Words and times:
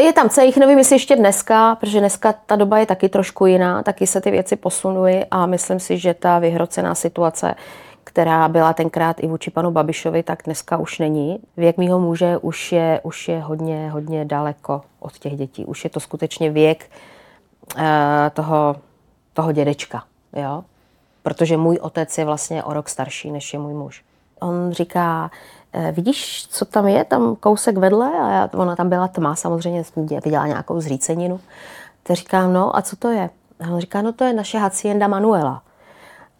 Je 0.00 0.12
tam, 0.12 0.28
co 0.28 0.40
jich 0.40 0.56
nevím, 0.56 0.78
jestli 0.78 0.94
ještě 0.94 1.16
dneska, 1.16 1.74
protože 1.74 2.00
dneska 2.00 2.32
ta 2.32 2.56
doba 2.56 2.78
je 2.78 2.86
taky 2.86 3.08
trošku 3.08 3.46
jiná, 3.46 3.82
taky 3.82 4.06
se 4.06 4.20
ty 4.20 4.30
věci 4.30 4.56
posunuly 4.56 5.24
a 5.30 5.46
myslím 5.46 5.80
si, 5.80 5.98
že 5.98 6.14
ta 6.14 6.38
vyhrocená 6.38 6.94
situace, 6.94 7.54
která 8.04 8.48
byla 8.48 8.72
tenkrát 8.72 9.16
i 9.20 9.26
vůči 9.26 9.50
panu 9.50 9.70
Babišovi, 9.70 10.22
tak 10.22 10.42
dneska 10.44 10.76
už 10.76 10.98
není. 10.98 11.38
Věk 11.56 11.76
mýho 11.78 12.00
muže 12.00 12.38
už 12.38 12.72
je, 12.72 13.00
už 13.02 13.28
je 13.28 13.40
hodně, 13.40 13.90
hodně 13.90 14.24
daleko 14.24 14.82
od 15.00 15.18
těch 15.18 15.36
dětí. 15.36 15.64
Už 15.64 15.84
je 15.84 15.90
to 15.90 16.00
skutečně 16.00 16.50
věk 16.50 16.90
uh, 17.76 17.82
toho, 18.32 18.76
toho 19.32 19.52
dědečka. 19.52 20.04
Jo? 20.32 20.64
Protože 21.22 21.56
můj 21.56 21.78
otec 21.82 22.18
je 22.18 22.24
vlastně 22.24 22.64
o 22.64 22.72
rok 22.72 22.88
starší, 22.88 23.30
než 23.30 23.52
je 23.52 23.58
můj 23.58 23.74
muž. 23.74 24.04
On 24.40 24.72
říká, 24.72 25.30
vidíš, 25.92 26.46
co 26.50 26.64
tam 26.64 26.88
je, 26.88 27.04
tam 27.04 27.36
kousek 27.36 27.78
vedle? 27.78 28.10
A 28.20 28.30
já, 28.30 28.50
ona 28.54 28.76
tam 28.76 28.88
byla 28.88 29.08
tma, 29.08 29.34
samozřejmě 29.34 29.84
viděla 30.24 30.46
nějakou 30.46 30.80
zříceninu. 30.80 31.40
Tak 32.02 32.16
říkám, 32.16 32.52
no 32.52 32.76
a 32.76 32.82
co 32.82 32.96
to 32.96 33.08
je? 33.08 33.30
A 33.60 33.70
on 33.70 33.80
říká, 33.80 34.02
no 34.02 34.12
to 34.12 34.24
je 34.24 34.32
naše 34.32 34.58
hacienda 34.58 35.08
Manuela. 35.08 35.62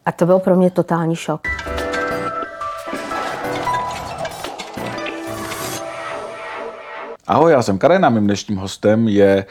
A 0.07 0.13
to 0.13 0.27
byl 0.27 0.39
pro 0.39 0.57
mě 0.57 0.71
totální 0.71 1.17
šok. 1.17 1.41
Ahoj, 7.27 7.53
já 7.53 7.63
jsem 7.63 7.79
Karena, 7.79 8.09
mým 8.09 8.25
dnešním 8.25 8.59
hostem 8.59 9.09
je 9.09 9.47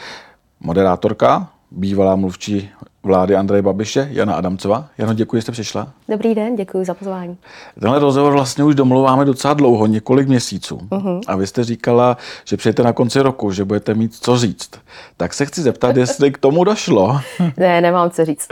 moderátorka, 0.59 1.47
bývalá 1.71 2.15
mluvčí 2.15 2.71
vlády 3.03 3.35
Andreje 3.35 3.61
Babiše, 3.61 4.07
Jana 4.11 4.33
Adamcova. 4.33 4.87
Jano, 4.97 5.13
děkuji, 5.13 5.37
že 5.37 5.41
jste 5.41 5.51
přišla. 5.51 5.87
Dobrý 6.09 6.35
den, 6.35 6.55
děkuji 6.55 6.85
za 6.85 6.93
pozvání. 6.93 7.37
Tenhle 7.79 7.99
rozhovor 7.99 8.33
vlastně 8.33 8.63
už 8.63 8.75
domluváme 8.75 9.25
docela 9.25 9.53
dlouho, 9.53 9.85
několik 9.85 10.27
měsíců. 10.27 10.77
Uh-huh. 10.77 11.21
A 11.27 11.35
vy 11.35 11.47
jste 11.47 11.63
říkala, 11.63 12.17
že 12.45 12.57
přijete 12.57 12.83
na 12.83 12.93
konci 12.93 13.21
roku, 13.21 13.51
že 13.51 13.65
budete 13.65 13.93
mít 13.93 14.15
co 14.15 14.37
říct. 14.37 14.69
Tak 15.17 15.33
se 15.33 15.45
chci 15.45 15.61
zeptat, 15.61 15.97
jestli 15.97 16.31
k 16.31 16.37
tomu 16.37 16.63
došlo. 16.63 17.19
ne, 17.57 17.81
nemám 17.81 18.09
co 18.09 18.25
říct. 18.25 18.47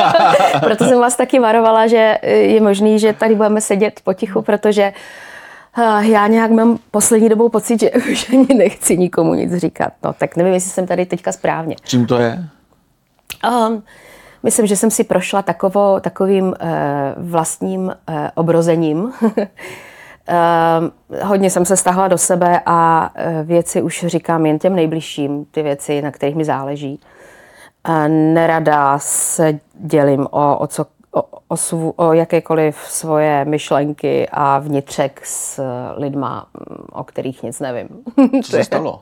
Proto 0.60 0.84
jsem 0.84 1.00
vás 1.00 1.16
taky 1.16 1.38
varovala, 1.38 1.86
že 1.86 2.18
je 2.22 2.60
možný, 2.60 2.98
že 2.98 3.12
tady 3.12 3.34
budeme 3.34 3.60
sedět 3.60 4.00
potichu, 4.04 4.42
protože 4.42 4.92
eh, 5.78 6.06
já 6.06 6.26
nějak 6.26 6.50
mám 6.50 6.78
poslední 6.90 7.28
dobou 7.28 7.48
pocit, 7.48 7.80
že 7.80 7.90
už 7.90 8.28
ani 8.28 8.54
nechci 8.54 8.98
nikomu 8.98 9.34
nic 9.34 9.54
říkat. 9.54 9.92
No, 10.04 10.12
tak 10.12 10.36
nevím, 10.36 10.54
jestli 10.54 10.70
jsem 10.70 10.86
tady 10.86 11.06
teďka 11.06 11.32
správně. 11.32 11.76
Čím 11.84 12.06
to 12.06 12.18
je? 12.18 12.48
Um, 13.48 13.82
myslím, 14.42 14.66
že 14.66 14.76
jsem 14.76 14.90
si 14.90 15.04
prošla 15.04 15.42
takovo, 15.42 16.00
takovým 16.00 16.46
uh, 16.46 16.54
vlastním 17.16 17.80
uh, 17.80 17.92
obrozením. 18.34 19.02
uh, 19.02 19.12
hodně 21.22 21.50
jsem 21.50 21.64
se 21.64 21.76
stahla 21.76 22.08
do 22.08 22.18
sebe 22.18 22.60
a 22.66 23.10
uh, 23.10 23.46
věci 23.46 23.82
už 23.82 24.04
říkám 24.08 24.46
jen 24.46 24.58
těm 24.58 24.76
nejbližším, 24.76 25.44
ty 25.44 25.62
věci, 25.62 26.02
na 26.02 26.10
kterých 26.10 26.36
mi 26.36 26.44
záleží. 26.44 27.00
Uh, 27.88 28.08
nerada 28.08 28.98
se 28.98 29.58
dělím 29.74 30.26
o, 30.30 30.58
o, 30.58 30.66
co, 30.66 30.86
o, 31.14 31.22
o, 31.48 31.56
svu, 31.56 31.94
o 31.96 32.12
jakékoliv 32.12 32.76
svoje 32.76 33.44
myšlenky 33.44 34.28
a 34.32 34.58
vnitřek 34.58 35.20
s 35.24 35.62
lidma, 35.96 36.46
o 36.92 37.04
kterých 37.04 37.42
nic 37.42 37.60
nevím. 37.60 37.88
Co 38.42 38.50
se 38.50 38.64
stalo? 38.64 39.00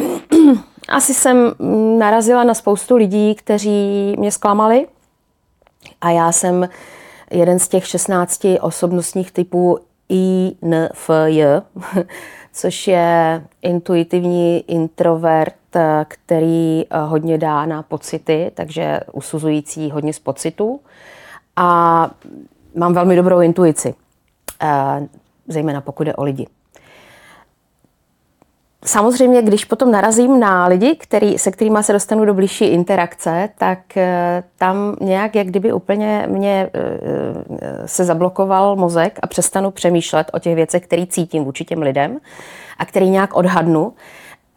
Asi 0.90 1.14
jsem 1.14 1.52
narazila 1.98 2.44
na 2.44 2.54
spoustu 2.54 2.96
lidí, 2.96 3.34
kteří 3.34 4.14
mě 4.18 4.32
zklamali 4.32 4.86
a 6.00 6.10
já 6.10 6.32
jsem 6.32 6.68
jeden 7.30 7.58
z 7.58 7.68
těch 7.68 7.86
16 7.86 8.46
osobnostních 8.60 9.32
typů 9.32 9.78
INFJ, 10.08 11.44
což 12.52 12.88
je 12.88 13.42
intuitivní 13.62 14.64
introvert, 14.70 15.54
který 16.08 16.84
hodně 17.04 17.38
dá 17.38 17.66
na 17.66 17.82
pocity, 17.82 18.50
takže 18.54 19.00
usuzující 19.12 19.90
hodně 19.90 20.12
z 20.12 20.18
pocitů. 20.18 20.80
A 21.56 22.10
mám 22.74 22.94
velmi 22.94 23.16
dobrou 23.16 23.40
intuici, 23.40 23.94
eh, 24.62 25.08
zejména 25.48 25.80
pokud 25.80 26.04
jde 26.04 26.14
o 26.14 26.24
lidi. 26.24 26.46
Samozřejmě, 28.84 29.42
když 29.42 29.64
potom 29.64 29.90
narazím 29.90 30.40
na 30.40 30.66
lidi, 30.66 30.96
který, 30.96 31.38
se 31.38 31.50
kterými 31.50 31.78
se 31.82 31.92
dostanu 31.92 32.24
do 32.24 32.34
blížší 32.34 32.64
interakce, 32.64 33.48
tak 33.58 33.96
eh, 33.96 34.42
tam 34.58 34.96
nějak, 35.00 35.34
jak 35.34 35.46
kdyby 35.46 35.72
úplně 35.72 36.26
mě 36.28 36.70
eh, 36.74 37.88
se 37.88 38.04
zablokoval 38.04 38.76
mozek 38.76 39.18
a 39.22 39.26
přestanu 39.26 39.70
přemýšlet 39.70 40.30
o 40.32 40.38
těch 40.38 40.54
věcech, 40.54 40.82
které 40.82 41.06
cítím 41.06 41.44
vůči 41.44 41.64
těm 41.64 41.82
lidem 41.82 42.18
a 42.78 42.84
který 42.84 43.10
nějak 43.10 43.36
odhadnu, 43.36 43.92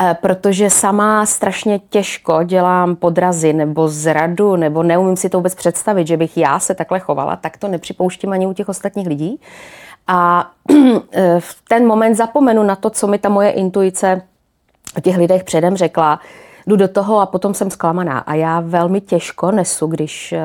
eh, 0.01 0.17
protože 0.21 0.69
sama 0.69 1.25
strašně 1.25 1.79
těžko 1.89 2.43
dělám 2.43 2.95
podrazy 2.95 3.53
nebo 3.53 3.87
zradu, 3.87 4.55
nebo 4.55 4.83
neumím 4.83 5.17
si 5.17 5.29
to 5.29 5.37
vůbec 5.37 5.55
představit, 5.55 6.07
že 6.07 6.17
bych 6.17 6.37
já 6.37 6.59
se 6.59 6.75
takhle 6.75 6.99
chovala, 6.99 7.35
tak 7.35 7.57
to 7.57 7.67
nepřipouštím 7.67 8.31
ani 8.31 8.47
u 8.47 8.53
těch 8.53 8.69
ostatních 8.69 9.07
lidí. 9.07 9.39
A 10.07 10.51
v 11.39 11.61
ten 11.67 11.87
moment 11.87 12.15
zapomenu 12.15 12.63
na 12.63 12.75
to, 12.75 12.89
co 12.89 13.07
mi 13.07 13.17
ta 13.17 13.29
moje 13.29 13.49
intuice 13.49 14.21
o 14.97 15.01
těch 15.01 15.17
lidech 15.17 15.43
předem 15.43 15.77
řekla, 15.77 16.19
jdu 16.67 16.75
do 16.75 16.87
toho 16.87 17.19
a 17.19 17.25
potom 17.25 17.53
jsem 17.53 17.69
zklamaná. 17.69 18.19
A 18.19 18.33
já 18.33 18.59
velmi 18.59 19.01
těžko 19.01 19.51
nesu, 19.51 19.87
když 19.87 20.33
eh, 20.33 20.41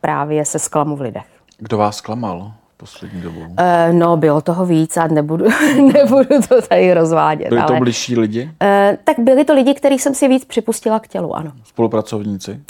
právě 0.00 0.44
se 0.44 0.58
zklamu 0.58 0.96
v 0.96 1.00
lidech. 1.00 1.26
Kdo 1.58 1.78
vás 1.78 1.96
zklamal? 1.96 2.52
poslední 2.76 3.20
dobou? 3.20 3.40
Uh, 3.40 3.46
no, 3.92 4.16
bylo 4.16 4.40
toho 4.40 4.66
víc 4.66 4.96
a 4.96 5.06
nebudu, 5.06 5.44
nebudu 5.92 6.42
to 6.48 6.62
tady 6.62 6.94
rozvádět. 6.94 7.48
Byli 7.48 7.62
to 7.62 7.70
ale, 7.70 7.78
bližší 7.78 8.18
lidi? 8.18 8.44
Uh, 8.44 8.96
tak 9.04 9.18
byli 9.18 9.44
to 9.44 9.54
lidi, 9.54 9.74
kterých 9.74 10.02
jsem 10.02 10.14
si 10.14 10.28
víc 10.28 10.44
připustila 10.44 11.00
k 11.00 11.08
tělu, 11.08 11.36
ano. 11.36 11.52
Spolupracovníci? 11.64 12.60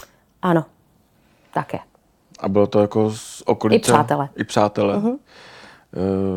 Ano, 0.43 0.65
také. 1.55 1.79
A 2.41 2.49
bylo 2.49 2.67
to 2.67 2.81
jako 2.81 3.11
z 3.11 3.43
okolí? 3.47 3.77
I 3.77 3.79
přátelé. 3.79 4.29
I 4.37 4.45
přátelé. 4.45 4.97
Uh-huh. 4.97 5.19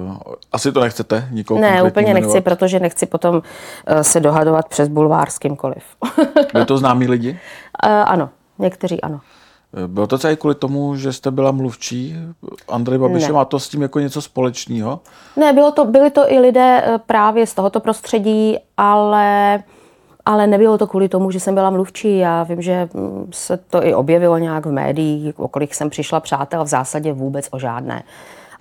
Uh, 0.07 0.15
asi 0.51 0.71
to 0.71 0.79
nechcete 0.79 1.27
nikoho 1.31 1.61
Ne, 1.61 1.83
úplně 1.83 2.07
jmenovat. 2.07 2.27
nechci, 2.27 2.41
protože 2.41 2.79
nechci 2.79 3.05
potom 3.05 3.35
uh, 3.35 3.41
se 4.01 4.19
dohadovat 4.19 4.67
přes 4.67 4.87
bulvár 4.87 5.29
s 5.29 5.37
kýmkoliv. 5.39 5.83
Byli 6.53 6.65
to 6.65 6.77
známí 6.77 7.07
lidi? 7.07 7.39
Uh, 7.85 7.91
ano, 7.91 8.29
někteří 8.59 9.01
ano. 9.01 9.19
Bylo 9.87 10.07
to 10.07 10.17
třeba 10.17 10.31
i 10.31 10.35
kvůli 10.35 10.55
tomu, 10.55 10.95
že 10.95 11.13
jste 11.13 11.31
byla 11.31 11.51
mluvčí 11.51 12.15
Andrej 12.67 12.99
Babiše? 12.99 13.31
Má 13.31 13.45
to 13.45 13.59
s 13.59 13.69
tím 13.69 13.81
jako 13.81 13.99
něco 13.99 14.21
společného? 14.21 14.99
Ne, 15.35 15.53
bylo 15.53 15.71
to, 15.71 15.85
byli 15.85 16.11
to 16.11 16.31
i 16.31 16.39
lidé 16.39 16.99
právě 17.05 17.47
z 17.47 17.53
tohoto 17.53 17.79
prostředí, 17.79 18.57
ale, 18.77 19.63
ale 20.25 20.47
nebylo 20.47 20.77
to 20.77 20.87
kvůli 20.87 21.09
tomu, 21.09 21.31
že 21.31 21.39
jsem 21.39 21.53
byla 21.55 21.69
mluvčí. 21.69 22.17
Já 22.17 22.43
vím, 22.43 22.61
že 22.61 22.89
mm, 22.93 23.27
se 23.31 23.57
to 23.57 23.85
i 23.85 23.93
objevilo 23.93 24.37
nějak 24.37 24.65
v 24.65 24.71
médiích, 24.71 25.39
o 25.39 25.47
kolik 25.47 25.73
jsem 25.73 25.89
přišla 25.89 26.19
přátel, 26.19 26.63
v 26.63 26.67
zásadě 26.67 27.13
vůbec 27.13 27.47
o 27.51 27.59
žádné. 27.59 28.03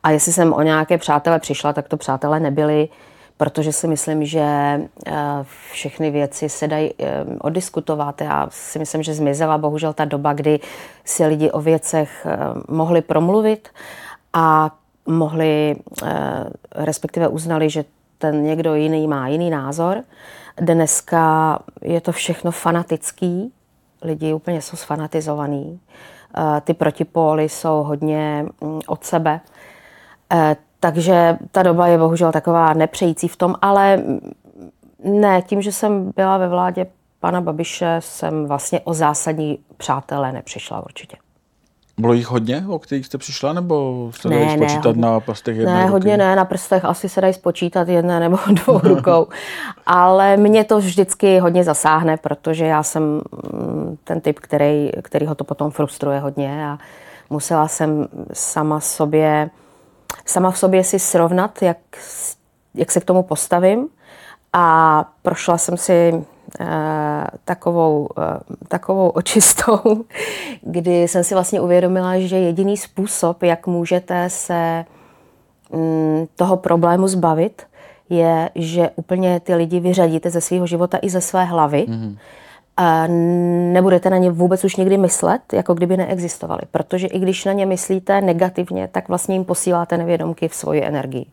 A 0.02 0.10
jestli 0.10 0.32
jsem 0.32 0.52
o 0.52 0.62
nějaké 0.62 0.98
přátele 0.98 1.38
přišla, 1.38 1.72
tak 1.72 1.88
to 1.88 1.96
přátelé 1.96 2.40
nebyli, 2.40 2.88
protože 3.36 3.72
si 3.72 3.86
myslím, 3.86 4.24
že 4.24 4.40
eh, 4.40 5.12
všechny 5.70 6.10
věci 6.10 6.48
se 6.48 6.68
dají 6.68 6.90
eh, 6.98 7.24
oddiskutovat. 7.40 8.20
Já 8.20 8.46
si 8.50 8.78
myslím, 8.78 9.02
že 9.02 9.14
zmizela 9.14 9.58
bohužel 9.58 9.92
ta 9.92 10.04
doba, 10.04 10.32
kdy 10.32 10.60
si 11.04 11.26
lidi 11.26 11.50
o 11.50 11.60
věcech 11.60 12.26
eh, 12.26 12.38
mohli 12.68 13.02
promluvit 13.02 13.68
a 14.32 14.70
mohli, 15.06 15.76
respektive 16.74 17.28
uznali, 17.28 17.70
že 17.70 17.84
ten 18.18 18.42
někdo 18.42 18.74
jiný 18.74 19.08
má 19.08 19.28
jiný 19.28 19.50
názor. 19.50 20.04
Dneska 20.56 21.58
je 21.82 22.00
to 22.00 22.12
všechno 22.12 22.50
fanatický, 22.50 23.52
lidi 24.02 24.32
úplně 24.32 24.62
jsou 24.62 24.76
sfanatizovaný. 24.76 25.80
Ty 26.64 26.74
protipóly 26.74 27.48
jsou 27.48 27.82
hodně 27.82 28.46
mm, 28.60 28.80
od 28.86 29.04
sebe. 29.04 29.40
Eh, 30.32 30.56
takže 30.80 31.36
ta 31.50 31.62
doba 31.62 31.86
je 31.86 31.98
bohužel 31.98 32.32
taková 32.32 32.72
nepřející 32.72 33.28
v 33.28 33.36
tom, 33.36 33.54
ale 33.62 34.02
ne, 35.04 35.42
tím, 35.42 35.62
že 35.62 35.72
jsem 35.72 36.12
byla 36.16 36.38
ve 36.38 36.48
vládě 36.48 36.86
pana 37.20 37.40
Babiše, 37.40 37.96
jsem 37.98 38.46
vlastně 38.46 38.80
o 38.80 38.94
zásadní 38.94 39.58
přátelé 39.76 40.32
nepřišla 40.32 40.84
určitě. 40.84 41.16
Bylo 41.98 42.12
jich 42.12 42.26
hodně, 42.26 42.64
o 42.68 42.78
kterých 42.78 43.06
jste 43.06 43.18
přišla, 43.18 43.52
nebo 43.52 44.10
se 44.20 44.28
dají 44.28 44.46
ne, 44.46 44.56
spočítat 44.56 44.96
ne, 44.96 45.02
na 45.02 45.20
prstech 45.20 45.56
jedné 45.56 45.74
Ne, 45.74 45.80
ruky? 45.80 45.92
hodně 45.92 46.16
ne, 46.16 46.36
na 46.36 46.44
prstech 46.44 46.84
asi 46.84 47.08
se 47.08 47.20
dají 47.20 47.34
spočítat 47.34 47.88
jedné 47.88 48.20
nebo 48.20 48.38
dvou 48.52 48.78
rukou. 48.78 49.26
Ale 49.86 50.36
mě 50.36 50.64
to 50.64 50.78
vždycky 50.78 51.38
hodně 51.38 51.64
zasáhne, 51.64 52.16
protože 52.16 52.64
já 52.66 52.82
jsem 52.82 53.02
mm, 53.02 53.96
ten 54.04 54.20
typ, 54.20 54.38
který, 54.38 54.90
který 55.02 55.26
ho 55.26 55.34
to 55.34 55.44
potom 55.44 55.70
frustruje 55.70 56.20
hodně 56.20 56.66
a 56.68 56.78
musela 57.30 57.68
jsem 57.68 58.08
sama 58.32 58.80
sobě 58.80 59.50
sama 60.24 60.50
v 60.50 60.58
sobě 60.58 60.84
si 60.84 60.98
srovnat, 60.98 61.62
jak, 61.62 61.78
jak 62.74 62.90
se 62.90 63.00
k 63.00 63.04
tomu 63.04 63.22
postavím. 63.22 63.88
A 64.52 65.04
prošla 65.22 65.58
jsem 65.58 65.76
si 65.76 66.24
eh, 66.60 67.26
takovou, 67.44 68.08
eh, 68.18 68.38
takovou 68.68 69.08
očistou, 69.08 70.04
kdy 70.62 71.02
jsem 71.02 71.24
si 71.24 71.34
vlastně 71.34 71.60
uvědomila, 71.60 72.18
že 72.18 72.36
jediný 72.36 72.76
způsob, 72.76 73.42
jak 73.42 73.66
můžete 73.66 74.30
se 74.30 74.84
mm, 75.72 76.26
toho 76.36 76.56
problému 76.56 77.08
zbavit, 77.08 77.62
je, 78.10 78.50
že 78.54 78.90
úplně 78.96 79.40
ty 79.40 79.54
lidi 79.54 79.80
vyřadíte 79.80 80.30
ze 80.30 80.40
svého 80.40 80.66
života 80.66 80.98
i 81.02 81.10
ze 81.10 81.20
své 81.20 81.44
hlavy. 81.44 81.86
Mm-hmm. 81.88 82.16
A 82.80 83.06
nebudete 83.72 84.10
na 84.10 84.16
ně 84.16 84.30
vůbec 84.30 84.64
už 84.64 84.76
nikdy 84.76 84.96
myslet, 84.96 85.52
jako 85.52 85.74
kdyby 85.74 85.96
neexistovali. 85.96 86.60
Protože 86.70 87.06
i 87.06 87.18
když 87.18 87.44
na 87.44 87.52
ně 87.52 87.66
myslíte 87.66 88.20
negativně, 88.20 88.88
tak 88.92 89.08
vlastně 89.08 89.34
jim 89.34 89.44
posíláte 89.44 89.98
nevědomky 89.98 90.48
v 90.48 90.54
svoji 90.54 90.84
energii. 90.84 91.26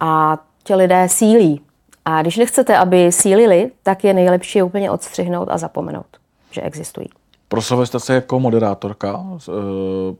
A 0.00 0.38
ti 0.64 0.74
lidé 0.74 1.08
sílí. 1.08 1.60
A 2.04 2.22
když 2.22 2.36
nechcete, 2.36 2.76
aby 2.76 3.12
sílili, 3.12 3.70
tak 3.82 4.04
je 4.04 4.14
nejlepší 4.14 4.58
je 4.58 4.62
úplně 4.62 4.90
odstřihnout 4.90 5.48
a 5.50 5.58
zapomenout, 5.58 6.06
že 6.50 6.62
existují. 6.62 7.08
Proslavili 7.48 7.86
jste 7.86 8.00
se 8.00 8.14
jako 8.14 8.40
moderátorka, 8.40 9.24
eh, 9.48 9.52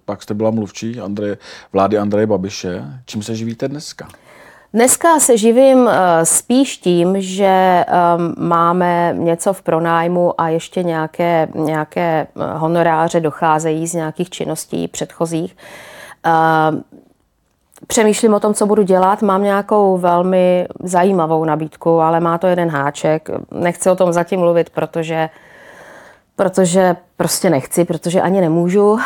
pak 0.04 0.22
jste 0.22 0.34
byla 0.34 0.50
mluvčí 0.50 1.00
Andreje, 1.00 1.38
vlády 1.72 1.98
Andreje 1.98 2.26
Babiše. 2.26 2.84
Čím 3.06 3.22
se 3.22 3.34
živíte 3.34 3.68
dneska? 3.68 4.08
Dneska 4.74 5.20
se 5.20 5.36
živím 5.36 5.88
eh, 5.88 6.26
spíš 6.26 6.78
tím, 6.78 7.16
že 7.18 7.84
ehm, 7.86 8.34
máme 8.38 9.14
něco 9.18 9.52
v 9.52 9.62
pronájmu 9.62 10.40
a 10.40 10.48
ještě 10.48 10.82
nějaké, 10.82 11.48
nějaké 11.54 12.26
eh, 12.26 12.58
honoráře 12.58 13.20
docházejí 13.20 13.86
z 13.86 13.94
nějakých 13.94 14.30
činností 14.30 14.88
předchozích. 14.88 15.56
Ehm, 16.24 16.82
přemýšlím 17.86 18.34
o 18.34 18.40
tom, 18.40 18.54
co 18.54 18.66
budu 18.66 18.82
dělat. 18.82 19.22
Mám 19.22 19.42
nějakou 19.42 19.98
velmi 19.98 20.66
zajímavou 20.82 21.44
nabídku, 21.44 22.00
ale 22.00 22.20
má 22.20 22.38
to 22.38 22.46
jeden 22.46 22.68
háček. 22.68 23.28
Nechci 23.50 23.90
o 23.90 23.96
tom 23.96 24.12
zatím 24.12 24.40
mluvit, 24.40 24.70
protože 24.70 25.28
protože 26.38 26.96
prostě 27.16 27.50
nechci, 27.50 27.84
protože 27.84 28.20
ani 28.20 28.40
nemůžu. 28.40 28.98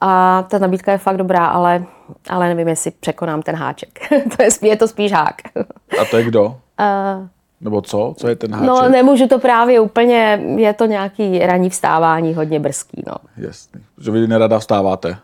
A 0.00 0.42
ta 0.42 0.58
nabídka 0.58 0.92
je 0.92 0.98
fakt 0.98 1.16
dobrá, 1.16 1.46
ale, 1.46 1.84
ale 2.30 2.48
nevím, 2.48 2.68
jestli 2.68 2.90
překonám 2.90 3.42
ten 3.42 3.56
háček. 3.56 3.98
to 4.36 4.42
je, 4.42 4.48
je 4.62 4.76
to 4.76 4.88
spíš 4.88 5.12
hák. 5.12 5.34
A 6.00 6.04
to 6.10 6.16
je 6.16 6.24
kdo? 6.24 6.44
Uh, 6.44 7.26
Nebo 7.60 7.82
co? 7.82 8.14
Co 8.16 8.28
je 8.28 8.36
ten 8.36 8.54
háček? 8.54 8.66
No 8.66 8.88
nemůžu 8.88 9.28
to 9.28 9.38
právě 9.38 9.80
úplně, 9.80 10.42
je 10.56 10.74
to 10.74 10.86
nějaký 10.86 11.38
ranní 11.38 11.70
vstávání, 11.70 12.34
hodně 12.34 12.60
brzký. 12.60 13.02
No. 13.06 13.14
Jasný. 13.36 13.80
Že 14.00 14.10
vy 14.10 14.26
nerada 14.26 14.58
vstáváte? 14.58 15.16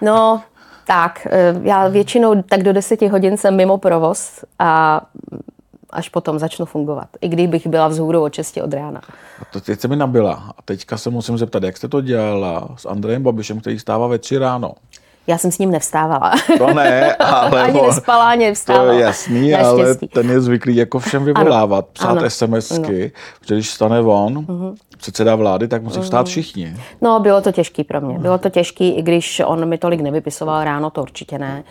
No, 0.00 0.42
tak. 0.86 1.26
Eh, 1.30 1.54
já 1.62 1.88
většinou 1.88 2.42
tak 2.42 2.62
do 2.62 2.72
deseti 2.72 3.08
hodin 3.08 3.36
jsem 3.36 3.56
mimo 3.56 3.78
provoz 3.78 4.44
a 4.58 5.00
až 5.92 6.08
potom 6.08 6.38
začnu 6.38 6.66
fungovat. 6.66 7.08
I 7.20 7.28
kdybych 7.28 7.66
byla 7.66 7.88
vzhůru 7.88 8.22
od 8.22 8.34
6 8.34 8.56
od 8.56 8.74
rána. 8.74 9.00
A 9.40 9.44
to 9.52 9.60
teď 9.60 9.80
se 9.80 9.88
mi 9.88 9.96
nabila. 9.96 10.52
A 10.58 10.62
teďka 10.62 10.96
se 10.96 11.10
musím 11.10 11.38
zeptat, 11.38 11.62
jak 11.62 11.76
jste 11.76 11.88
to 11.88 12.00
dělala 12.00 12.68
s 12.76 12.86
Andrejem 12.86 13.22
Babišem, 13.22 13.60
který 13.60 13.78
stává 13.78 14.06
ve 14.06 14.18
tři 14.18 14.38
ráno? 14.38 14.74
Já 15.26 15.38
jsem 15.38 15.52
s 15.52 15.58
ním 15.58 15.70
nevstávala. 15.70 16.32
To 16.58 16.74
ne, 16.74 17.14
ale... 17.18 17.62
ani 17.62 17.82
nespala, 17.82 18.28
ani 18.28 18.46
nevstávala. 18.46 18.86
To 18.86 18.92
je 18.92 19.00
jasný, 19.00 19.54
ale 19.54 19.94
ten 19.94 20.30
je 20.30 20.40
zvyklý 20.40 20.76
jako 20.76 20.98
všem 20.98 21.24
vyvolávat, 21.24 21.84
ano, 21.84 21.92
psát 21.92 22.08
ano, 22.08 22.30
SMSky, 22.30 23.02
ano. 23.02 23.10
protože 23.40 23.54
když 23.54 23.70
stane 23.70 24.00
on, 24.00 24.34
uh-huh. 24.34 24.74
předseda 24.98 25.36
vlády, 25.36 25.68
tak 25.68 25.82
musí 25.82 26.00
vstát 26.00 26.26
uh-huh. 26.26 26.30
všichni. 26.30 26.76
No, 27.00 27.20
bylo 27.20 27.40
to 27.40 27.52
těžký 27.52 27.84
pro 27.84 28.00
mě. 28.00 28.18
Bylo 28.18 28.38
to 28.38 28.50
těžký, 28.50 28.88
i 28.88 29.02
když 29.02 29.42
on 29.44 29.68
mi 29.68 29.78
tolik 29.78 30.00
nevypisoval 30.00 30.64
ráno, 30.64 30.90
to 30.90 31.02
určitě 31.02 31.38
ne. 31.38 31.64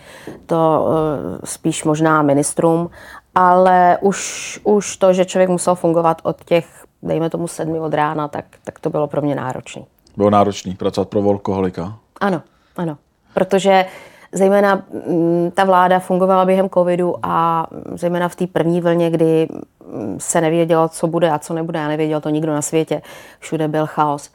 To 0.46 0.88
uh, 0.88 1.40
spíš 1.44 1.84
možná 1.84 2.22
ministrům, 2.22 2.90
ale 3.36 3.98
už, 4.02 4.60
už 4.64 4.98
to, 4.98 5.14
že 5.14 5.26
člověk 5.26 5.50
musel 5.50 5.76
fungovat 5.76 6.22
od 6.24 6.44
těch, 6.46 6.86
dejme 7.04 7.30
tomu 7.30 7.48
sedmi 7.48 7.80
od 7.80 7.94
rána, 7.94 8.28
tak, 8.28 8.46
tak 8.64 8.80
to 8.80 8.90
bylo 8.90 9.08
pro 9.08 9.22
mě 9.22 9.36
náročné. 9.36 9.82
Bylo 10.18 10.30
náročné 10.30 10.76
pracovat 10.76 11.10
pro 11.10 11.22
volkoholika? 11.22 11.98
Ano, 12.22 12.42
ano. 12.78 12.98
Protože 13.34 13.86
zejména 14.32 14.84
mm, 15.08 15.52
ta 15.52 15.64
vláda 15.64 16.00
fungovala 16.00 16.46
během 16.46 16.70
covidu 16.70 17.16
a 17.24 17.68
zejména 17.94 18.30
v 18.30 18.36
té 18.36 18.48
první 18.48 18.82
vlně, 18.82 19.10
kdy 19.10 19.48
mm, 19.86 20.18
se 20.20 20.42
nevědělo, 20.42 20.90
co 20.90 21.08
bude 21.08 21.32
a 21.32 21.40
co 21.40 21.54
nebude, 21.54 21.80
a 21.80 21.88
nevěděl 21.88 22.22
to 22.22 22.30
nikdo 22.30 22.54
na 22.54 22.62
světě, 22.62 23.02
všude 23.40 23.68
byl 23.68 23.88
chaos, 23.88 24.32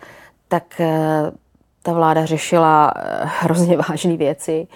tak 0.49 0.81
eh, 0.81 1.31
ta 1.83 1.93
vláda 1.93 2.27
řešila 2.27 2.93
eh, 2.97 3.21
hrozně 3.41 3.77
vážné 3.89 4.17
věci 4.17 4.67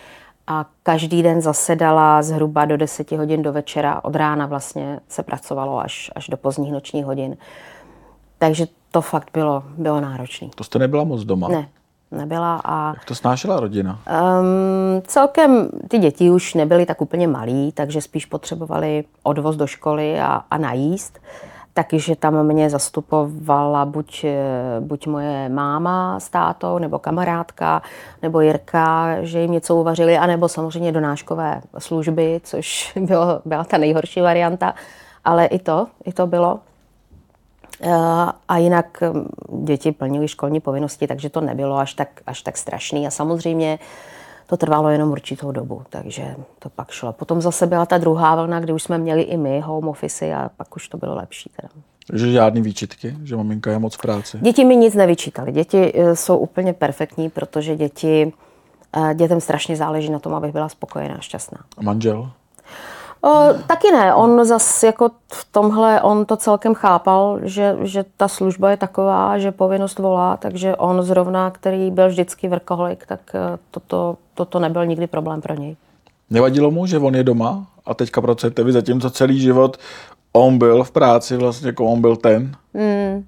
a 0.47 0.67
každý 0.83 1.23
den 1.23 1.41
zasedala 1.41 2.23
zhruba 2.23 2.65
do 2.65 2.77
10 2.77 3.13
hodin 3.13 3.43
do 3.43 3.53
večera. 3.53 4.05
Od 4.05 4.17
rána 4.17 4.47
vlastně 4.47 5.01
se 5.09 5.23
pracovalo 5.23 5.81
až, 5.81 6.11
až 6.15 6.29
do 6.29 6.37
pozdních 6.37 6.73
nočních 6.73 7.05
hodin. 7.05 7.37
Takže 8.39 8.67
to 8.91 9.01
fakt 9.01 9.31
bylo, 9.33 9.63
bylo 9.79 10.01
náročné. 10.01 10.49
To 10.55 10.65
jste 10.65 10.79
nebyla 10.79 11.05
moc 11.05 11.25
doma? 11.25 11.49
Ne, 11.49 11.69
nebyla. 12.11 12.61
A, 12.65 12.89
Jak 12.95 13.05
to 13.05 13.15
snášela 13.15 13.61
rodina? 13.61 13.99
Um, 14.41 15.03
celkem 15.07 15.69
ty 15.89 15.99
děti 15.99 16.31
už 16.31 16.55
nebyly 16.55 16.87
tak 16.87 17.01
úplně 17.01 17.29
malí, 17.29 17.73
takže 17.73 18.01
spíš 18.01 18.27
potřebovali 18.27 19.05
odvoz 19.23 19.57
do 19.57 19.67
školy 19.67 20.21
a, 20.21 20.43
a 20.51 20.59
najíst. 20.59 21.19
Taky, 21.81 22.01
že 22.01 22.17
tam 22.17 22.47
mě 22.47 22.71
zastupovala 22.71 23.85
buď, 23.85 24.25
buď 24.81 25.07
moje 25.07 25.49
máma 25.49 26.21
s 26.21 26.29
tátou, 26.29 26.79
nebo 26.79 26.99
kamarádka, 26.99 27.83
nebo 28.23 28.41
Jirka, 28.41 29.17
že 29.23 29.41
jim 29.41 29.53
něco 29.53 29.77
uvařili, 29.77 30.19
anebo 30.19 30.49
samozřejmě 30.49 30.93
donáškové 30.93 31.61
služby, 31.79 32.41
což 32.45 32.93
bylo, 33.01 33.41
byla 33.45 33.65
ta 33.65 33.79
nejhorší 33.79 34.21
varianta. 34.21 34.75
Ale 35.25 35.47
i 35.47 35.59
to, 35.59 35.87
i 36.05 36.13
to 36.13 36.27
bylo. 36.27 36.61
Eh, 37.83 37.93
a 38.49 38.59
jinak 38.59 39.03
hm, 39.03 39.29
děti 39.65 39.93
plnily 39.93 40.29
školní 40.29 40.61
povinnosti, 40.61 41.07
takže 41.07 41.31
to 41.31 41.41
nebylo 41.41 41.77
až 41.77 41.95
tak, 41.95 42.09
až 42.27 42.43
tak 42.43 42.57
strašný. 42.57 43.07
A 43.07 43.11
samozřejmě 43.11 43.79
to 44.51 44.57
trvalo 44.57 44.89
jenom 44.89 45.11
určitou 45.11 45.53
dobu, 45.53 45.83
takže 45.91 46.35
to 46.59 46.69
pak 46.69 46.91
šlo. 46.91 47.13
Potom 47.13 47.41
zase 47.41 47.67
byla 47.67 47.87
ta 47.87 47.99
druhá 47.99 48.35
vlna, 48.35 48.61
kdy 48.61 48.73
už 48.73 48.83
jsme 48.83 48.99
měli 48.99 49.23
i 49.23 49.37
my 49.37 49.61
home 49.61 49.89
office 49.89 50.35
a 50.35 50.51
pak 50.57 50.77
už 50.77 50.89
to 50.89 50.99
bylo 50.99 51.15
lepší. 51.15 51.51
Teda. 51.57 51.69
Že 52.13 52.33
žádný 52.33 52.63
výčitky, 52.63 53.17
že 53.25 53.37
maminka 53.37 53.71
je 53.71 53.79
moc 53.79 53.95
v 53.95 53.99
práci? 53.99 54.39
Děti 54.41 54.65
mi 54.65 54.77
nic 54.77 54.95
nevyčítali. 54.95 55.53
Děti 55.53 55.93
eh, 55.95 56.17
jsou 56.17 56.39
úplně 56.39 56.73
perfektní, 56.73 57.31
protože 57.31 57.77
děti, 57.77 58.33
eh, 58.97 59.15
dětem 59.15 59.41
strašně 59.41 59.77
záleží 59.77 60.11
na 60.11 60.19
tom, 60.19 60.35
abych 60.35 60.53
byla 60.53 60.69
spokojená 60.69 61.15
a 61.15 61.21
šťastná. 61.21 61.59
A 61.77 61.83
manžel? 61.83 62.31
O, 63.23 63.29
taky 63.67 63.93
ne. 63.93 64.15
On 64.15 64.45
zase 64.45 64.87
jako 64.87 65.11
v 65.33 65.47
tomhle, 65.53 66.03
on 66.03 66.25
to 66.25 66.37
celkem 66.37 66.75
chápal, 66.75 67.39
že, 67.43 67.77
že 67.83 68.05
ta 68.17 68.29
služba 68.29 68.71
je 68.71 68.77
taková, 68.77 69.39
že 69.39 69.53
povinnost 69.53 69.99
volá, 69.99 70.37
takže 70.37 70.77
on 70.77 71.03
zrovna, 71.03 71.51
který 71.51 71.91
byl 71.91 72.09
vždycky 72.09 72.49
vrkoholik, 72.49 73.07
tak 73.07 73.21
eh, 73.35 73.59
toto, 73.71 74.17
toto 74.35 74.59
nebyl 74.59 74.87
nikdy 74.87 75.07
problém 75.07 75.41
pro 75.41 75.55
něj. 75.55 75.77
Nevadilo 76.31 76.71
mu, 76.71 76.87
že 76.87 76.99
on 76.99 77.15
je 77.15 77.25
doma 77.25 77.67
a 77.87 77.95
teďka 77.95 78.21
pracujete 78.21 78.65
vy, 78.65 78.73
zatímco 78.73 79.11
celý 79.11 79.41
život 79.41 79.77
on 80.33 80.59
byl 80.59 80.85
v 80.85 80.91
práci, 80.91 81.37
vlastně 81.37 81.69
jako 81.69 81.85
on 81.85 82.01
byl 82.01 82.17
ten? 82.17 82.53
Hmm. 82.75 83.25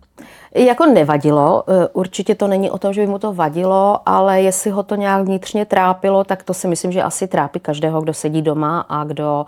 Jako 0.54 0.86
nevadilo, 0.86 1.64
eh, 1.68 1.88
určitě 1.92 2.34
to 2.34 2.48
není 2.48 2.70
o 2.70 2.78
tom, 2.78 2.92
že 2.92 3.00
by 3.00 3.06
mu 3.06 3.18
to 3.18 3.32
vadilo, 3.32 4.00
ale 4.06 4.42
jestli 4.42 4.70
ho 4.70 4.82
to 4.82 4.94
nějak 4.94 5.24
vnitřně 5.24 5.64
trápilo, 5.64 6.24
tak 6.24 6.42
to 6.42 6.54
si 6.54 6.68
myslím, 6.68 6.92
že 6.92 7.02
asi 7.02 7.26
trápí 7.26 7.60
každého, 7.60 8.00
kdo 8.00 8.14
sedí 8.14 8.42
doma 8.42 8.80
a 8.88 9.04
kdo 9.04 9.46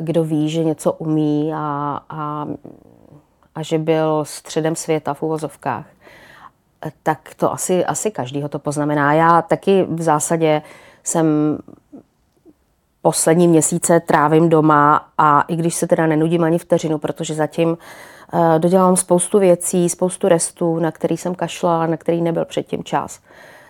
kdo 0.00 0.24
ví, 0.24 0.48
že 0.48 0.64
něco 0.64 0.92
umí 0.92 1.52
a, 1.54 2.00
a, 2.08 2.46
a 3.54 3.62
že 3.62 3.78
byl 3.78 4.24
středem 4.24 4.76
světa 4.76 5.14
v 5.14 5.22
uvozovkách, 5.22 5.86
tak 7.02 7.34
to 7.36 7.52
asi, 7.52 7.84
asi 7.84 8.10
každýho 8.10 8.48
to 8.48 8.58
poznamená. 8.58 9.12
Já 9.12 9.42
taky 9.42 9.86
v 9.88 10.02
zásadě 10.02 10.62
jsem 11.04 11.58
poslední 13.02 13.48
měsíce 13.48 14.00
trávím 14.00 14.48
doma 14.48 15.08
a 15.18 15.40
i 15.40 15.56
když 15.56 15.74
se 15.74 15.86
teda 15.86 16.06
nenudím 16.06 16.44
ani 16.44 16.58
vteřinu, 16.58 16.98
protože 16.98 17.34
zatím 17.34 17.68
uh, 17.68 18.58
dodělám 18.58 18.96
spoustu 18.96 19.38
věcí, 19.38 19.88
spoustu 19.88 20.28
restů, 20.28 20.78
na 20.78 20.92
který 20.92 21.16
jsem 21.16 21.34
kašla, 21.34 21.86
na 21.86 21.96
který 21.96 22.22
nebyl 22.22 22.44
předtím 22.44 22.84
čas 22.84 23.20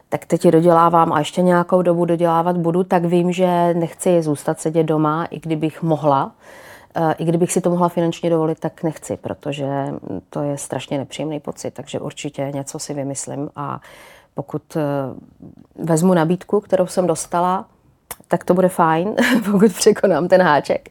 tak 0.09 0.25
teď 0.27 0.45
je 0.45 0.53
dodělávám 0.53 1.13
a 1.13 1.19
ještě 1.19 1.43
nějakou 1.43 1.83
dobu 1.83 2.05
dodělávat 2.05 2.57
budu, 2.57 2.85
tak 2.85 3.05
vím, 3.05 3.33
že 3.33 3.75
nechci 3.75 4.23
zůstat 4.23 4.61
sedět 4.61 4.85
doma, 4.85 5.25
i 5.25 5.41
kdybych 5.41 5.83
mohla. 5.83 6.33
Eh, 6.95 7.15
I 7.19 7.25
kdybych 7.25 7.53
si 7.53 7.61
to 7.61 7.71
mohla 7.71 7.89
finančně 7.89 8.31
dovolit, 8.31 8.61
tak 8.61 8.83
nechci, 8.83 9.17
protože 9.17 9.67
to 10.31 10.43
je 10.43 10.59
strašně 10.59 10.99
nepříjemný 10.99 11.41
pocit, 11.41 11.75
takže 11.75 12.01
určitě 12.01 12.51
něco 12.55 12.79
si 12.79 12.95
vymyslím 12.95 13.51
a 13.57 13.81
pokud 14.35 14.77
eh, 14.77 14.83
vezmu 15.85 16.15
nabídku, 16.15 16.61
kterou 16.61 16.87
jsem 16.87 17.07
dostala, 17.07 17.67
tak 18.29 18.45
to 18.45 18.55
bude 18.55 18.69
fajn, 18.69 19.15
pokud 19.51 19.73
překonám 19.73 20.29
ten 20.29 20.43
háček. 20.43 20.89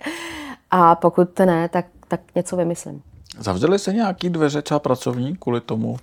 A 0.72 0.96
pokud 0.96 1.40
ne, 1.40 1.70
tak, 1.70 1.86
tak 2.08 2.20
něco 2.36 2.56
vymyslím. 2.56 3.02
Zavřeli 3.39 3.79
se 3.79 3.94
nějaký 3.94 4.29
dveře 4.29 4.62
třeba 4.62 4.79
pracovní 4.79 5.36
kvůli 5.36 5.62
tomu, 5.62 5.98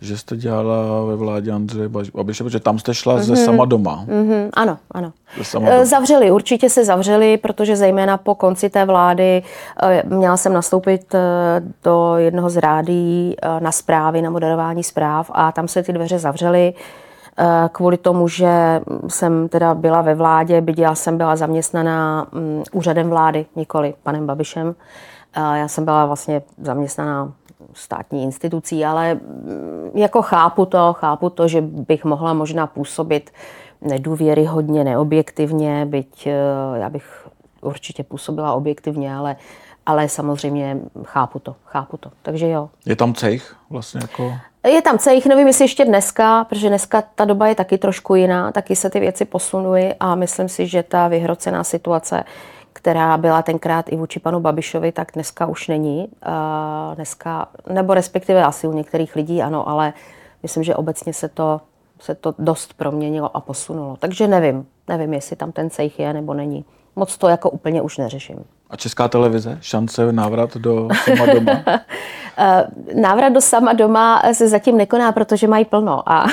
že 0.00 0.18
jste 0.18 0.36
dělala 0.36 1.04
ve 1.04 1.16
vládě 1.16 1.52
Andreje 1.52 1.88
Babiše, 1.88 2.44
protože 2.44 2.60
tam 2.60 2.78
jste 2.78 2.94
šla 2.94 3.16
mm-hmm. 3.16 3.22
ze 3.22 3.36
sama 3.36 3.64
doma. 3.64 4.04
Mm-hmm. 4.08 4.50
Ano, 4.52 4.78
ano. 4.90 5.12
Sama 5.42 5.70
doma. 5.70 5.84
Zavřeli, 5.84 6.30
určitě 6.30 6.70
se 6.70 6.84
zavřeli, 6.84 7.36
protože 7.36 7.76
zejména 7.76 8.16
po 8.16 8.34
konci 8.34 8.70
té 8.70 8.84
vlády 8.84 9.42
eh, 9.82 10.02
měla 10.06 10.36
jsem 10.36 10.52
nastoupit 10.52 11.14
eh, 11.14 11.20
do 11.84 12.16
jednoho 12.16 12.50
z 12.50 12.56
rádí 12.56 13.36
eh, 13.42 13.60
na 13.60 13.72
zprávy, 13.72 14.22
na 14.22 14.30
moderování 14.30 14.82
zpráv 14.82 15.30
a 15.34 15.52
tam 15.52 15.68
se 15.68 15.82
ty 15.82 15.92
dveře 15.92 16.18
zavřely 16.18 16.74
kvůli 17.72 17.96
tomu, 17.96 18.28
že 18.28 18.80
jsem 19.08 19.48
teda 19.48 19.74
byla 19.74 20.02
ve 20.02 20.14
vládě, 20.14 20.60
byť 20.60 20.78
já 20.78 20.94
jsem 20.94 21.18
byla 21.18 21.36
zaměstnaná 21.36 22.26
mm, 22.32 22.62
úřadem 22.72 23.10
vlády, 23.10 23.46
nikoli 23.56 23.94
panem 24.02 24.26
Babišem 24.26 24.74
Já 25.36 25.68
jsem 25.68 25.84
byla 25.84 26.06
vlastně 26.06 26.42
zaměstnaná 26.58 27.32
státní 27.74 28.22
institucí, 28.22 28.84
ale 28.84 29.14
mm, 29.14 29.90
jako 29.94 30.22
chápu 30.22 30.66
to, 30.66 30.92
chápu 30.92 31.30
to, 31.30 31.48
že 31.48 31.60
bych 31.60 32.04
mohla 32.04 32.34
možná 32.34 32.66
působit 32.66 33.30
nedůvěryhodně, 33.80 34.84
neobjektivně, 34.84 35.86
byť 35.86 36.26
eh, 36.26 36.34
já 36.74 36.90
bych 36.90 37.28
určitě 37.60 38.04
působila 38.04 38.52
objektivně, 38.52 39.14
ale, 39.14 39.36
ale 39.86 40.08
samozřejmě 40.08 40.78
chápu 41.04 41.38
to, 41.38 41.56
chápu 41.64 41.96
to. 41.96 42.10
Takže 42.22 42.48
jo. 42.48 42.70
Je 42.86 42.96
tam 42.96 43.14
cejch 43.14 43.56
vlastně 43.70 44.00
jako? 44.02 44.32
Je 44.68 44.82
tam 44.82 44.98
cejch, 44.98 45.26
nevím, 45.26 45.46
jestli 45.46 45.64
ještě 45.64 45.84
dneska, 45.84 46.44
protože 46.44 46.68
dneska 46.68 47.02
ta 47.14 47.24
doba 47.24 47.46
je 47.46 47.54
taky 47.54 47.78
trošku 47.78 48.14
jiná, 48.14 48.52
taky 48.52 48.76
se 48.76 48.90
ty 48.90 49.00
věci 49.00 49.24
posunuly 49.24 49.94
a 50.00 50.14
myslím 50.14 50.48
si, 50.48 50.66
že 50.66 50.82
ta 50.82 51.08
vyhrocená 51.08 51.64
situace, 51.64 52.24
která 52.72 53.16
byla 53.16 53.42
tenkrát 53.42 53.92
i 53.92 53.96
vůči 53.96 54.20
panu 54.20 54.40
Babišovi, 54.40 54.92
tak 54.92 55.08
dneska 55.14 55.46
už 55.46 55.68
není. 55.68 56.08
Dneska, 56.94 57.48
nebo 57.72 57.94
respektive 57.94 58.44
asi 58.44 58.66
u 58.66 58.72
některých 58.72 59.16
lidí 59.16 59.42
ano, 59.42 59.68
ale 59.68 59.92
myslím, 60.42 60.62
že 60.62 60.74
obecně 60.74 61.12
se 61.12 61.28
to, 61.28 61.60
se 62.00 62.14
to 62.14 62.34
dost 62.38 62.74
proměnilo 62.74 63.36
a 63.36 63.40
posunulo. 63.40 63.96
Takže 63.96 64.28
nevím, 64.28 64.66
nevím, 64.88 65.14
jestli 65.14 65.36
tam 65.36 65.52
ten 65.52 65.70
cejch 65.70 65.98
je 66.00 66.12
nebo 66.12 66.34
není. 66.34 66.64
Moc 66.96 67.16
to 67.16 67.28
jako 67.28 67.50
úplně 67.50 67.82
už 67.82 67.98
neřeším. 67.98 68.44
A 68.70 68.76
česká 68.76 69.08
televize? 69.08 69.58
Šance 69.60 70.12
návrat 70.12 70.56
do 70.56 70.88
sama 71.04 71.26
doma? 71.26 71.52
Eh, 72.38 72.66
návrat 73.00 73.28
do 73.28 73.40
sama 73.40 73.72
doma 73.72 74.22
se 74.32 74.48
zatím 74.48 74.76
nekoná, 74.76 75.12
protože 75.12 75.48
mají 75.48 75.64
plno. 75.64 76.02
A 76.12 76.26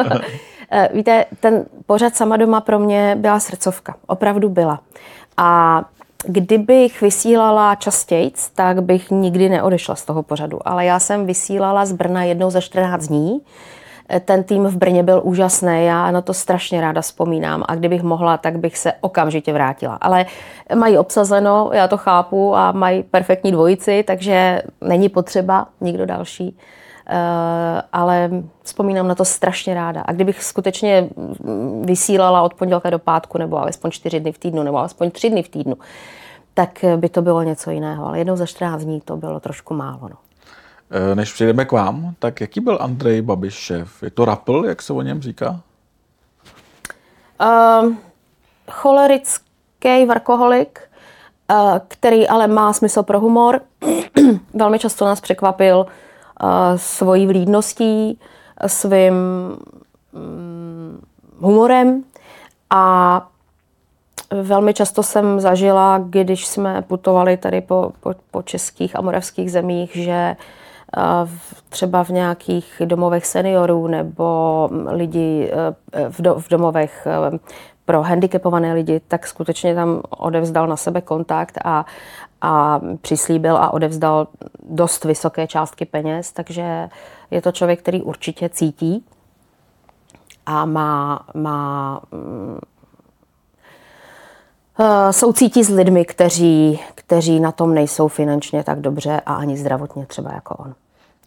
eh, 0.70 0.88
víte, 0.94 1.24
ten 1.40 1.64
pořad 1.86 2.16
sama 2.16 2.36
doma 2.36 2.60
pro 2.60 2.78
mě 2.78 3.16
byla 3.20 3.40
srdcovka. 3.40 3.96
Opravdu 4.06 4.48
byla. 4.48 4.80
A 5.36 5.82
kdybych 6.26 7.00
vysílala 7.00 7.74
častěji, 7.74 8.32
tak 8.54 8.82
bych 8.82 9.10
nikdy 9.10 9.48
neodešla 9.48 9.94
z 9.94 10.04
toho 10.04 10.22
pořadu. 10.22 10.58
Ale 10.64 10.84
já 10.84 10.98
jsem 10.98 11.26
vysílala 11.26 11.86
z 11.86 11.92
Brna 11.92 12.24
jednou 12.24 12.50
za 12.50 12.60
14 12.60 13.06
dní. 13.06 13.40
Ten 14.24 14.44
tým 14.44 14.64
v 14.64 14.76
Brně 14.76 15.02
byl 15.02 15.20
úžasný, 15.24 15.84
já 15.84 16.10
na 16.10 16.20
to 16.20 16.34
strašně 16.34 16.80
ráda 16.80 17.00
vzpomínám 17.00 17.64
a 17.68 17.74
kdybych 17.74 18.02
mohla, 18.02 18.36
tak 18.36 18.58
bych 18.58 18.78
se 18.78 18.92
okamžitě 19.00 19.52
vrátila. 19.52 19.94
Ale 19.94 20.26
mají 20.74 20.98
obsazeno, 20.98 21.70
já 21.72 21.88
to 21.88 21.96
chápu 21.96 22.56
a 22.56 22.72
mají 22.72 23.02
perfektní 23.02 23.52
dvojici, 23.52 24.04
takže 24.06 24.62
není 24.80 25.08
potřeba 25.08 25.66
nikdo 25.80 26.06
další. 26.06 26.56
Eh, 27.06 27.82
ale 27.92 28.30
vzpomínám 28.62 29.08
na 29.08 29.14
to 29.14 29.24
strašně 29.24 29.74
ráda. 29.74 30.00
A 30.00 30.12
kdybych 30.12 30.42
skutečně 30.42 31.08
vysílala 31.82 32.42
od 32.42 32.54
pondělka 32.54 32.90
do 32.90 32.98
pátku, 32.98 33.38
nebo 33.38 33.58
alespoň 33.58 33.90
čtyři 33.90 34.20
dny 34.20 34.32
v 34.32 34.38
týdnu, 34.38 34.62
nebo 34.62 34.78
alespoň 34.78 35.10
tři 35.10 35.30
dny 35.30 35.42
v 35.42 35.48
týdnu, 35.48 35.76
tak 36.54 36.84
by 36.96 37.08
to 37.08 37.22
bylo 37.22 37.42
něco 37.42 37.70
jiného. 37.70 38.06
Ale 38.06 38.18
jednou 38.18 38.36
za 38.36 38.46
14 38.46 38.82
dní 38.82 39.00
to 39.00 39.16
bylo 39.16 39.40
trošku 39.40 39.74
málo. 39.74 40.00
No. 40.02 40.16
Eh, 40.90 41.14
než 41.14 41.32
přejdeme 41.32 41.64
k 41.64 41.72
vám, 41.72 42.14
tak 42.18 42.40
jaký 42.40 42.60
byl 42.60 42.78
Andrej 42.80 43.22
Babiš 43.22 43.54
šéf? 43.54 44.02
Je 44.02 44.10
to 44.10 44.24
rapl, 44.24 44.64
jak 44.66 44.82
se 44.82 44.92
o 44.92 45.02
něm 45.02 45.22
říká? 45.22 45.60
Uh, 47.40 47.92
cholerický 48.70 50.06
varkoholik, 50.06 50.80
uh, 51.50 51.78
který 51.88 52.28
ale 52.28 52.46
má 52.46 52.72
smysl 52.72 53.02
pro 53.02 53.20
humor. 53.20 53.60
Velmi 54.54 54.78
často 54.78 55.04
nás 55.04 55.20
překvapil 55.20 55.86
svojí 56.76 57.26
vlídností, 57.26 58.18
svým 58.66 59.14
mm, 60.12 61.02
humorem. 61.40 62.04
A 62.70 63.26
velmi 64.42 64.74
často 64.74 65.02
jsem 65.02 65.40
zažila, 65.40 65.98
když 66.04 66.46
jsme 66.46 66.82
putovali 66.82 67.36
tady 67.36 67.60
po, 67.60 67.92
po, 68.00 68.14
po 68.30 68.42
českých 68.42 68.96
a 68.96 69.00
moravských 69.00 69.52
zemích, 69.52 69.96
že 69.96 70.36
třeba 71.68 72.04
v 72.04 72.08
nějakých 72.08 72.82
domovech 72.84 73.26
seniorů 73.26 73.86
nebo 73.86 74.68
lidi 74.86 75.50
e, 75.52 76.10
v, 76.10 76.22
do, 76.22 76.34
v 76.34 76.48
domovech 76.48 77.06
e, 77.06 77.38
pro 77.84 78.02
handicapované 78.02 78.74
lidi, 78.74 79.00
tak 79.08 79.26
skutečně 79.26 79.74
tam 79.74 80.02
odevzdal 80.10 80.66
na 80.66 80.76
sebe 80.76 81.00
kontakt 81.00 81.58
a, 81.64 81.86
a 82.44 82.80
přislíbil 83.00 83.56
a 83.56 83.72
odevzdal 83.72 84.28
dost 84.68 85.04
vysoké 85.04 85.46
částky 85.46 85.84
peněz, 85.84 86.32
takže 86.32 86.88
je 87.30 87.42
to 87.42 87.52
člověk, 87.52 87.78
který 87.78 88.02
určitě 88.02 88.48
cítí 88.48 89.04
a 90.46 90.64
má, 90.64 91.26
má 91.34 92.00
eh, 94.80 95.12
soucítí 95.12 95.64
s 95.64 95.68
lidmi, 95.68 96.04
kteří, 96.04 96.80
kteří 96.94 97.40
na 97.40 97.52
tom 97.52 97.74
nejsou 97.74 98.08
finančně 98.08 98.64
tak 98.64 98.80
dobře 98.80 99.20
a 99.26 99.34
ani 99.34 99.56
zdravotně 99.56 100.06
třeba 100.06 100.32
jako 100.32 100.54
on. 100.54 100.74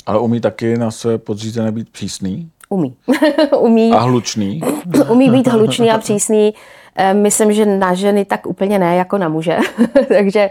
Ale 0.05 0.19
umí 0.19 0.41
taky 0.41 0.77
na 0.77 0.91
své 0.91 1.17
podřízené 1.17 1.71
být 1.71 1.89
přísný? 1.89 2.51
Umí. 2.69 2.95
umí. 3.59 3.91
A 3.91 3.99
hlučný? 3.99 4.61
umí 5.09 5.29
být 5.29 5.47
hlučný 5.47 5.91
a 5.91 5.97
přísný. 5.97 6.53
Eh, 6.95 7.13
myslím, 7.13 7.53
že 7.53 7.65
na 7.65 7.93
ženy 7.93 8.25
tak 8.25 8.47
úplně 8.47 8.79
ne, 8.79 8.95
jako 8.95 9.17
na 9.17 9.29
muže. 9.29 9.57
Takže 10.07 10.49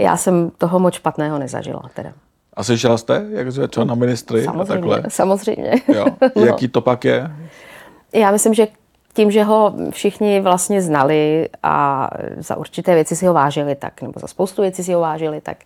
já 0.00 0.16
jsem 0.16 0.50
toho 0.58 0.78
moc 0.78 0.94
špatného 0.94 1.38
nezažila. 1.38 1.82
Teda. 1.94 2.12
A 2.54 2.64
slyšela 2.64 2.98
jste, 2.98 3.24
jak 3.30 3.52
zve 3.52 3.68
na 3.84 3.94
ministry 3.94 4.44
samozřejmě, 4.44 4.62
a 4.62 4.66
takhle? 4.66 5.02
Samozřejmě. 5.08 5.72
Jo. 5.94 6.06
Jaký 6.44 6.68
to 6.68 6.80
pak 6.80 7.04
je? 7.04 7.30
Já 8.12 8.30
myslím, 8.30 8.54
že 8.54 8.66
tím, 9.14 9.30
že 9.30 9.42
ho 9.42 9.74
všichni 9.90 10.40
vlastně 10.40 10.82
znali 10.82 11.48
a 11.62 12.08
za 12.38 12.56
určité 12.56 12.94
věci 12.94 13.16
si 13.16 13.26
ho 13.26 13.34
vážili, 13.34 13.74
tak, 13.74 14.02
nebo 14.02 14.20
za 14.20 14.26
spoustu 14.26 14.62
věcí 14.62 14.84
si 14.84 14.92
ho 14.92 15.00
vážili, 15.00 15.40
tak, 15.40 15.56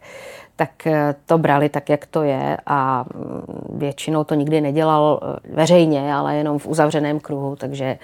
tak 0.56 0.86
eh, 0.86 1.14
to 1.26 1.38
brali 1.38 1.68
tak, 1.68 1.88
jak 1.88 2.06
to 2.06 2.22
je 2.22 2.56
a 2.66 3.04
mm, 3.14 3.78
většinou 3.78 4.24
to 4.24 4.34
nikdy 4.34 4.60
nedělal 4.60 5.20
eh, 5.22 5.54
veřejně, 5.54 6.14
ale 6.14 6.36
jenom 6.36 6.58
v 6.58 6.66
uzavřeném 6.66 7.20
kruhu, 7.20 7.56
takže 7.56 7.84
Um, 7.88 7.98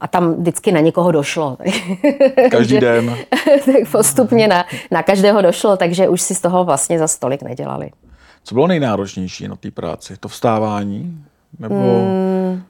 a 0.00 0.08
tam 0.08 0.34
vždycky 0.34 0.72
na 0.72 0.80
někoho 0.80 1.12
došlo. 1.12 1.56
Každý 2.50 2.80
den. 2.80 3.16
tak 3.64 3.90
postupně 3.92 4.48
na, 4.48 4.64
na 4.90 5.02
každého 5.02 5.42
došlo, 5.42 5.76
takže 5.76 6.08
už 6.08 6.22
si 6.22 6.34
z 6.34 6.40
toho 6.40 6.64
vlastně 6.64 6.98
za 6.98 7.08
stolik 7.08 7.42
nedělali. 7.42 7.90
Co 8.44 8.54
bylo 8.54 8.66
nejnáročnější 8.66 9.48
na 9.48 9.56
té 9.56 9.70
práci? 9.70 10.16
To 10.20 10.28
vstávání? 10.28 11.24
Nebo... 11.58 11.74
Hmm, 11.74 12.62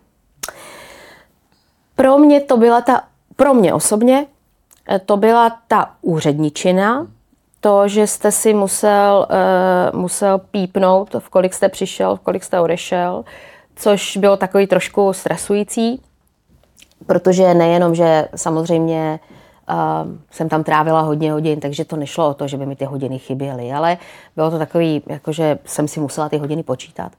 pro 1.97 2.19
mě 2.19 2.41
to 2.41 2.57
byla 2.57 2.81
ta, 2.81 3.03
pro 3.37 3.55
mě 3.55 3.75
osobně, 3.75 4.27
eh, 4.89 4.99
to 4.99 5.17
byla 5.17 5.59
ta 5.69 5.91
úředničina, 6.03 7.07
to, 7.61 7.89
že 7.89 8.07
jste 8.07 8.33
si 8.33 8.55
musel, 8.55 9.27
uh, 9.31 10.01
musel 10.01 10.39
pípnout, 10.39 11.15
v 11.19 11.29
kolik 11.29 11.55
jste 11.55 11.69
přišel, 11.69 12.17
v 12.17 12.21
kolik 12.21 12.45
jste 12.45 12.61
odešel, 12.61 13.25
což 13.77 14.17
bylo 14.17 14.37
takový 14.37 14.67
trošku 14.67 15.13
stresující, 15.13 16.03
protože 17.07 17.55
nejenom, 17.55 17.95
že 17.95 18.29
samozřejmě 18.37 19.21
uh, 19.71 19.77
jsem 20.31 20.49
tam 20.49 20.65
trávila 20.65 21.01
hodně 21.01 21.33
hodin, 21.33 21.61
takže 21.61 21.85
to 21.85 21.97
nešlo 21.97 22.29
o 22.29 22.35
to, 22.35 22.49
že 22.49 22.57
by 22.57 22.67
mi 22.67 22.77
ty 22.77 22.85
hodiny 22.85 23.19
chyběly, 23.19 23.73
ale 23.73 23.99
bylo 24.37 24.51
to 24.51 24.59
takový, 24.59 25.03
jakože 25.07 25.59
jsem 25.65 25.89
si 25.89 26.01
musela 26.01 26.29
ty 26.29 26.39
hodiny 26.39 26.63
počítat. 26.63 27.13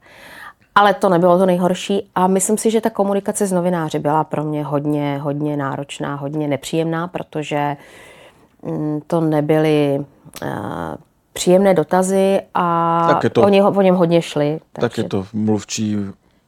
Ale 0.75 0.93
to 0.93 1.09
nebylo 1.09 1.37
to 1.37 1.45
nejhorší 1.45 2.09
a 2.15 2.27
myslím 2.27 2.57
si, 2.57 2.71
že 2.71 2.81
ta 2.81 2.89
komunikace 2.89 3.47
s 3.47 3.51
novináři 3.51 3.99
byla 3.99 4.23
pro 4.23 4.43
mě 4.43 4.63
hodně, 4.63 5.17
hodně 5.17 5.57
náročná, 5.57 6.15
hodně 6.15 6.47
nepříjemná, 6.47 7.07
protože 7.07 7.77
mm, 8.63 9.01
to 9.07 9.21
nebyly 9.21 10.05
uh, 10.41 10.49
příjemné 11.33 11.73
dotazy 11.73 12.41
a 12.53 13.07
tak 13.07 13.33
to, 13.33 13.41
oni 13.41 13.63
o 13.63 13.81
něm 13.81 13.95
hodně 13.95 14.21
šli. 14.21 14.59
Tak 14.73 14.97
je 14.97 15.03
to 15.03 15.25
mluvčí 15.33 15.97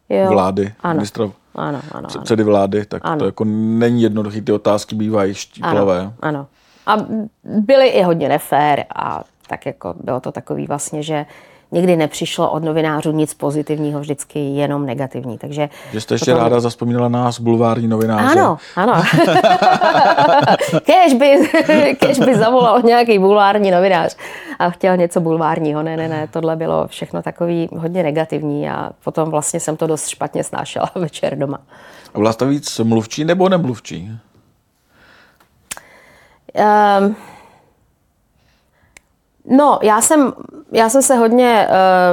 jo, 0.10 0.30
vlády, 0.30 0.74
ano. 0.84 0.94
ministra 0.94 1.32
ano, 1.56 1.82
ano, 1.92 2.08
předsedy 2.08 2.44
vlády, 2.44 2.86
tak 2.86 3.02
ano. 3.06 3.20
to 3.20 3.26
jako 3.26 3.44
není 3.46 4.02
jednoduché, 4.02 4.42
ty 4.42 4.52
otázky 4.52 4.96
bývají 4.96 5.34
štíplavé. 5.34 6.00
Ano, 6.00 6.14
ano. 6.22 6.48
A 6.86 7.06
byly 7.44 7.88
i 7.88 8.04
hodně 8.04 8.30
nefér 8.30 8.86
a 8.96 9.24
tak 9.48 9.66
jako 9.66 9.96
bylo 10.04 10.20
to 10.20 10.32
takový 10.32 10.68
vlastně, 10.68 11.04
že 11.04 11.26
nikdy 11.72 11.96
nepřišlo 11.96 12.52
od 12.52 12.64
novinářů 12.64 13.12
nic 13.12 13.34
pozitivního, 13.34 14.00
vždycky 14.00 14.40
jenom 14.40 14.86
negativní. 14.86 15.38
Takže 15.38 15.70
že 15.92 16.02
jste 16.02 16.14
ještě 16.14 16.34
ráda 16.34 16.60
zaspomínala 16.60 17.10
nás, 17.10 17.40
bulvární 17.40 17.88
novináře. 17.88 18.40
Ano, 18.40 18.58
ano. 18.76 18.94
kež, 20.84 21.14
by, 21.14 21.50
kež 22.00 22.20
by 22.20 22.36
zavolal 22.36 22.82
nějaký 22.82 23.20
bulvární 23.20 23.72
novinář 23.72 24.16
a 24.60 24.70
chtěl 24.70 24.98
něco 24.98 25.22
bulvárního. 25.22 25.84
Ne, 25.84 25.98
ne, 25.98 26.08
ne, 26.08 26.28
tohle 26.28 26.56
bylo 26.56 26.88
všechno 26.88 27.22
takový 27.22 27.70
hodně 27.78 28.04
negativní 28.04 28.70
a 28.70 28.90
potom 29.04 29.30
vlastně 29.30 29.60
jsem 29.60 29.78
to 29.78 29.88
dost 29.88 30.08
špatně 30.08 30.44
snášela 30.44 30.92
večer 30.96 31.38
doma. 31.38 31.60
A 32.14 32.18
byla 32.20 32.34
jste 32.34 32.46
víc 32.46 32.80
mluvčí 32.80 33.26
nebo 33.26 33.50
nemluvčí? 33.50 34.12
Um, 37.00 37.16
No, 39.46 39.80
já 39.82 40.02
jsem, 40.02 40.34
já 40.72 40.90
jsem 40.90 41.02
se 41.02 41.16
hodně 41.16 41.68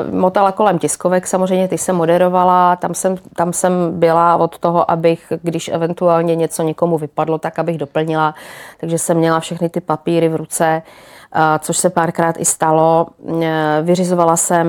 uh, 0.09 0.15
motala 0.15 0.53
kolem 0.53 0.79
tiskovek, 0.79 1.27
samozřejmě 1.27 1.69
ty 1.69 1.79
jsem 1.79 1.97
moderovala, 1.97 2.77
tam 2.77 2.95
jsem, 2.95 3.17
tam 3.37 3.53
jsem 3.53 3.73
byla 4.01 4.37
od 4.37 4.59
toho, 4.59 4.91
abych, 4.91 5.33
když 5.43 5.69
eventuálně 5.69 6.37
něco 6.37 6.63
někomu 6.63 6.99
vypadlo, 6.99 7.39
tak 7.39 7.59
abych 7.59 7.79
doplnila, 7.79 8.35
takže 8.81 8.99
jsem 8.99 9.17
měla 9.17 9.41
všechny 9.41 9.69
ty 9.69 9.81
papíry 9.81 10.29
v 10.29 10.37
ruce 10.37 10.83
což 11.59 11.77
se 11.77 11.91
párkrát 11.91 12.37
i 12.39 12.45
stalo. 12.45 13.07
Eh, 13.43 13.81
vyřizovala 13.83 14.37
jsem, 14.37 14.67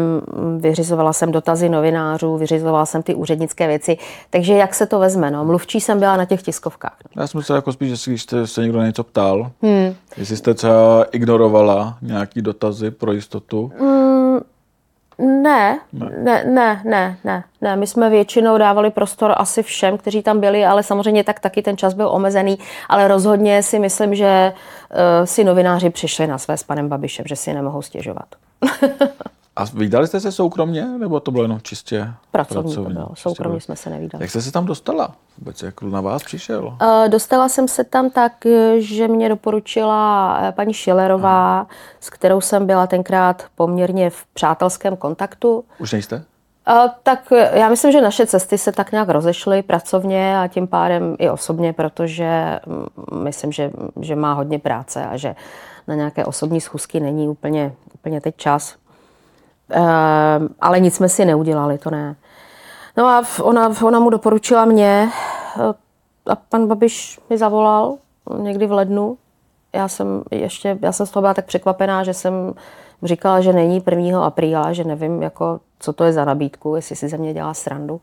vyřizovala 0.58 1.14
jsem 1.14 1.32
dotazy 1.32 1.70
novinářů, 1.70 2.38
vyřizovala 2.38 2.86
jsem 2.86 3.04
ty 3.04 3.16
úřednické 3.16 3.68
věci, 3.68 3.98
takže 4.30 4.54
jak 4.54 4.76
se 4.76 4.86
to 4.86 5.00
vezme? 5.00 5.32
No? 5.32 5.46
Mluvčí 5.46 5.82
jsem 5.82 6.00
byla 6.00 6.18
na 6.18 6.26
těch 6.26 6.42
tiskovkách. 6.44 6.98
Já 7.16 7.28
jsem 7.28 7.44
se 7.44 7.54
jako 7.54 7.74
spíš, 7.74 8.00
že 8.00 8.12
když 8.12 8.22
jste 8.22 8.48
se 8.48 8.62
někdo 8.62 8.82
něco 8.82 9.04
ptal, 9.04 9.52
hmm. 9.62 9.96
jestli 10.18 10.38
jste 10.38 10.54
třeba 10.54 11.06
ignorovala 11.12 11.98
nějaký 12.02 12.42
dotazy 12.42 12.92
pro 12.92 13.12
jistotu. 13.12 13.72
Hmm. 13.80 14.29
Ne, 15.20 15.80
ne, 15.94 16.44
ne, 16.46 16.84
ne, 16.84 17.18
ne, 17.24 17.44
ne. 17.62 17.76
My 17.76 17.88
jsme 17.88 18.10
většinou 18.10 18.58
dávali 18.58 18.90
prostor 18.90 19.34
asi 19.38 19.64
všem, 19.64 19.98
kteří 19.98 20.24
tam 20.24 20.40
byli, 20.40 20.66
ale 20.66 20.84
samozřejmě 20.84 21.24
tak 21.24 21.40
taky 21.40 21.62
ten 21.62 21.78
čas 21.78 21.94
byl 21.94 22.10
omezený, 22.10 22.60
ale 22.90 23.08
rozhodně 23.08 23.64
si 23.64 23.80
myslím, 23.80 24.16
že 24.16 24.54
uh, 24.54 25.26
si 25.26 25.44
novináři 25.44 25.90
přišli 25.90 26.28
na 26.28 26.38
své 26.38 26.58
s 26.58 26.64
panem 26.64 26.90
Babišem, 26.90 27.26
že 27.28 27.36
si 27.36 27.54
nemohou 27.54 27.82
stěžovat. 27.82 28.26
A 29.60 29.66
vydali 29.74 30.08
jste 30.08 30.20
se 30.20 30.32
soukromně, 30.32 30.86
nebo 30.86 31.20
to 31.20 31.32
bylo 31.32 31.44
jenom 31.44 31.62
čistě 31.62 32.14
pracovní? 32.32 32.74
pracovní 32.74 32.94
to 32.94 33.00
bylo. 33.00 33.10
Soukromně 33.14 33.62
jsme 33.62 33.76
se 33.76 33.90
nevydali. 33.90 34.24
Jak 34.24 34.30
jste 34.30 34.42
se 34.42 34.52
tam 34.52 34.66
dostala? 34.66 35.16
Vůbec 35.38 35.64
jak 35.64 35.82
na 35.82 36.02
vás 36.02 36.24
přišel? 36.24 36.66
Uh, 36.66 36.78
dostala 37.10 37.50
jsem 37.50 37.68
se 37.68 37.84
tam 37.84 38.10
tak, 38.10 38.34
že 38.78 39.08
mě 39.08 39.30
doporučila 39.30 40.38
eh, 40.42 40.52
paní 40.52 40.74
Šilerová, 40.74 41.58
hmm. 41.58 41.68
s 42.00 42.10
kterou 42.10 42.42
jsem 42.42 42.68
byla 42.68 42.88
tenkrát 42.88 43.46
poměrně 43.56 44.10
v 44.10 44.26
přátelském 44.34 44.98
kontaktu. 44.98 45.64
Už 45.80 45.92
nejste? 45.92 46.16
Uh, 46.16 46.90
tak 47.04 47.34
já 47.52 47.70
myslím, 47.70 47.92
že 47.92 48.02
naše 48.02 48.26
cesty 48.26 48.58
se 48.58 48.72
tak 48.72 48.92
nějak 48.92 49.10
rozešly 49.10 49.62
pracovně 49.62 50.40
a 50.40 50.48
tím 50.48 50.68
pádem 50.68 51.16
i 51.20 51.30
osobně, 51.30 51.74
protože 51.74 52.60
mm, 52.66 53.24
myslím, 53.24 53.52
že, 53.52 53.72
že 54.02 54.16
má 54.16 54.34
hodně 54.34 54.60
práce 54.60 55.06
a 55.06 55.18
že 55.18 55.36
na 55.88 55.96
nějaké 55.96 56.26
osobní 56.26 56.62
schůzky 56.62 57.00
není 57.00 57.28
úplně, 57.28 57.74
úplně 57.94 58.22
teď 58.22 58.36
čas. 58.38 58.76
Ehm, 59.70 60.50
ale 60.62 60.80
nic 60.80 60.96
jsme 60.96 61.10
si 61.10 61.26
neudělali, 61.26 61.78
to 61.78 61.90
ne. 61.90 62.16
No 62.98 63.06
a 63.08 63.24
ona, 63.42 63.72
ona 63.84 64.00
mu 64.00 64.10
doporučila 64.10 64.66
mě 64.66 65.10
eh, 65.60 65.74
a 66.26 66.36
pan 66.36 66.68
Babiš 66.68 67.20
mi 67.30 67.38
zavolal 67.38 67.98
někdy 68.38 68.68
v 68.68 68.72
lednu. 68.72 69.18
Já 69.74 69.88
jsem 69.88 70.24
ještě, 70.32 70.78
já 70.82 70.92
jsem 70.92 71.06
z 71.06 71.12
toho 71.12 71.22
byla 71.22 71.34
tak 71.34 71.46
překvapená, 71.46 72.04
že 72.04 72.14
jsem 72.14 72.54
říkala, 73.04 73.42
že 73.42 73.54
není 73.54 73.84
1. 73.92 74.26
apríla, 74.26 74.74
že 74.74 74.84
nevím, 74.84 75.22
jako, 75.22 75.60
co 75.80 75.94
to 75.94 76.04
je 76.04 76.14
za 76.14 76.26
nabídku, 76.26 76.76
jestli 76.76 76.96
si 76.96 77.08
ze 77.08 77.18
mě 77.18 77.34
dělá 77.34 77.54
srandu. 77.54 78.02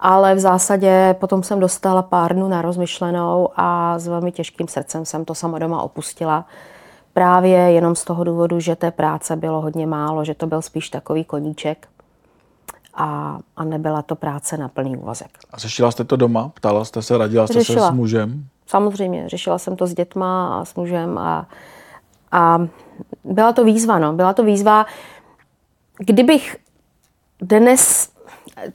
Ale 0.00 0.34
v 0.34 0.38
zásadě 0.38 1.16
potom 1.20 1.42
jsem 1.42 1.60
dostala 1.60 2.02
pár 2.02 2.34
dnů 2.34 2.48
na 2.48 2.62
rozmyšlenou 2.62 3.48
a 3.56 3.98
s 3.98 4.08
velmi 4.08 4.32
těžkým 4.32 4.68
srdcem 4.68 5.04
jsem 5.04 5.24
to 5.24 5.34
sama 5.34 5.58
doma 5.58 5.82
opustila 5.82 6.44
právě 7.12 7.58
jenom 7.58 7.94
z 7.94 8.04
toho 8.04 8.24
důvodu, 8.24 8.60
že 8.60 8.76
té 8.76 8.90
práce 8.90 9.36
bylo 9.36 9.60
hodně 9.60 9.86
málo, 9.86 10.24
že 10.24 10.34
to 10.34 10.46
byl 10.46 10.62
spíš 10.62 10.90
takový 10.90 11.24
koníček 11.24 11.88
a, 12.94 13.38
a 13.56 13.64
nebyla 13.64 14.02
to 14.02 14.14
práce 14.14 14.56
na 14.56 14.68
plný 14.68 14.96
úvazek. 14.96 15.38
A 15.50 15.58
řešila 15.58 15.90
jste 15.90 16.04
to 16.04 16.16
doma? 16.16 16.50
Ptala 16.54 16.84
jste 16.84 17.02
se, 17.02 17.18
radila 17.18 17.46
jste 17.46 17.54
řešila. 17.54 17.88
se 17.88 17.92
s 17.92 17.96
mužem? 17.96 18.44
Samozřejmě, 18.66 19.28
řešila 19.28 19.58
jsem 19.58 19.76
to 19.76 19.86
s 19.86 19.94
dětma 19.94 20.60
a 20.60 20.64
s 20.64 20.74
mužem 20.74 21.18
a, 21.18 21.46
a 22.32 22.66
byla 23.24 23.52
to 23.52 23.64
výzva, 23.64 23.98
no, 23.98 24.12
byla 24.12 24.32
to 24.32 24.44
výzva. 24.44 24.86
Kdybych 25.98 26.56
dnes, 27.40 28.12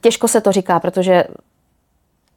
těžko 0.00 0.28
se 0.28 0.40
to 0.40 0.52
říká, 0.52 0.80
protože 0.80 1.24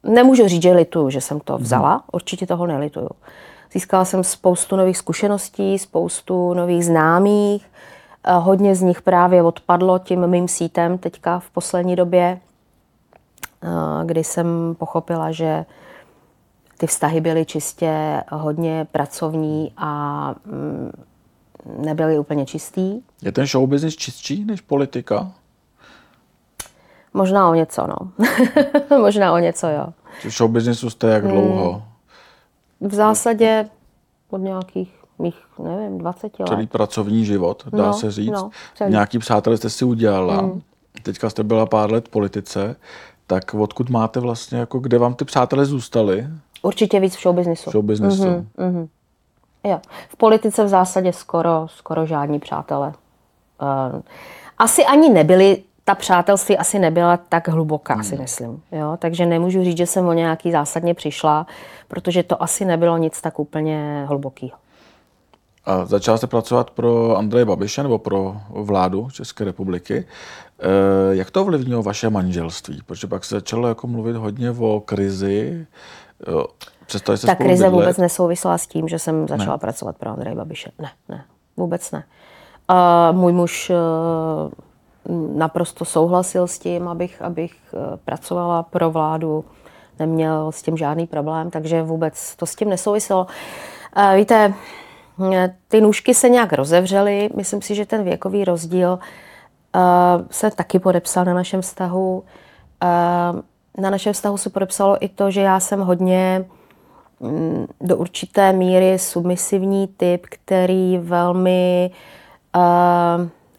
nemůžu 0.03 0.48
říct, 0.48 0.62
že 0.62 0.72
lituju, 0.72 1.10
že 1.10 1.22
jsem 1.22 1.39
to 1.39 1.58
vzala, 1.58 1.91
hmm. 1.91 2.01
určitě 2.12 2.48
toho 2.48 2.67
nelituju. 2.67 3.10
Získala 3.73 4.05
jsem 4.05 4.23
spoustu 4.23 4.75
nových 4.75 4.97
zkušeností, 4.97 5.79
spoustu 5.79 6.53
nových 6.53 6.85
známých. 6.85 7.65
Hodně 8.27 8.75
z 8.75 8.81
nich 8.81 9.01
právě 9.01 9.43
odpadlo 9.43 9.99
tím 9.99 10.27
mým 10.27 10.47
sítem 10.47 10.97
teďka 10.97 11.39
v 11.39 11.49
poslední 11.49 11.95
době, 11.95 12.39
kdy 14.05 14.23
jsem 14.23 14.75
pochopila, 14.79 15.31
že 15.31 15.65
ty 16.77 16.87
vztahy 16.87 17.22
byly 17.22 17.46
čistě 17.46 18.22
hodně 18.31 18.87
pracovní 18.91 19.72
a 19.77 20.35
mm, 20.46 20.91
nebyly 21.77 22.19
úplně 22.19 22.46
čistý. 22.46 23.01
Je 23.22 23.31
ten 23.31 23.46
show 23.46 23.69
business 23.69 23.96
čistší 23.96 24.46
než 24.46 24.61
politika? 24.61 25.31
Možná 27.13 27.50
o 27.50 27.53
něco, 27.53 27.87
no. 27.87 28.27
Možná 29.01 29.33
o 29.33 29.37
něco, 29.37 29.67
jo. 29.67 29.87
V 30.24 30.29
show 30.29 30.51
businessu 30.51 30.89
jste 30.89 31.07
jak 31.07 31.27
dlouho? 31.27 31.72
Hmm 31.74 31.90
v 32.81 32.94
zásadě 32.94 33.70
od 34.29 34.37
nějakých 34.37 35.01
mých, 35.20 35.35
nevím, 35.59 35.98
20 35.98 36.39
let. 36.39 36.48
Celý 36.48 36.67
pracovní 36.67 37.25
život, 37.25 37.63
dá 37.72 37.85
no, 37.85 37.94
se 37.94 38.11
říct. 38.11 38.31
No, 38.31 38.50
Nějaký 38.87 39.20
přátelé 39.20 39.57
jste 39.57 39.70
si 39.70 39.85
udělala. 39.85 40.41
Mm. 40.41 40.61
Teďka 41.03 41.29
jste 41.29 41.44
byla 41.44 41.65
pár 41.65 41.91
let 41.91 42.07
v 42.07 42.11
politice. 42.11 42.75
Tak 43.27 43.53
odkud 43.53 43.89
máte 43.89 44.20
vlastně, 44.20 44.57
jako 44.57 44.79
kde 44.79 44.98
vám 44.98 45.13
ty 45.13 45.25
přátelé 45.25 45.65
zůstali? 45.65 46.27
Určitě 46.61 47.00
víc 47.00 47.15
v 47.15 47.22
showbiznisu. 47.22 47.70
V 47.70 47.74
showbiznisu. 47.74 48.24
Mm-hmm, 48.24 48.46
mm-hmm. 48.57 48.87
Jo. 49.63 49.79
V 50.09 50.15
politice 50.15 50.63
v 50.63 50.67
zásadě 50.67 51.13
skoro, 51.13 51.67
skoro 51.67 52.05
žádní 52.05 52.39
přátelé. 52.39 52.87
Uh, 52.87 54.01
asi 54.57 54.85
ani 54.85 55.09
nebyli 55.09 55.63
ta 55.91 55.95
přátelství 55.95 56.57
asi 56.57 56.79
nebyla 56.79 57.17
tak 57.17 57.47
hluboká, 57.47 57.93
hmm. 57.93 58.03
si 58.03 58.17
myslím. 58.17 58.61
Jo? 58.71 58.97
Takže 58.99 59.25
nemůžu 59.25 59.63
říct, 59.63 59.77
že 59.77 59.85
jsem 59.85 60.07
o 60.07 60.13
nějaký 60.13 60.51
zásadně 60.51 60.93
přišla, 60.93 61.45
protože 61.87 62.23
to 62.23 62.43
asi 62.43 62.65
nebylo 62.65 62.97
nic 62.97 63.21
tak 63.21 63.39
úplně 63.39 64.05
hlubokého. 64.07 64.51
A 65.65 65.85
začala 65.85 66.17
jste 66.17 66.27
pracovat 66.27 66.71
pro 66.71 67.17
Andreje 67.17 67.45
Babiše 67.45 67.83
nebo 67.83 67.97
pro 67.97 68.35
vládu 68.49 69.09
České 69.11 69.43
republiky. 69.43 70.07
E, 70.59 71.15
jak 71.15 71.31
to 71.31 71.41
ovlivnilo 71.41 71.83
vaše 71.83 72.09
manželství? 72.09 72.81
Protože 72.85 73.07
pak 73.07 73.25
se 73.25 73.35
začalo 73.35 73.67
jako 73.67 73.87
mluvit 73.87 74.15
hodně 74.15 74.51
o 74.51 74.79
krizi. 74.85 75.67
Přesto 76.85 77.17
jste 77.17 77.27
Ta 77.27 77.35
krize 77.35 77.63
bydlet. 77.63 77.71
vůbec 77.71 77.97
nesouvisela 77.97 78.57
s 78.57 78.67
tím, 78.67 78.87
že 78.87 78.99
jsem 78.99 79.27
začala 79.27 79.55
ne. 79.55 79.59
pracovat 79.59 79.97
pro 79.97 80.09
Andreje 80.09 80.35
Babiše. 80.35 80.71
Ne, 80.79 80.91
ne, 81.09 81.23
vůbec 81.57 81.91
ne. 81.91 82.03
A 82.67 83.11
můj 83.11 83.33
muž 83.33 83.71
naprosto 85.35 85.85
souhlasil 85.85 86.48
s 86.48 86.59
tím, 86.59 86.87
abych, 86.87 87.22
abych 87.22 87.53
eh, 87.74 87.98
pracovala 88.05 88.64
pro 88.64 88.92
vládu, 88.92 89.46
neměl 90.00 90.51
s 90.51 90.61
tím 90.61 90.77
žádný 90.77 91.07
problém, 91.07 91.50
takže 91.50 91.83
vůbec 91.83 92.35
to 92.35 92.46
s 92.46 92.55
tím 92.55 92.70
nesouviselo. 92.70 93.27
Eh, 93.96 94.16
víte, 94.16 94.53
eh, 95.33 95.55
ty 95.68 95.81
nůžky 95.81 96.14
se 96.14 96.29
nějak 96.29 96.53
rozevřely, 96.53 97.29
myslím 97.35 97.61
si, 97.61 97.75
že 97.75 97.85
ten 97.85 98.03
věkový 98.03 98.46
rozdíl 98.46 99.00
se 100.31 100.51
taky 100.51 100.79
podepsal 100.79 101.25
na 101.25 101.33
našem 101.33 101.61
vztahu. 101.61 102.24
Na 103.77 103.90
našem 103.90 104.14
vztahu 104.14 104.37
se 104.37 104.50
podepsalo 104.50 105.03
i 105.03 105.09
to, 105.09 105.31
že 105.31 105.42
já 105.42 105.59
jsem 105.59 105.79
hodně 105.79 106.46
mm, 107.20 107.68
do 107.81 107.98
určité 107.98 108.53
míry 108.53 109.00
submisivní 109.00 109.87
typ, 109.87 110.25
který 110.29 110.98
velmi 110.98 111.92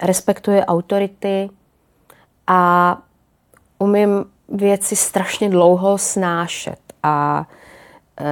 respektuje 0.03 0.67
autority 0.67 1.51
a 2.47 2.99
umím 3.79 4.25
věci 4.49 4.97
strašně 4.97 5.51
dlouho 5.51 5.99
snášet 5.99 6.79
a 7.03 7.47
e, 8.21 8.25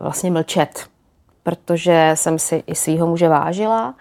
vlastně 0.00 0.30
mlčet, 0.30 0.86
protože 1.42 2.10
jsem 2.14 2.38
si 2.38 2.62
i 2.66 2.74
svýho 2.74 3.06
muže 3.06 3.28
vážila. 3.28 3.94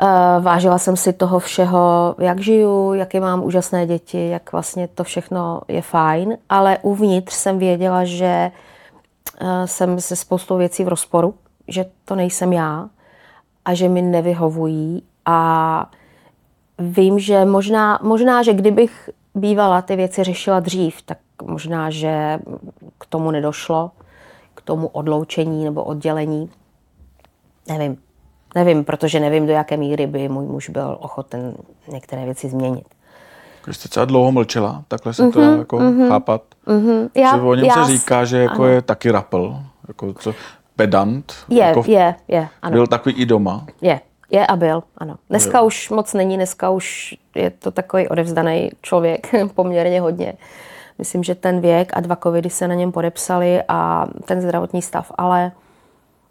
E, 0.00 0.40
vážila 0.40 0.78
jsem 0.78 0.96
si 0.96 1.12
toho 1.12 1.38
všeho, 1.38 2.14
jak 2.18 2.40
žiju, 2.40 2.94
jaké 2.94 3.20
mám 3.20 3.44
úžasné 3.44 3.86
děti, 3.86 4.28
jak 4.28 4.52
vlastně 4.52 4.88
to 4.88 5.04
všechno 5.04 5.60
je 5.68 5.82
fajn, 5.82 6.38
ale 6.48 6.78
uvnitř 6.82 7.34
jsem 7.34 7.58
věděla, 7.58 8.04
že 8.04 8.50
e, 9.40 9.66
jsem 9.66 10.00
se 10.00 10.16
spoustou 10.16 10.56
věcí 10.56 10.84
v 10.84 10.88
rozporu, 10.88 11.34
že 11.68 11.84
to 12.04 12.14
nejsem 12.14 12.52
já 12.52 12.88
a 13.64 13.74
že 13.74 13.88
mi 13.88 14.02
nevyhovují 14.02 15.02
a 15.30 15.90
vím, 16.78 17.18
že 17.18 17.44
možná, 17.44 17.98
možná, 18.02 18.42
že 18.42 18.52
kdybych 18.54 19.10
bývala 19.34 19.82
ty 19.82 19.96
věci 19.96 20.24
řešila 20.24 20.60
dřív, 20.60 21.02
tak 21.02 21.18
možná, 21.42 21.90
že 21.90 22.38
k 22.98 23.06
tomu 23.06 23.30
nedošlo, 23.30 23.90
k 24.54 24.62
tomu 24.62 24.86
odloučení 24.86 25.64
nebo 25.64 25.84
oddělení. 25.84 26.50
Nevím. 27.68 27.96
Nevím, 28.54 28.84
protože 28.84 29.20
nevím, 29.20 29.46
do 29.46 29.52
jaké 29.52 29.76
míry 29.76 30.06
by 30.06 30.28
můj 30.28 30.46
muž 30.46 30.70
byl 30.70 30.96
ochoten 31.00 31.54
některé 31.88 32.24
věci 32.24 32.48
změnit. 32.48 32.86
Když 33.64 33.76
jste 33.76 33.88
třeba 33.88 34.04
dlouho 34.04 34.32
mlčela, 34.32 34.84
takhle 34.88 35.14
se 35.14 35.22
mm-hmm, 35.22 35.32
to 35.32 35.40
jako 35.40 35.78
mm-hmm, 35.78 36.08
chápat. 36.08 36.42
Mm-hmm. 36.66 37.10
Já, 37.14 37.36
že 37.36 37.42
o 37.42 37.54
něm 37.54 37.64
já, 37.64 37.86
se 37.86 37.92
říká, 37.92 38.24
že 38.24 38.38
jako 38.38 38.66
je 38.66 38.82
taky 38.82 39.10
rapl, 39.10 39.56
jako 39.88 40.12
co, 40.12 40.34
pedant. 40.76 41.34
Je, 41.48 41.58
jako 41.58 41.84
je, 41.86 42.14
je, 42.28 42.48
ano. 42.62 42.72
Byl 42.72 42.86
takový 42.86 43.14
i 43.14 43.26
doma. 43.26 43.66
Je, 43.80 44.00
je 44.30 44.46
a 44.46 44.56
byl, 44.56 44.82
ano. 44.98 45.16
Dneska 45.30 45.58
jo. 45.58 45.64
už 45.64 45.90
moc 45.90 46.14
není, 46.14 46.36
dneska 46.36 46.70
už 46.70 47.14
je 47.34 47.50
to 47.50 47.70
takový 47.70 48.08
odevzdaný 48.08 48.70
člověk 48.82 49.34
poměrně 49.54 50.00
hodně. 50.00 50.34
Myslím, 50.98 51.22
že 51.22 51.34
ten 51.34 51.60
věk 51.60 51.92
a 51.94 52.00
dva 52.00 52.16
covidy 52.16 52.50
se 52.50 52.68
na 52.68 52.74
něm 52.74 52.92
podepsali 52.92 53.62
a 53.68 54.06
ten 54.24 54.40
zdravotní 54.40 54.82
stav, 54.82 55.12
ale, 55.18 55.52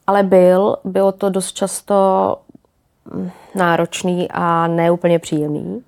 ale 0.07 0.23
byl, 0.23 0.77
bylo 0.83 1.11
to 1.11 1.29
dost 1.29 1.51
často 1.51 2.37
mm, 3.13 3.31
náročný 3.55 4.27
a 4.31 4.67
neúplně 4.67 5.19
příjemný. 5.19 5.83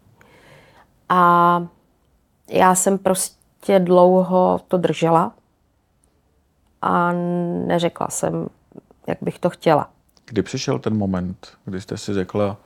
A 1.09 1.63
já 2.49 2.75
jsem 2.75 2.97
prostě 2.97 3.79
dlouho 3.79 4.59
to 4.67 4.77
držela 4.77 5.31
a 6.81 7.11
neřekla 7.65 8.07
jsem, 8.09 8.47
jak 9.07 9.17
bych 9.21 9.39
to 9.39 9.49
chtěla. 9.49 9.89
Kdy 10.31 10.41
přišel 10.41 10.79
ten 10.79 10.97
moment, 10.97 11.47
kdy 11.65 11.81
jste 11.81 11.97
si 11.97 12.13
řekla, 12.13 12.57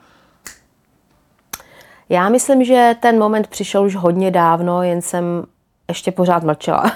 já 2.09 2.29
myslím, 2.29 2.63
že 2.63 2.95
ten 2.99 3.19
moment 3.19 3.47
přišel 3.47 3.83
už 3.83 3.95
hodně 3.95 4.31
dávno, 4.31 4.83
jen 4.83 5.01
jsem 5.01 5.43
ještě 5.87 6.11
pořád 6.11 6.43
mlčela. 6.43 6.91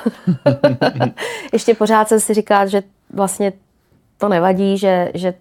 ještě 1.53 1.73
pořád 1.73 2.08
jsem 2.08 2.19
si 2.19 2.34
říkala, 2.34 2.65
že 2.65 2.84
vlastně 3.13 3.53
to 4.17 4.29
nevadí, 4.29 4.77
že, 4.77 5.12
že 5.13 5.34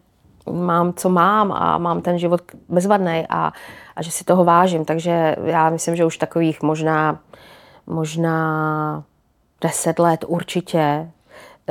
mám, 0.50 0.92
co 0.92 1.08
mám 1.08 1.52
a 1.52 1.78
mám 1.78 2.00
ten 2.00 2.18
život 2.18 2.42
bezvadný 2.68 3.26
a, 3.28 3.52
a 3.96 4.02
že 4.02 4.10
si 4.10 4.24
toho 4.24 4.44
vážím. 4.44 4.84
Takže 4.84 5.36
já 5.44 5.70
myslím, 5.70 5.96
že 5.96 6.04
už 6.04 6.16
takových 6.16 6.62
možná, 6.62 7.20
možná 7.86 9.04
deset 9.60 9.98
let 9.98 10.24
určitě 10.28 11.10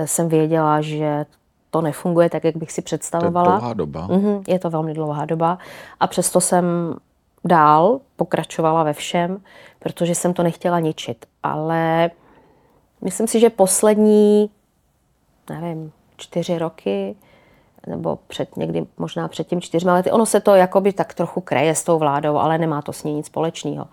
jsem 0.06 0.30
věděla, 0.30 0.82
že 0.82 1.26
to 1.72 1.82
nefunguje 1.82 2.30
tak, 2.30 2.44
jak 2.44 2.58
bych 2.58 2.72
si 2.72 2.82
představovala. 2.82 3.46
To 3.46 3.54
je 3.54 3.60
dlouhá 3.60 3.74
doba. 3.74 4.08
Mm-hmm, 4.08 4.44
je 4.48 4.60
to 4.60 4.70
velmi 4.70 4.94
dlouhá 4.94 5.26
doba. 5.26 5.58
A 6.00 6.08
přesto 6.08 6.42
jsem 6.42 6.96
dál 7.46 8.00
pokračovala 8.16 8.84
ve 8.84 8.94
všem, 8.94 9.42
protože 9.80 10.16
jsem 10.16 10.34
to 10.34 10.44
nechtěla 10.44 10.80
ničit. 10.80 11.26
Ale 11.44 12.12
myslím 13.02 13.28
si, 13.28 13.40
že 13.40 13.50
poslední, 13.50 14.50
nevím, 15.50 15.92
čtyři 16.18 16.58
roky, 16.58 17.16
nebo 17.88 18.20
před 18.28 18.58
někdy 18.58 18.86
možná 18.98 19.28
před 19.28 19.48
tím 19.48 19.62
čtyřmi 19.62 19.92
lety, 19.92 20.12
ono 20.12 20.26
se 20.26 20.40
to 20.40 20.56
jakoby 20.56 20.94
tak 20.94 21.14
trochu 21.14 21.42
kreje 21.42 21.76
s 21.76 21.84
tou 21.84 22.00
vládou, 22.00 22.38
ale 22.38 22.58
nemá 22.58 22.82
to 22.82 22.94
s 22.94 23.04
ní 23.04 23.14
nic 23.14 23.26
společného. 23.26 23.88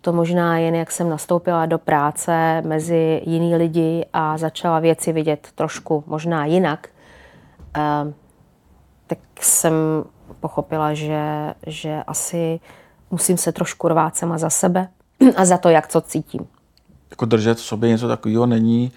To 0.00 0.12
možná 0.12 0.58
jen, 0.58 0.74
jak 0.74 0.90
jsem 0.90 1.08
nastoupila 1.08 1.66
do 1.66 1.78
práce 1.78 2.62
mezi 2.66 3.22
jiný 3.26 3.56
lidi 3.56 4.06
a 4.12 4.38
začala 4.38 4.78
věci 4.80 5.12
vidět 5.12 5.48
trošku 5.54 6.04
možná 6.06 6.46
jinak, 6.46 6.88
tak 9.06 9.18
jsem 9.40 9.74
pochopila, 10.40 10.94
že, 10.94 11.54
že 11.66 12.02
asi 12.06 12.60
musím 13.10 13.36
se 13.36 13.52
trošku 13.52 13.88
rvát 13.88 14.16
sama 14.16 14.38
za 14.38 14.50
sebe 14.50 14.88
a 15.36 15.44
za 15.44 15.58
to, 15.58 15.68
jak 15.68 15.88
co 15.88 16.00
cítím. 16.00 16.46
Jako 17.10 17.24
držet 17.24 17.58
v 17.58 17.62
sobě 17.62 17.90
něco 17.90 18.08
takového 18.08 18.46
není 18.46 18.92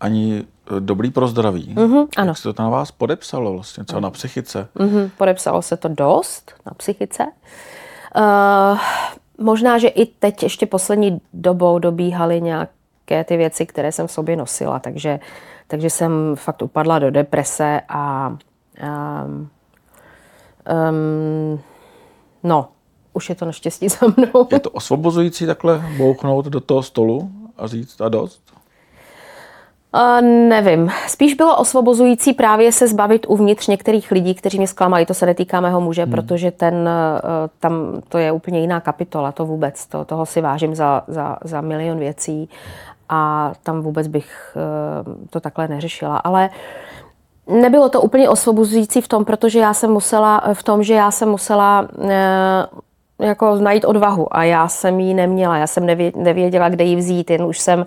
ani 0.00 0.44
eh, 0.76 0.80
dobrý 0.80 1.10
pro 1.10 1.28
zdraví. 1.28 1.74
Mm-hmm, 1.74 2.06
ano. 2.16 2.28
Jak 2.28 2.38
se 2.38 2.52
to 2.52 2.62
na 2.62 2.68
vás 2.68 2.90
podepsalo 2.90 3.52
vlastně, 3.52 3.84
co 3.84 4.00
na 4.00 4.10
psychice? 4.10 4.68
Mm-hmm, 4.76 5.10
podepsalo 5.18 5.62
se 5.62 5.76
to 5.76 5.88
dost 5.88 6.52
na 6.66 6.72
psychice. 6.74 7.26
Uh, 8.16 8.78
možná, 9.38 9.78
že 9.78 9.88
i 9.88 10.06
teď 10.06 10.42
ještě 10.42 10.66
poslední 10.66 11.20
dobou 11.32 11.78
dobíhaly 11.78 12.40
nějaké 12.40 13.24
ty 13.24 13.36
věci, 13.36 13.66
které 13.66 13.92
jsem 13.92 14.06
v 14.06 14.12
sobě 14.12 14.36
nosila, 14.36 14.78
takže, 14.78 15.20
takže 15.66 15.90
jsem 15.90 16.36
fakt 16.36 16.62
upadla 16.62 16.98
do 16.98 17.10
deprese 17.10 17.80
a 17.88 18.36
um, 19.28 19.48
um, 20.90 21.60
no, 22.42 22.68
už 23.12 23.28
je 23.28 23.34
to 23.34 23.44
naštěstí 23.44 23.88
za 23.88 24.06
mnou. 24.16 24.48
Je 24.52 24.60
to 24.60 24.70
osvobozující 24.70 25.46
takhle 25.46 25.82
bouchnout 25.96 26.46
do 26.46 26.60
toho 26.60 26.82
stolu 26.82 27.30
a 27.58 27.66
říct 27.66 28.00
a 28.00 28.08
dost? 28.08 28.42
Uh, 29.94 30.20
nevím. 30.48 30.90
Spíš 31.08 31.34
bylo 31.34 31.56
osvobozující 31.56 32.32
právě 32.32 32.72
se 32.72 32.88
zbavit 32.88 33.26
uvnitř 33.28 33.66
některých 33.66 34.10
lidí, 34.10 34.34
kteří 34.34 34.58
mě 34.58 34.66
zklamali. 34.66 35.06
To 35.06 35.14
se 35.14 35.26
netýká 35.26 35.60
mého 35.60 35.80
muže, 35.80 36.02
hmm. 36.02 36.10
protože 36.10 36.50
ten, 36.50 36.74
uh, 36.74 37.48
tam 37.58 38.02
to 38.08 38.18
je 38.18 38.32
úplně 38.32 38.60
jiná 38.60 38.80
kapitola, 38.80 39.32
to 39.32 39.46
vůbec. 39.46 39.86
To, 39.86 40.04
toho 40.04 40.26
si 40.26 40.40
vážím 40.40 40.74
za, 40.74 41.04
za, 41.08 41.38
za 41.44 41.60
milion 41.60 41.98
věcí 41.98 42.48
a 43.12 43.52
tam 43.62 43.80
vůbec 43.80 44.06
bych 44.06 44.56
uh, 44.56 45.14
to 45.30 45.40
takhle 45.40 45.68
neřešila. 45.68 46.16
Ale 46.16 46.50
nebylo 47.46 47.88
to 47.88 48.00
úplně 48.00 48.28
osvobozující 48.28 49.00
v 49.00 49.08
tom, 49.08 49.24
protože 49.24 49.58
já 49.58 49.74
jsem 49.74 49.90
musela, 49.90 50.42
v 50.52 50.62
tom, 50.62 50.82
že 50.82 50.94
já 50.94 51.10
jsem 51.10 51.28
musela 51.28 51.88
jako 53.18 53.56
najít 53.56 53.84
odvahu 53.84 54.36
a 54.36 54.44
já 54.44 54.68
jsem 54.68 55.00
ji 55.00 55.14
neměla, 55.14 55.56
já 55.56 55.66
jsem 55.66 55.86
nevěděla, 56.16 56.68
kde 56.68 56.84
ji 56.84 56.96
vzít, 56.96 57.30
jen 57.30 57.42
už 57.42 57.58
jsem 57.58 57.86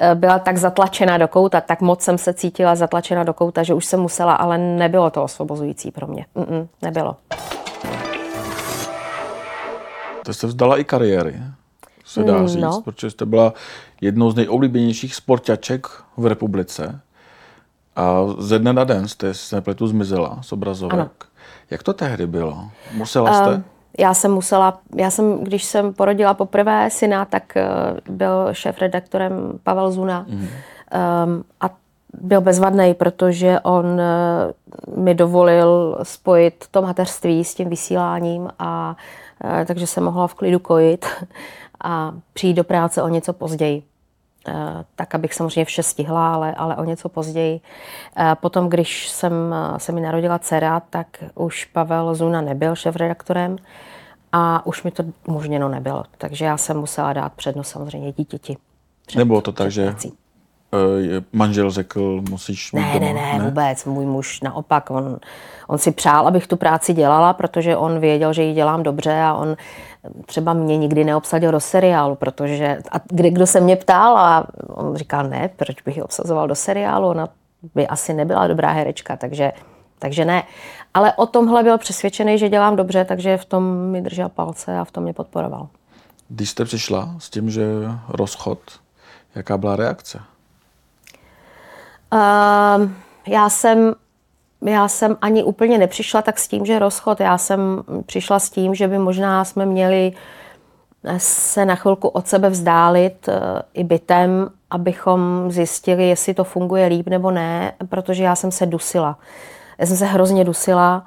eh, 0.00 0.14
byla 0.14 0.38
tak 0.38 0.56
zatlačena 0.56 1.18
do 1.18 1.28
kouta, 1.28 1.60
tak 1.60 1.80
moc 1.80 2.02
jsem 2.02 2.18
se 2.18 2.34
cítila 2.34 2.74
zatlačena 2.74 3.24
do 3.24 3.34
kouta, 3.34 3.62
že 3.62 3.74
už 3.74 3.84
jsem 3.84 4.00
musela, 4.00 4.34
ale 4.34 4.58
nebylo 4.58 5.10
to 5.10 5.22
osvobozující 5.22 5.90
pro 5.90 6.06
mě. 6.06 6.26
Mm-mm, 6.36 6.66
nebylo. 6.82 7.16
To 10.24 10.34
jste 10.34 10.46
vzdala 10.46 10.78
i 10.78 10.84
kariéry, 10.84 11.36
se 12.04 12.22
dá 12.22 12.38
mm, 12.38 12.48
říct, 12.48 12.62
no. 12.62 12.82
protože 12.84 13.10
jste 13.10 13.26
byla 13.26 13.52
jednou 14.00 14.30
z 14.30 14.34
nejoblíbenějších 14.34 15.14
sportaček 15.14 15.86
v 16.16 16.26
republice. 16.26 17.00
A 17.96 18.20
ze 18.38 18.58
dne 18.58 18.72
na 18.72 18.84
den 18.84 19.08
jste 19.08 19.34
se 19.34 19.56
nepletu 19.56 19.86
zmizela 19.86 20.38
z 20.42 20.52
obrazovek. 20.52 20.94
Ano. 20.94 21.10
Jak 21.70 21.82
to 21.82 21.92
tehdy 21.92 22.26
bylo? 22.26 22.70
Musela 22.94 23.34
jste? 23.34 23.54
Um, 23.54 23.64
já 23.98 24.14
jsem 24.14 24.32
musela, 24.32 24.78
já 24.94 25.10
jsem, 25.10 25.44
když 25.44 25.64
jsem 25.64 25.94
porodila 25.94 26.34
poprvé 26.34 26.90
syna, 26.90 27.24
tak 27.24 27.56
eh, 27.56 27.66
byl 28.08 28.48
šéf-redaktorem 28.52 29.58
Pavel 29.62 29.90
Zuna 29.90 30.26
mm. 30.28 30.38
um, 30.38 30.48
a 31.60 31.70
byl 32.20 32.40
bezvadný, 32.40 32.94
protože 32.94 33.60
on 33.60 33.86
uh, 33.86 35.04
mi 35.04 35.14
dovolil 35.14 35.98
spojit 36.02 36.64
to 36.70 36.82
mateřství 36.82 37.44
s 37.44 37.54
tím 37.54 37.68
vysíláním 37.68 38.48
a 38.58 38.96
uh, 39.44 39.64
takže 39.64 39.86
jsem 39.86 40.04
mohla 40.04 40.26
v 40.26 40.34
klidu 40.34 40.58
kojit 40.58 41.06
a 41.86 42.12
přijít 42.32 42.54
do 42.54 42.64
práce 42.64 43.02
o 43.02 43.08
něco 43.08 43.32
později. 43.32 43.82
Uh, 44.48 44.54
tak, 44.96 45.14
abych 45.14 45.34
samozřejmě 45.34 45.64
vše 45.64 45.82
stihla, 45.82 46.34
ale, 46.34 46.54
ale 46.54 46.76
o 46.76 46.84
něco 46.84 47.08
později. 47.08 47.60
Potom, 48.40 48.68
když 48.68 49.08
jsem, 49.08 49.32
se 49.76 49.92
mi 49.92 50.00
narodila 50.00 50.38
dcera, 50.38 50.80
tak 50.80 51.24
už 51.34 51.64
Pavel 51.64 52.14
Zuna 52.14 52.40
nebyl 52.40 52.74
šéf-redaktorem 52.74 53.56
a 54.32 54.66
už 54.66 54.82
mi 54.82 54.90
to 54.90 55.04
umožněno 55.26 55.68
nebylo. 55.68 56.04
Takže 56.18 56.44
já 56.44 56.56
jsem 56.56 56.76
musela 56.76 57.12
dát 57.12 57.32
přednost 57.32 57.68
samozřejmě 57.68 58.12
dítěti. 58.12 58.56
Před, 59.06 59.18
Nebylo 59.18 59.40
to 59.40 59.52
tak, 59.52 59.70
že 59.70 59.94
manžel 61.32 61.70
řekl, 61.70 62.22
musíš 62.30 62.72
mít 62.72 62.80
ne, 62.80 62.92
doma. 62.92 63.06
ne, 63.06 63.12
ne, 63.12 63.38
ne, 63.38 63.44
vůbec. 63.44 63.84
Můj 63.84 64.06
muž 64.06 64.40
naopak, 64.40 64.90
on, 64.90 65.18
on 65.66 65.78
si 65.78 65.92
přál, 65.92 66.28
abych 66.28 66.46
tu 66.46 66.56
práci 66.56 66.92
dělala, 66.92 67.32
protože 67.32 67.76
on 67.76 67.98
věděl, 67.98 68.32
že 68.32 68.42
ji 68.42 68.54
dělám 68.54 68.82
dobře 68.82 69.20
a 69.22 69.34
on 69.34 69.56
třeba 70.26 70.52
mě 70.52 70.76
nikdy 70.76 71.04
neobsadil 71.04 71.52
do 71.52 71.60
seriálu, 71.60 72.14
protože 72.14 72.78
a 72.92 72.96
kdy 73.08 73.30
kdo 73.30 73.46
se 73.46 73.60
mě 73.60 73.76
ptal 73.76 74.18
a 74.18 74.46
on 74.68 74.96
říkal, 74.96 75.28
ne, 75.28 75.50
proč 75.56 75.82
bych 75.82 75.96
ji 75.96 76.02
obsazoval 76.02 76.48
do 76.48 76.54
seriálu, 76.54 77.08
ona 77.08 77.28
by 77.74 77.86
asi 77.86 78.14
nebyla 78.14 78.46
dobrá 78.46 78.70
herečka, 78.70 79.16
takže, 79.16 79.52
takže 79.98 80.24
ne. 80.24 80.42
Ale 80.94 81.12
o 81.12 81.26
tomhle 81.26 81.62
byl 81.62 81.78
přesvědčený, 81.78 82.38
že 82.38 82.48
dělám 82.48 82.76
dobře, 82.76 83.04
takže 83.04 83.36
v 83.36 83.44
tom 83.44 83.64
mi 83.90 84.00
držel 84.00 84.28
palce 84.28 84.78
a 84.78 84.84
v 84.84 84.90
tom 84.90 85.04
mě 85.04 85.12
podporoval. 85.12 85.68
Když 86.28 86.50
jste 86.50 86.64
přišla 86.64 87.14
s 87.18 87.30
tím, 87.30 87.50
že 87.50 87.66
rozchod, 88.08 88.58
jaká 89.34 89.58
byla 89.58 89.76
reakce? 89.76 90.20
Uh, 92.12 92.90
já 93.26 93.48
jsem 93.48 93.94
já 94.62 94.88
jsem 94.88 95.16
ani 95.20 95.42
úplně 95.42 95.78
nepřišla 95.78 96.22
tak 96.22 96.38
s 96.38 96.48
tím, 96.48 96.66
že 96.66 96.78
rozchod. 96.78 97.20
Já 97.20 97.38
jsem 97.38 97.82
přišla 98.06 98.38
s 98.38 98.50
tím, 98.50 98.74
že 98.74 98.88
by 98.88 98.98
možná 98.98 99.44
jsme 99.44 99.66
měli 99.66 100.12
se 101.18 101.64
na 101.64 101.74
chvilku 101.74 102.08
od 102.08 102.28
sebe 102.28 102.50
vzdálit 102.50 103.28
uh, 103.28 103.34
i 103.74 103.84
bytem, 103.84 104.50
abychom 104.70 105.50
zjistili, 105.50 106.08
jestli 106.08 106.34
to 106.34 106.44
funguje 106.44 106.86
líp 106.86 107.08
nebo 107.08 107.30
ne, 107.30 107.72
protože 107.88 108.24
já 108.24 108.36
jsem 108.36 108.52
se 108.52 108.66
dusila. 108.66 109.18
Já 109.78 109.86
jsem 109.86 109.96
se 109.96 110.06
hrozně 110.06 110.44
dusila. 110.44 111.06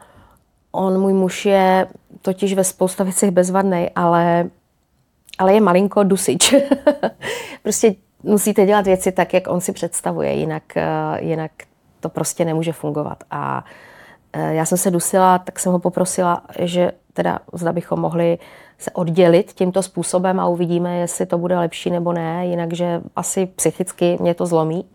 On, 0.71 1.01
můj 1.01 1.13
muž, 1.13 1.45
je 1.45 1.87
totiž 2.21 2.53
ve 2.53 2.63
spousta 2.63 3.03
věcech 3.03 3.31
bezvadný, 3.31 3.89
ale, 3.95 4.49
ale 5.37 5.53
je 5.53 5.61
malinko 5.61 6.03
dusič. 6.03 6.55
prostě 7.63 7.95
musíte 8.23 8.65
dělat 8.65 8.85
věci 8.85 9.11
tak, 9.11 9.33
jak 9.33 9.47
on 9.47 9.61
si 9.61 9.71
představuje, 9.71 10.33
jinak, 10.33 10.77
eh, 10.77 10.85
jinak 11.19 11.51
to 11.99 12.09
prostě 12.09 12.45
nemůže 12.45 12.73
fungovat. 12.73 13.23
A 13.31 13.65
eh, 14.33 14.53
já 14.53 14.65
jsem 14.65 14.77
se 14.77 14.91
dusila, 14.91 15.39
tak 15.39 15.59
jsem 15.59 15.71
ho 15.71 15.79
poprosila, 15.79 16.43
že 16.59 16.91
teda 17.13 17.39
zda 17.53 17.73
bychom 17.73 17.99
mohli 17.99 18.37
se 18.77 18.91
oddělit 18.91 19.53
tímto 19.53 19.83
způsobem 19.83 20.39
a 20.39 20.47
uvidíme, 20.47 20.97
jestli 20.97 21.25
to 21.25 21.37
bude 21.37 21.57
lepší 21.57 21.89
nebo 21.89 22.13
ne, 22.13 22.47
jinak, 22.47 22.73
že 22.73 23.01
asi 23.15 23.45
psychicky 23.45 24.17
mě 24.21 24.33
to 24.33 24.45
zlomí. 24.45 24.85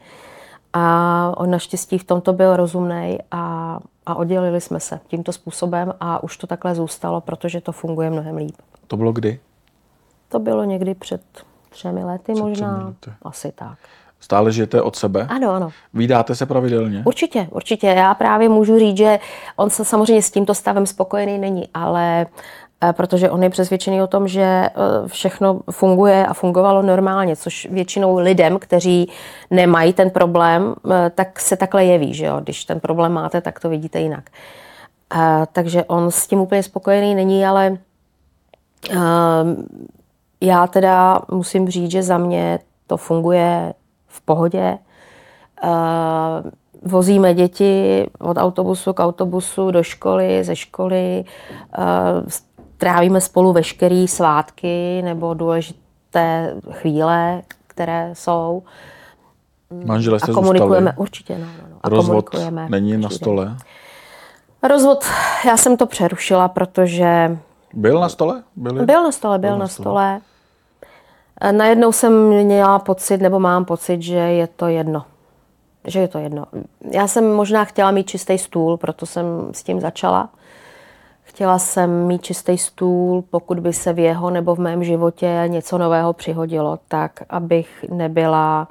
A 0.72 1.32
on 1.36 1.50
naštěstí 1.50 1.98
v 1.98 2.04
tomto 2.04 2.32
byl 2.32 2.56
rozumný 2.56 3.18
a, 3.30 3.78
a 4.06 4.14
oddělili 4.14 4.60
jsme 4.60 4.80
se 4.80 5.00
tímto 5.08 5.32
způsobem 5.32 5.94
a 6.00 6.22
už 6.22 6.36
to 6.36 6.46
takhle 6.46 6.74
zůstalo, 6.74 7.20
protože 7.20 7.60
to 7.60 7.72
funguje 7.72 8.10
mnohem 8.10 8.36
líp. 8.36 8.56
To 8.86 8.96
bylo 8.96 9.12
kdy? 9.12 9.40
To 10.28 10.38
bylo 10.38 10.64
někdy 10.64 10.94
před 10.94 11.22
třemi 11.74 12.04
lety 12.04 12.32
před 12.32 12.42
možná. 12.42 12.74
Třemi 12.74 12.84
lety. 12.84 13.12
Asi 13.22 13.52
tak. 13.52 13.78
Stále 14.20 14.52
žijete 14.52 14.82
od 14.82 14.96
sebe? 14.96 15.26
Ano, 15.30 15.50
ano. 15.50 15.70
Vídáte 15.94 16.34
se 16.34 16.46
pravidelně? 16.46 17.02
Určitě, 17.06 17.48
určitě. 17.50 17.86
Já 17.86 18.14
právě 18.14 18.48
můžu 18.48 18.78
říct, 18.78 18.96
že 18.96 19.18
on 19.56 19.70
se 19.70 19.84
samozřejmě 19.84 20.22
s 20.22 20.30
tímto 20.30 20.54
stavem 20.54 20.86
spokojený 20.86 21.38
není, 21.38 21.68
ale 21.74 22.26
eh, 22.84 22.92
protože 22.92 23.30
on 23.30 23.42
je 23.42 23.50
přesvědčený 23.50 24.02
o 24.02 24.06
tom, 24.06 24.28
že 24.28 24.42
eh, 24.42 24.70
všechno 25.06 25.60
funguje 25.70 26.26
a 26.26 26.34
fungovalo 26.34 26.82
normálně, 26.82 27.36
což 27.36 27.68
většinou 27.70 28.18
lidem, 28.18 28.58
kteří 28.58 29.10
nemají 29.50 29.92
ten 29.92 30.10
problém, 30.10 30.74
eh, 30.90 31.10
tak 31.14 31.40
se 31.40 31.56
takhle 31.56 31.84
jeví, 31.84 32.14
že 32.14 32.26
jo? 32.26 32.40
Když 32.40 32.64
ten 32.64 32.80
problém 32.80 33.12
máte, 33.12 33.40
tak 33.40 33.60
to 33.60 33.68
vidíte 33.68 34.00
jinak. 34.00 34.30
Takže 35.52 35.84
on 35.84 36.10
s 36.10 36.26
tím 36.26 36.40
úplně 36.40 36.62
spokojený 36.62 37.14
není, 37.14 37.46
ale 37.46 37.78
já 40.40 40.66
teda 40.66 41.20
musím 41.30 41.68
říct, 41.68 41.90
že 41.90 42.02
za 42.02 42.18
mě 42.18 42.58
to 42.86 42.96
funguje 42.96 43.74
v 44.06 44.20
pohodě. 44.20 44.78
Uh, 45.64 45.70
vozíme 46.82 47.34
děti 47.34 48.06
od 48.18 48.36
autobusu 48.36 48.92
k 48.92 49.04
autobusu 49.04 49.70
do 49.70 49.82
školy, 49.82 50.44
ze 50.44 50.56
školy. 50.56 51.24
Uh, 51.78 52.28
trávíme 52.78 53.20
spolu 53.20 53.52
veškeré 53.52 54.04
svátky 54.08 55.02
nebo 55.02 55.34
důležité 55.34 56.54
chvíle, 56.70 57.42
které 57.66 58.10
jsou. 58.12 58.62
Manžele 59.84 60.20
jste 60.20 60.32
a 60.32 60.34
komunikujeme, 60.34 60.90
zůstali. 60.90 61.02
určitě, 61.02 61.38
no, 61.38 61.46
no, 61.46 61.68
no. 61.70 61.76
A 61.82 61.88
Rozvod 61.88 62.30
není 62.68 62.96
na 62.96 63.10
stole? 63.10 63.56
Rozvod, 64.62 65.04
já 65.46 65.56
jsem 65.56 65.76
to 65.76 65.86
přerušila, 65.86 66.48
protože... 66.48 67.38
Byl 67.76 68.00
na 68.00 68.08
stole? 68.08 68.42
Byli? 68.56 68.86
Byl 68.86 69.02
na 69.02 69.12
stole, 69.12 69.38
byl, 69.38 69.50
byl 69.50 69.58
na 69.58 69.68
stole. 69.68 70.20
stole. 71.40 71.52
Najednou 71.52 71.92
jsem 71.92 72.28
měla 72.28 72.78
pocit, 72.78 73.18
nebo 73.18 73.40
mám 73.40 73.64
pocit, 73.64 74.02
že 74.02 74.14
je 74.14 74.46
to 74.46 74.66
jedno. 74.66 75.04
Že 75.86 76.00
je 76.00 76.08
to 76.08 76.18
jedno. 76.18 76.44
Já 76.90 77.06
jsem 77.06 77.32
možná 77.32 77.64
chtěla 77.64 77.90
mít 77.90 78.08
čistý 78.08 78.38
stůl, 78.38 78.76
proto 78.76 79.06
jsem 79.06 79.24
s 79.52 79.62
tím 79.62 79.80
začala. 79.80 80.28
Chtěla 81.22 81.58
jsem 81.58 82.06
mít 82.06 82.22
čistý 82.22 82.58
stůl, 82.58 83.24
pokud 83.30 83.60
by 83.60 83.72
se 83.72 83.92
v 83.92 83.98
jeho 83.98 84.30
nebo 84.30 84.54
v 84.54 84.58
mém 84.58 84.84
životě 84.84 85.44
něco 85.46 85.78
nového 85.78 86.12
přihodilo, 86.12 86.78
tak 86.88 87.22
abych 87.28 87.84
nebyla 87.90 88.68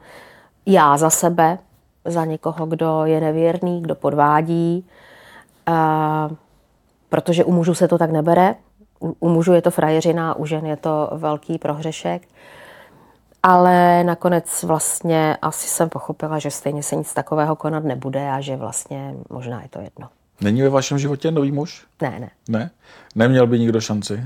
já 0.66 0.98
za 0.98 1.10
sebe, 1.10 1.58
za 2.06 2.26
někoho, 2.26 2.66
kdo 2.66 3.06
je 3.06 3.22
nevěrný, 3.22 3.82
kdo 3.82 3.96
podvádí, 3.96 4.86
a, 5.66 6.30
protože 7.10 7.44
u 7.44 7.52
mužů 7.52 7.74
se 7.74 7.88
to 7.88 7.98
tak 7.98 8.12
nebere. 8.12 8.56
U, 9.04 9.16
u 9.20 9.30
mužů 9.30 9.54
je 9.54 9.62
to 9.62 9.72
frajeřina, 9.72 10.36
u 10.36 10.46
žen 10.46 10.66
je 10.66 10.78
to 10.78 11.10
velký 11.14 11.58
prohřešek. 11.58 12.28
Ale 13.44 14.04
nakonec 14.04 14.64
vlastně 14.64 15.38
asi 15.42 15.68
jsem 15.68 15.90
pochopila, 15.90 16.40
že 16.40 16.52
stejně 16.52 16.84
se 16.84 16.96
nic 16.96 17.14
takového 17.14 17.56
konat 17.56 17.84
nebude 17.84 18.32
a 18.32 18.42
že 18.42 18.56
vlastně 18.56 19.16
možná 19.30 19.62
je 19.62 19.70
to 19.70 19.80
jedno. 19.80 20.08
Není 20.42 20.62
ve 20.62 20.70
vašem 20.70 21.00
životě 21.00 21.32
nový 21.32 21.52
muž? 21.52 21.86
Ne, 22.02 22.20
ne. 22.20 22.30
Ne? 22.50 22.72
Neměl 23.16 23.48
by 23.48 23.60
nikdo 23.60 23.82
šanci? 23.82 24.24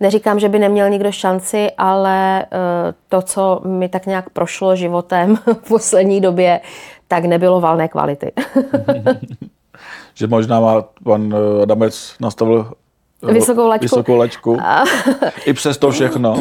Neříkám, 0.00 0.40
že 0.40 0.48
by 0.48 0.58
neměl 0.58 0.90
nikdo 0.90 1.12
šanci, 1.12 1.70
ale 1.78 2.46
uh, 2.52 2.58
to, 3.08 3.22
co 3.22 3.60
mi 3.64 3.88
tak 3.88 4.06
nějak 4.06 4.30
prošlo 4.30 4.76
životem 4.76 5.36
v 5.36 5.68
poslední 5.68 6.20
době, 6.20 6.60
tak 7.08 7.24
nebylo 7.24 7.60
valné 7.60 7.88
kvality. 7.88 8.32
že 10.14 10.26
možná 10.26 10.60
má 10.60 10.84
pan 11.04 11.34
eh, 11.34 11.62
Adamec 11.62 12.14
nastavil 12.20 12.66
eh, 12.70 12.74
vysokou 13.22 13.66
laťku. 13.66 13.84
Vysokou 13.84 14.16
laťku. 14.16 14.58
I 15.46 15.52
přes 15.52 15.78
to 15.78 15.90
všechno. 15.90 16.36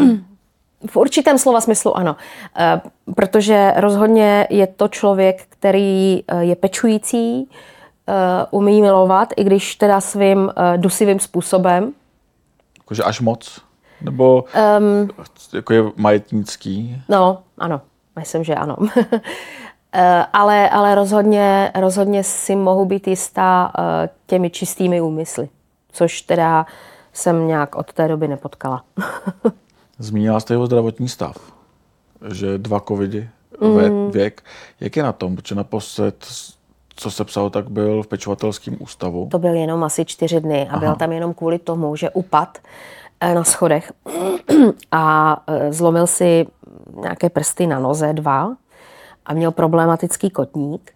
V 0.87 0.97
určitém 0.97 1.37
slova 1.37 1.61
smyslu 1.61 1.97
ano, 1.97 2.15
eh, 2.57 2.81
protože 3.15 3.73
rozhodně 3.77 4.47
je 4.49 4.67
to 4.67 4.87
člověk, 4.87 5.45
který 5.49 6.23
eh, 6.27 6.43
je 6.43 6.55
pečující, 6.55 7.49
eh, 8.07 8.13
umí 8.51 8.81
milovat, 8.81 9.33
i 9.37 9.43
když 9.43 9.75
teda 9.75 10.01
svým 10.01 10.51
dusivým 10.77 11.19
způsobem. 11.19 11.93
Jakože 12.77 13.03
až 13.03 13.21
moc? 13.21 13.61
Nebo 14.01 14.45
um, 14.79 15.09
jako 15.53 15.73
je 15.73 15.83
majetnický? 15.95 17.01
No, 17.09 17.37
ano, 17.57 17.81
myslím, 18.19 18.43
že 18.43 18.55
ano. 18.55 18.75
ale, 20.33 20.69
ale 20.69 20.95
rozhodně, 20.95 21.71
rozhodně 21.75 22.23
si 22.23 22.55
mohu 22.55 22.85
být 22.85 23.07
jistá 23.07 23.71
těmi 24.27 24.49
čistými 24.49 25.01
úmysly, 25.01 25.49
což 25.91 26.21
teda 26.21 26.65
jsem 27.13 27.47
nějak 27.47 27.75
od 27.75 27.93
té 27.93 28.08
doby 28.08 28.28
nepotkala. 28.28 28.84
Zmínila 29.99 30.39
jste 30.39 30.54
jeho 30.54 30.65
zdravotní 30.65 31.10
stav, 31.10 31.38
že 32.34 32.58
dva 32.58 32.80
covidy, 32.80 33.30
mm. 33.62 34.12
věk. 34.12 34.43
Jak 34.80 34.97
je 34.97 35.04
na 35.04 35.12
tom? 35.12 35.36
Protože 35.36 35.56
naposled, 35.56 36.28
co 36.95 37.12
se 37.12 37.25
psalo, 37.25 37.49
tak 37.49 37.69
byl 37.69 38.04
v 38.04 38.08
pečovatelském 38.08 38.75
ústavu. 38.80 39.28
To 39.32 39.39
byl 39.39 39.54
jenom 39.54 39.84
asi 39.84 40.06
čtyři 40.06 40.41
dny 40.41 40.67
a 40.67 40.71
Aha. 40.71 40.80
byl 40.80 40.95
tam 40.95 41.12
jenom 41.12 41.34
kvůli 41.34 41.60
tomu, 41.60 41.95
že 41.95 42.10
upad 42.10 42.58
eh, 43.19 43.36
na 43.36 43.43
schodech 43.43 43.91
a 44.91 45.43
eh, 45.47 45.73
zlomil 45.73 46.08
si 46.08 46.47
nějaké 47.02 47.30
prsty 47.30 47.67
na 47.67 47.80
noze, 47.80 48.13
dva, 48.13 48.56
a 49.25 49.34
měl 49.34 49.52
problematický 49.52 50.30
kotník. 50.30 50.91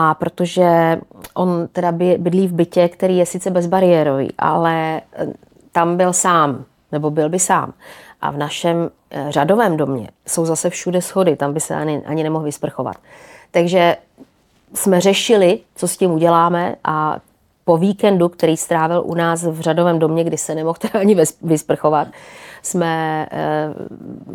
A 0.00 0.14
protože 0.14 0.98
on 1.34 1.68
teda 1.72 1.92
bydlí 1.92 2.48
v 2.48 2.52
bytě, 2.52 2.88
který 2.88 3.16
je 3.16 3.26
sice 3.26 3.50
bezbariérový, 3.50 4.28
ale 4.38 5.00
eh, 5.12 5.26
tam 5.72 5.96
byl 5.96 6.12
sám, 6.12 6.64
nebo 6.92 7.10
byl 7.10 7.28
by 7.28 7.38
sám. 7.38 7.72
A 8.20 8.30
v 8.30 8.36
našem 8.36 8.90
eh, 9.10 9.26
řadovém 9.28 9.76
domě 9.76 10.08
jsou 10.26 10.44
zase 10.44 10.70
všude 10.70 11.02
schody, 11.02 11.36
tam 11.36 11.54
by 11.54 11.60
se 11.60 11.74
ani, 11.74 12.02
ani 12.06 12.22
nemohl 12.22 12.44
vysprchovat. 12.44 12.96
Takže 13.50 13.96
jsme 14.74 15.00
řešili, 15.00 15.60
co 15.74 15.88
s 15.88 15.96
tím 15.96 16.10
uděláme 16.10 16.74
a 16.84 17.18
po 17.64 17.76
víkendu, 17.76 18.28
který 18.28 18.56
strávil 18.56 19.02
u 19.06 19.14
nás 19.14 19.42
v 19.44 19.60
řadovém 19.60 19.98
domě, 19.98 20.24
kdy 20.24 20.38
se 20.38 20.54
nemohl 20.54 20.78
teda 20.80 21.00
ani 21.00 21.16
vysprchovat, 21.42 22.08
jsme 22.62 23.26
eh, 23.30 23.74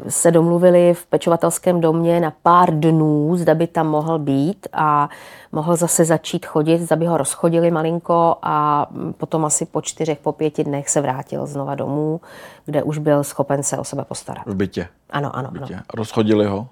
se 0.09 0.31
domluvili 0.31 0.93
v 0.93 1.05
pečovatelském 1.05 1.81
domě 1.81 2.19
na 2.19 2.33
pár 2.43 2.79
dnů, 2.79 3.35
zda 3.37 3.55
by 3.55 3.67
tam 3.67 3.87
mohl 3.87 4.19
být 4.19 4.67
a 4.73 5.09
mohl 5.51 5.75
zase 5.75 6.05
začít 6.05 6.45
chodit, 6.45 6.79
zda 6.79 6.95
by 6.95 7.05
ho 7.05 7.17
rozchodili 7.17 7.71
malinko 7.71 8.35
a 8.41 8.87
potom 9.17 9.45
asi 9.45 9.65
po 9.65 9.81
čtyřech, 9.81 10.19
po 10.19 10.31
pěti 10.31 10.63
dnech 10.63 10.89
se 10.89 11.01
vrátil 11.01 11.45
znova 11.45 11.75
domů, 11.75 12.21
kde 12.65 12.83
už 12.83 12.97
byl 12.97 13.23
schopen 13.23 13.63
se 13.63 13.77
o 13.77 13.83
sebe 13.83 14.05
postarat. 14.05 14.45
V 14.45 14.55
bytě? 14.55 14.87
Ano, 15.09 15.35
ano. 15.35 15.49
V 15.51 15.59
bytě. 15.59 15.73
ano. 15.73 15.83
Rozchodili 15.93 16.45
ho? 16.45 16.67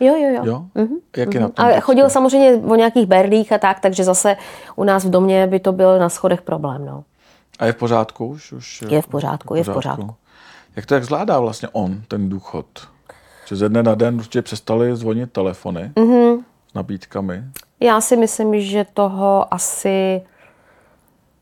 Jo, 0.00 0.14
jo, 0.16 0.28
jo. 0.28 0.42
jo? 0.44 0.64
Mm-hmm. 0.76 0.96
Jak 1.16 1.34
je 1.34 1.40
na 1.40 1.48
tom? 1.48 1.66
A 1.66 1.80
chodil 1.80 2.10
samozřejmě 2.10 2.62
o 2.66 2.74
nějakých 2.74 3.06
berlích 3.06 3.52
a 3.52 3.58
tak, 3.58 3.80
takže 3.80 4.04
zase 4.04 4.36
u 4.76 4.84
nás 4.84 5.04
v 5.04 5.10
domě 5.10 5.46
by 5.46 5.60
to 5.60 5.72
byl 5.72 5.98
na 5.98 6.08
schodech 6.08 6.42
problém. 6.42 6.86
No. 6.86 7.04
A 7.58 7.66
je 7.66 7.72
v 7.72 7.76
pořádku 7.76 8.26
už? 8.26 8.52
už 8.52 8.84
je 8.88 9.02
v 9.02 9.06
pořádku, 9.06 9.54
je 9.54 9.64
v 9.64 9.66
pořádku. 9.66 10.00
Je 10.00 10.04
v 10.04 10.06
pořádku. 10.06 10.23
Jak 10.76 10.86
to 10.86 10.94
jak 10.94 11.04
zvládá 11.04 11.40
vlastně 11.40 11.68
on, 11.72 12.02
ten 12.08 12.28
důchod? 12.28 12.66
Že 13.46 13.56
ze 13.56 13.68
dne 13.68 13.82
na 13.82 13.94
den 13.94 14.14
určitě 14.14 14.42
přestali 14.42 14.96
zvonit 14.96 15.32
telefony 15.32 15.92
mm-hmm. 15.96 16.44
s 16.70 16.74
nabídkami. 16.74 17.44
Já 17.80 18.00
si 18.00 18.16
myslím, 18.16 18.60
že 18.60 18.86
toho 18.94 19.54
asi, 19.54 20.22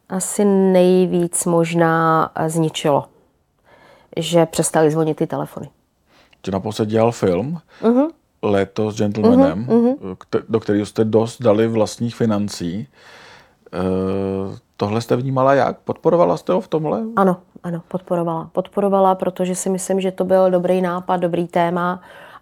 asi 0.08 0.44
nejvíc 0.44 1.44
možná 1.44 2.30
zničilo. 2.46 3.08
Že 4.16 4.46
přestali 4.46 4.90
zvonit 4.90 5.16
ty 5.16 5.26
telefony. 5.26 5.70
Že 6.46 6.52
naposled 6.52 6.88
dělal 6.88 7.12
film 7.12 7.60
mm-hmm. 7.82 8.08
Léto 8.42 8.90
s 8.90 8.96
gentlemanem, 8.96 9.66
mm-hmm. 9.66 10.16
do 10.48 10.60
kterého 10.60 10.86
jste 10.86 11.04
dost 11.04 11.42
dali 11.42 11.68
vlastních 11.68 12.16
financí. 12.16 12.74
E, 12.74 12.88
tohle 14.76 15.00
jste 15.00 15.16
vnímala 15.16 15.54
jak? 15.54 15.78
Podporovala 15.78 16.36
jste 16.36 16.52
ho 16.52 16.60
v 16.60 16.68
tomhle? 16.68 17.02
Ano, 17.16 17.36
ano, 17.62 17.82
podporovala. 17.88 18.50
Podporovala, 18.52 19.14
protože 19.14 19.54
si 19.54 19.70
myslím, 19.70 20.00
že 20.00 20.12
to 20.12 20.24
byl 20.24 20.50
dobrý 20.50 20.82
nápad, 20.82 21.16
dobrý 21.16 21.46
téma 21.46 22.00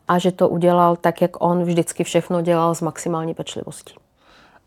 a 0.09 0.19
že 0.19 0.33
to 0.33 0.49
udělal 0.49 0.97
tak, 0.97 1.23
jak 1.23 1.45
on 1.45 1.63
vždycky 1.63 2.05
všechno 2.05 2.41
dělal 2.41 2.75
s 2.75 2.81
maximální 2.81 3.35
pečlivostí. 3.35 3.95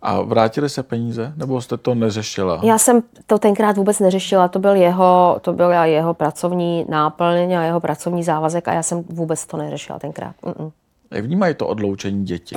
A 0.02 0.22
vrátily 0.22 0.70
se 0.70 0.84
peníze, 0.84 1.34
nebo 1.36 1.62
jste 1.62 1.78
to 1.78 1.96
neřešila? 1.96 2.60
Já 2.64 2.78
jsem 2.78 3.04
to 3.26 3.40
tenkrát 3.40 3.78
vůbec 3.78 4.00
neřešila, 4.00 4.48
to 4.48 4.60
byl 4.60 4.76
jeho, 4.76 5.38
to 5.42 5.54
byl 5.54 5.72
jeho 5.72 6.14
pracovní 6.14 6.86
náplň 6.90 7.54
a 7.54 7.64
jeho 7.64 7.80
pracovní 7.80 8.24
závazek 8.24 8.68
a 8.68 8.74
já 8.74 8.84
jsem 8.84 9.04
vůbec 9.04 9.46
to 9.46 9.58
neřešila 9.58 10.00
tenkrát. 10.00 10.36
Mm-mm. 10.44 10.72
Jak 11.12 11.26
vnímají 11.26 11.56
to 11.56 11.68
odloučení 11.68 12.26
děti? 12.26 12.56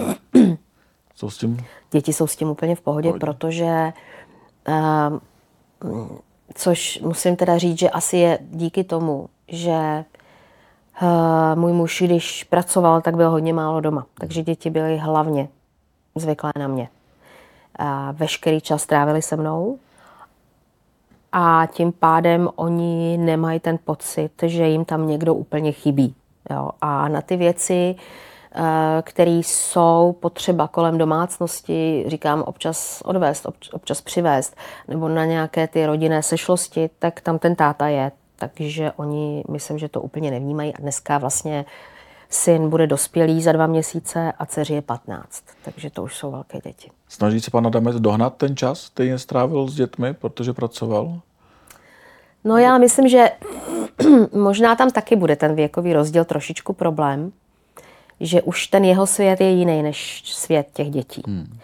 jsou 1.14 1.30
s 1.30 1.38
tím? 1.38 1.64
Děti 1.90 2.12
jsou 2.12 2.26
s 2.26 2.36
tím 2.36 2.48
úplně 2.48 2.76
v 2.76 2.80
pohodě, 2.80 3.08
pohodě. 3.08 3.20
protože 3.20 3.92
uh, 4.68 6.18
což 6.56 7.00
musím 7.02 7.36
teda 7.36 7.58
říct, 7.58 7.78
že 7.78 7.90
asi 7.90 8.16
je 8.16 8.38
díky 8.50 8.84
tomu, 8.84 9.28
že 9.48 10.04
uh, 11.02 11.08
můj 11.54 11.72
muž, 11.72 12.02
když 12.06 12.44
pracoval, 12.44 13.00
tak 13.00 13.16
byl 13.16 13.30
hodně 13.30 13.52
málo 13.52 13.80
doma. 13.80 14.06
Takže 14.20 14.42
děti 14.42 14.70
byly 14.70 14.98
hlavně 14.98 15.48
zvyklé 16.14 16.52
na 16.58 16.68
mě. 16.68 16.88
Uh, 17.80 17.86
veškerý 18.12 18.60
čas 18.60 18.82
strávili 18.82 19.22
se 19.22 19.36
mnou 19.36 19.78
a 21.32 21.66
tím 21.72 21.92
pádem 21.92 22.48
oni 22.56 23.18
nemají 23.18 23.60
ten 23.60 23.78
pocit, 23.84 24.30
že 24.42 24.68
jim 24.68 24.84
tam 24.84 25.08
někdo 25.08 25.34
úplně 25.34 25.72
chybí. 25.72 26.14
Jo? 26.50 26.70
A 26.80 27.08
na 27.08 27.20
ty 27.20 27.36
věci 27.36 27.94
který 29.02 29.42
jsou 29.42 30.16
potřeba 30.20 30.68
kolem 30.68 30.98
domácnosti, 30.98 32.04
říkám 32.06 32.42
občas 32.42 33.02
odvést, 33.04 33.46
občas 33.72 34.00
přivést, 34.00 34.56
nebo 34.88 35.08
na 35.08 35.24
nějaké 35.24 35.68
ty 35.68 35.86
rodinné 35.86 36.22
sešlosti, 36.22 36.90
tak 36.98 37.20
tam 37.20 37.38
ten 37.38 37.54
táta 37.56 37.88
je. 37.88 38.12
Takže 38.36 38.92
oni, 38.96 39.44
myslím, 39.48 39.78
že 39.78 39.88
to 39.88 40.00
úplně 40.00 40.30
nevnímají. 40.30 40.74
A 40.74 40.80
dneska 40.80 41.18
vlastně 41.18 41.64
syn 42.28 42.70
bude 42.70 42.86
dospělý 42.86 43.42
za 43.42 43.52
dva 43.52 43.66
měsíce 43.66 44.32
a 44.38 44.46
dceři 44.46 44.74
je 44.74 44.82
15. 44.82 45.44
Takže 45.64 45.90
to 45.90 46.02
už 46.02 46.16
jsou 46.16 46.30
velké 46.30 46.58
děti. 46.64 46.90
Snaží 47.08 47.40
se 47.40 47.50
pan 47.50 47.66
Adamec 47.66 47.96
dohnat 47.96 48.36
ten 48.36 48.56
čas, 48.56 48.88
který 48.88 49.12
strávil 49.16 49.68
s 49.68 49.74
dětmi, 49.74 50.14
protože 50.14 50.52
pracoval? 50.52 51.20
No 52.44 52.56
já 52.56 52.78
myslím, 52.78 53.08
že 53.08 53.30
možná 54.32 54.76
tam 54.76 54.90
taky 54.90 55.16
bude 55.16 55.36
ten 55.36 55.54
věkový 55.54 55.92
rozdíl 55.92 56.24
trošičku 56.24 56.72
problém, 56.72 57.32
že 58.20 58.42
už 58.42 58.66
ten 58.66 58.84
jeho 58.84 59.06
svět 59.06 59.40
je 59.40 59.50
jiný 59.50 59.82
než 59.82 60.22
svět 60.24 60.68
těch 60.72 60.90
dětí. 60.90 61.22
Hmm. 61.26 61.58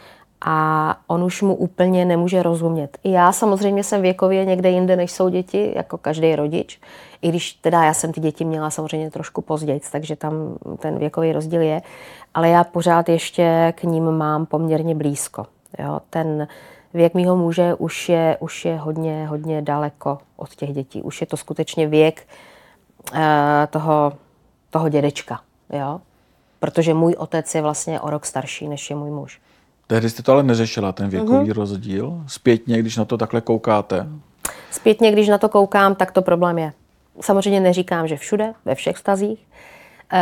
A 0.45 0.97
on 1.07 1.25
už 1.25 1.43
mu 1.43 1.55
úplně 1.55 2.05
nemůže 2.05 2.43
rozumět. 2.43 2.99
I 3.05 3.11
já 3.11 3.33
samozřejmě 3.33 3.85
jsem 3.85 4.03
věkově 4.03 4.45
někde 4.45 4.71
jinde, 4.71 4.97
než 4.97 5.13
jsou 5.13 5.29
děti, 5.29 5.73
jako 5.77 5.99
každý 5.99 6.37
rodič. 6.37 6.81
I 7.23 7.29
když 7.29 7.53
teda 7.53 7.85
já 7.85 7.95
jsem 7.95 8.13
ty 8.13 8.21
děti 8.21 8.45
měla 8.45 8.71
samozřejmě 8.71 9.11
trošku 9.11 9.43
později, 9.43 9.81
takže 9.93 10.17
tam 10.17 10.33
ten 10.79 10.99
věkový 10.99 11.33
rozdíl 11.33 11.61
je. 11.61 11.83
Ale 12.35 12.49
já 12.49 12.65
pořád 12.65 13.09
ještě 13.09 13.75
k 13.77 13.83
ním 13.83 14.11
mám 14.11 14.47
poměrně 14.47 14.95
blízko. 14.95 15.47
Jo? 15.79 16.01
Ten 16.11 16.49
věk 16.95 17.15
mýho 17.15 17.37
muže 17.37 17.75
už 17.75 18.09
je, 18.09 18.37
už 18.41 18.65
je 18.65 18.77
hodně, 18.77 19.27
hodně 19.27 19.63
daleko 19.63 20.19
od 20.37 20.55
těch 20.55 20.73
dětí. 20.73 21.03
Už 21.03 21.21
je 21.21 21.27
to 21.27 21.37
skutečně 21.37 21.89
věk 21.89 22.27
uh, 23.13 23.19
toho, 23.71 24.13
toho 24.71 24.89
dědečka. 24.89 25.41
Jo? 25.73 26.01
Protože 26.63 26.95
můj 26.95 27.15
otec 27.19 27.55
je 27.55 27.63
vlastně 27.63 28.01
o 28.01 28.11
rok 28.11 28.27
starší, 28.27 28.69
než 28.69 28.91
je 28.91 28.97
můj 28.97 29.11
muž. 29.11 29.41
Tehdy 29.87 30.11
jste 30.11 30.23
to 30.23 30.33
ale 30.33 30.43
neřešila, 30.43 30.93
ten 30.93 31.09
věkový 31.09 31.51
uh-huh. 31.51 31.53
rozdíl. 31.53 32.23
Zpětně, 32.27 32.79
když 32.79 32.97
na 32.97 33.05
to 33.05 33.19
takhle 33.19 33.41
koukáte? 33.41 34.07
Zpětně, 34.71 35.13
když 35.13 35.29
na 35.29 35.39
to 35.39 35.49
koukám, 35.49 35.95
tak 35.95 36.13
to 36.13 36.23
problém 36.23 36.59
je. 36.59 36.73
Samozřejmě 37.21 37.61
neříkám, 37.61 38.09
že 38.09 38.17
všude, 38.17 38.53
ve 38.65 38.75
všech 38.75 38.99
stazích, 38.99 39.47
uh, 40.13 40.19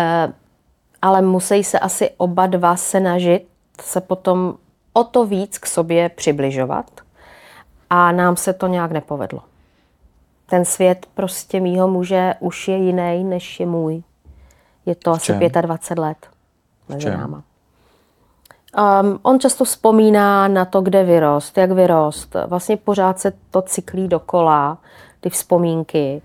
ale 1.02 1.22
musí 1.22 1.64
se 1.64 1.78
asi 1.78 2.10
oba 2.16 2.46
dva 2.46 2.76
snažit 2.76 3.46
se 3.82 4.00
potom 4.00 4.54
o 4.92 5.04
to 5.04 5.26
víc 5.26 5.58
k 5.58 5.66
sobě 5.66 6.08
přibližovat 6.08 7.00
a 7.90 8.12
nám 8.12 8.36
se 8.36 8.52
to 8.52 8.66
nějak 8.66 8.92
nepovedlo. 8.92 9.42
Ten 10.46 10.64
svět 10.64 11.06
prostě 11.14 11.60
mýho 11.60 11.88
muže 11.88 12.34
už 12.40 12.68
je 12.68 12.76
jiný, 12.76 13.24
než 13.24 13.60
je 13.60 13.66
můj. 13.66 14.02
Je 14.86 14.94
to 14.94 15.10
asi 15.10 15.32
25 15.32 15.98
let 15.98 16.29
mezi 16.90 17.10
náma. 17.10 17.42
Um, 18.78 19.18
on 19.22 19.40
často 19.40 19.64
vzpomíná 19.64 20.48
na 20.48 20.64
to, 20.64 20.80
kde 20.80 21.04
vyrost, 21.04 21.58
jak 21.58 21.70
vyrost. 21.70 22.36
Vlastně 22.46 22.76
pořád 22.76 23.18
se 23.18 23.32
to 23.50 23.62
cyklí 23.62 24.08
dokola, 24.08 24.78
ty 25.20 25.30
vzpomínky. 25.30 26.22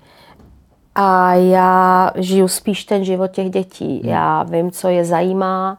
A 0.95 1.33
já 1.33 2.11
žiju 2.15 2.47
spíš 2.47 2.85
ten 2.85 3.03
život 3.03 3.31
těch 3.31 3.49
dětí. 3.49 3.99
Hmm. 3.99 4.09
Já 4.09 4.43
vím, 4.43 4.71
co 4.71 4.87
je 4.87 5.05
zajímá, 5.05 5.77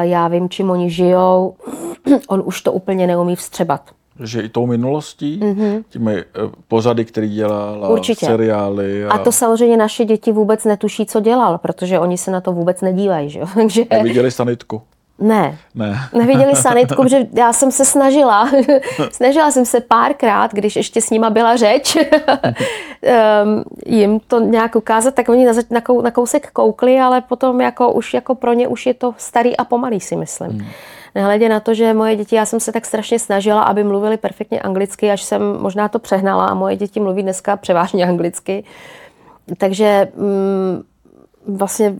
já 0.00 0.28
vím, 0.28 0.48
čím 0.48 0.70
oni 0.70 0.90
žijou. 0.90 1.56
On 2.28 2.42
už 2.44 2.60
to 2.60 2.72
úplně 2.72 3.06
neumí 3.06 3.36
vstřebat. 3.36 3.90
Že 4.20 4.42
i 4.42 4.48
tou 4.48 4.66
minulostí, 4.66 5.40
mm-hmm. 5.40 5.84
těmi 5.88 6.16
eh, 6.16 6.24
pořady, 6.68 7.04
který 7.04 7.34
dělal, 7.34 7.86
Určitě. 7.92 8.26
seriály. 8.26 9.06
A... 9.06 9.12
a 9.12 9.18
to 9.18 9.32
samozřejmě 9.32 9.76
naše 9.76 10.04
děti 10.04 10.32
vůbec 10.32 10.64
netuší, 10.64 11.06
co 11.06 11.20
dělal, 11.20 11.58
protože 11.58 11.98
oni 11.98 12.18
se 12.18 12.30
na 12.30 12.40
to 12.40 12.52
vůbec 12.52 12.80
nedívají. 12.80 13.30
Že? 13.30 13.40
Takže... 13.54 13.84
Neviděli 13.90 14.30
sanitku. 14.30 14.82
Ne. 15.18 15.58
ne. 15.74 15.98
Neviděli 16.12 16.56
sanitku, 16.56 17.02
protože 17.02 17.26
já 17.32 17.52
jsem 17.52 17.72
se 17.72 17.84
snažila. 17.84 18.50
snažila 19.12 19.50
jsem 19.50 19.64
se 19.64 19.80
párkrát, 19.80 20.52
když 20.52 20.76
ještě 20.76 21.00
s 21.00 21.10
nima 21.10 21.30
byla 21.30 21.56
řeč, 21.56 21.96
um, 21.96 23.64
jim 23.86 24.20
to 24.20 24.40
nějak 24.40 24.76
ukázat, 24.76 25.14
tak 25.14 25.28
oni 25.28 25.46
na, 25.46 25.52
na, 25.70 25.80
kou, 25.80 26.02
na 26.02 26.10
kousek 26.10 26.50
koukli, 26.50 27.00
ale 27.00 27.20
potom 27.20 27.60
jako 27.60 27.92
už 27.92 28.14
jako 28.14 28.34
pro 28.34 28.52
ně 28.52 28.68
už 28.68 28.86
je 28.86 28.94
to 28.94 29.14
starý 29.18 29.56
a 29.56 29.64
pomalý, 29.64 30.00
si 30.00 30.16
myslím. 30.16 30.50
Hmm. 30.50 30.66
Nehledě 31.16 31.48
na 31.48 31.60
to, 31.60 31.74
že 31.74 31.94
moje 31.94 32.16
děti, 32.16 32.36
já 32.36 32.46
jsem 32.46 32.60
se 32.60 32.72
tak 32.72 32.86
strašně 32.86 33.18
snažila, 33.18 33.62
aby 33.62 33.84
mluvili 33.84 34.16
perfektně 34.16 34.60
anglicky, 34.60 35.10
až 35.10 35.22
jsem 35.22 35.42
možná 35.60 35.88
to 35.88 35.98
přehnala 35.98 36.46
a 36.46 36.54
moje 36.54 36.76
děti 36.76 37.00
mluví 37.00 37.22
dneska 37.22 37.56
převážně 37.56 38.06
anglicky. 38.06 38.64
Takže 39.58 40.08
mm, 40.16 40.82
vlastně 41.56 41.94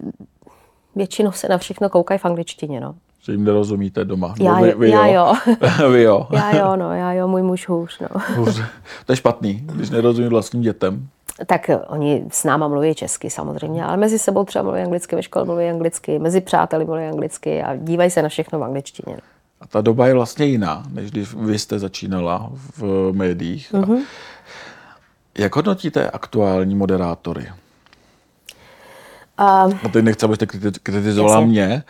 většinou 0.97 1.33
se 1.33 1.49
na 1.49 1.59
všechno 1.59 1.89
koukají 1.89 2.19
v 2.19 2.25
angličtině. 2.25 2.81
No 2.81 2.95
že 3.27 3.33
jim 3.33 3.45
nerozumíte 3.45 4.05
doma. 4.05 4.35
Já, 4.41 4.61
vy, 4.61 4.75
vy 4.79 4.91
já 4.91 5.07
jo. 5.07 5.35
vy 5.93 6.03
jo. 6.03 6.27
já 6.33 6.57
jo, 6.57 6.77
no, 6.77 6.93
já 6.93 7.13
jo, 7.13 7.29
můj 7.29 7.43
muž 7.43 7.69
hůř, 7.69 7.99
no. 8.01 8.09
Hůř. 8.37 8.63
To 9.07 9.13
je 9.13 9.17
špatný, 9.17 9.55
když 9.55 9.91
nerozumí 9.91 10.29
vlastním 10.29 10.63
dětem. 10.63 11.09
Tak 11.47 11.71
oni 11.87 12.25
s 12.31 12.45
náma 12.45 12.69
mluví 12.69 12.95
česky 12.95 13.31
samozřejmě, 13.31 13.85
ale 13.85 13.97
mezi 13.97 14.19
sebou 14.19 14.45
třeba 14.45 14.63
mluví 14.63 14.81
anglicky, 14.81 15.17
ve 15.17 15.23
škole 15.23 15.45
mluví 15.45 15.69
anglicky, 15.69 16.19
mezi 16.19 16.41
přáteli 16.41 16.85
mluví 16.85 17.05
anglicky 17.05 17.63
a 17.63 17.77
dívají 17.77 18.11
se 18.11 18.23
na 18.23 18.29
všechno 18.29 18.59
v 18.59 18.65
angličtině. 18.65 19.17
A 19.61 19.67
ta 19.67 19.81
doba 19.81 20.07
je 20.07 20.15
vlastně 20.15 20.47
jiná, 20.47 20.83
než 20.93 21.11
když 21.11 21.35
vy 21.35 21.59
jste 21.59 21.79
začínala 21.79 22.51
v 22.77 23.13
médiích. 23.13 23.73
Mm-hmm. 23.73 24.03
Jak 25.39 25.57
hodnotíte 25.57 26.11
aktuální 26.11 26.75
moderátory? 26.75 27.49
A... 29.39 29.67
No 29.83 29.89
teď 29.93 30.05
nechci, 30.05 30.25
abyste 30.25 30.47
kritizovala 30.83 31.35
Jasně. 31.35 31.47
mě. 31.47 31.83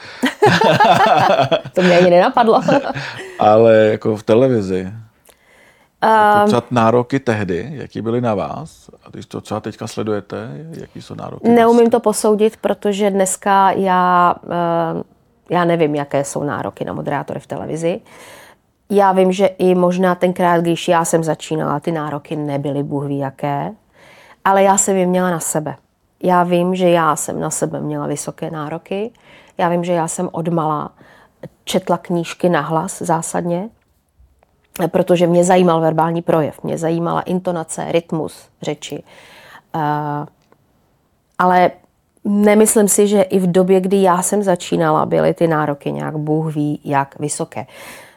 to 1.72 1.82
mě 1.82 1.98
ani 1.98 2.10
nenapadlo. 2.10 2.62
Ale 3.38 3.74
jako 3.74 4.16
v 4.16 4.22
televizi. 4.22 4.92
Jako 6.02 6.46
třeba 6.46 6.62
nároky 6.70 7.20
tehdy, 7.20 7.70
jaký 7.72 8.00
byly 8.00 8.20
na 8.20 8.34
vás? 8.34 8.90
A 9.04 9.10
když 9.10 9.26
to 9.26 9.40
třeba 9.40 9.60
teďka 9.60 9.86
sledujete, 9.86 10.50
jaký 10.70 11.02
jsou 11.02 11.14
nároky? 11.14 11.48
Neumím 11.48 11.78
dneska? 11.78 11.90
to 11.90 12.00
posoudit, 12.00 12.56
protože 12.56 13.10
dneska 13.10 13.70
já, 13.70 14.34
eh, 14.44 15.02
já 15.50 15.64
nevím, 15.64 15.94
jaké 15.94 16.24
jsou 16.24 16.42
nároky 16.42 16.84
na 16.84 16.92
moderátory 16.92 17.40
v 17.40 17.46
televizi. 17.46 18.00
Já 18.90 19.12
vím, 19.12 19.32
že 19.32 19.46
i 19.46 19.74
možná 19.74 20.14
tenkrát, 20.14 20.60
když 20.60 20.88
já 20.88 21.04
jsem 21.04 21.24
začínala, 21.24 21.80
ty 21.80 21.92
nároky 21.92 22.36
nebyly 22.36 22.82
bůh 22.82 23.04
ví 23.04 23.18
jaké, 23.18 23.72
ale 24.44 24.62
já 24.62 24.78
jsem 24.78 24.96
je 24.96 25.06
měla 25.06 25.30
na 25.30 25.40
sebe. 25.40 25.76
Já 26.22 26.42
vím, 26.42 26.74
že 26.74 26.88
já 26.88 27.16
jsem 27.16 27.40
na 27.40 27.50
sebe 27.50 27.80
měla 27.80 28.06
vysoké 28.06 28.50
nároky. 28.50 29.10
Já 29.58 29.68
vím, 29.68 29.84
že 29.84 29.92
já 29.92 30.08
jsem 30.08 30.28
odmala 30.32 30.92
četla 31.64 31.98
knížky 31.98 32.48
na 32.48 32.60
hlas 32.60 33.02
zásadně, 33.02 33.68
protože 34.90 35.26
mě 35.26 35.44
zajímal 35.44 35.80
verbální 35.80 36.22
projev, 36.22 36.62
mě 36.62 36.78
zajímala 36.78 37.20
intonace, 37.20 37.92
rytmus 37.92 38.48
řeči. 38.62 39.02
Uh, 39.74 39.80
ale 41.38 41.70
nemyslím 42.24 42.88
si, 42.88 43.08
že 43.08 43.22
i 43.22 43.38
v 43.38 43.52
době, 43.52 43.80
kdy 43.80 44.02
já 44.02 44.22
jsem 44.22 44.42
začínala, 44.42 45.06
byly 45.06 45.34
ty 45.34 45.46
nároky 45.46 45.92
nějak 45.92 46.16
Bůh 46.16 46.54
ví, 46.54 46.80
jak 46.84 47.18
vysoké. 47.18 47.66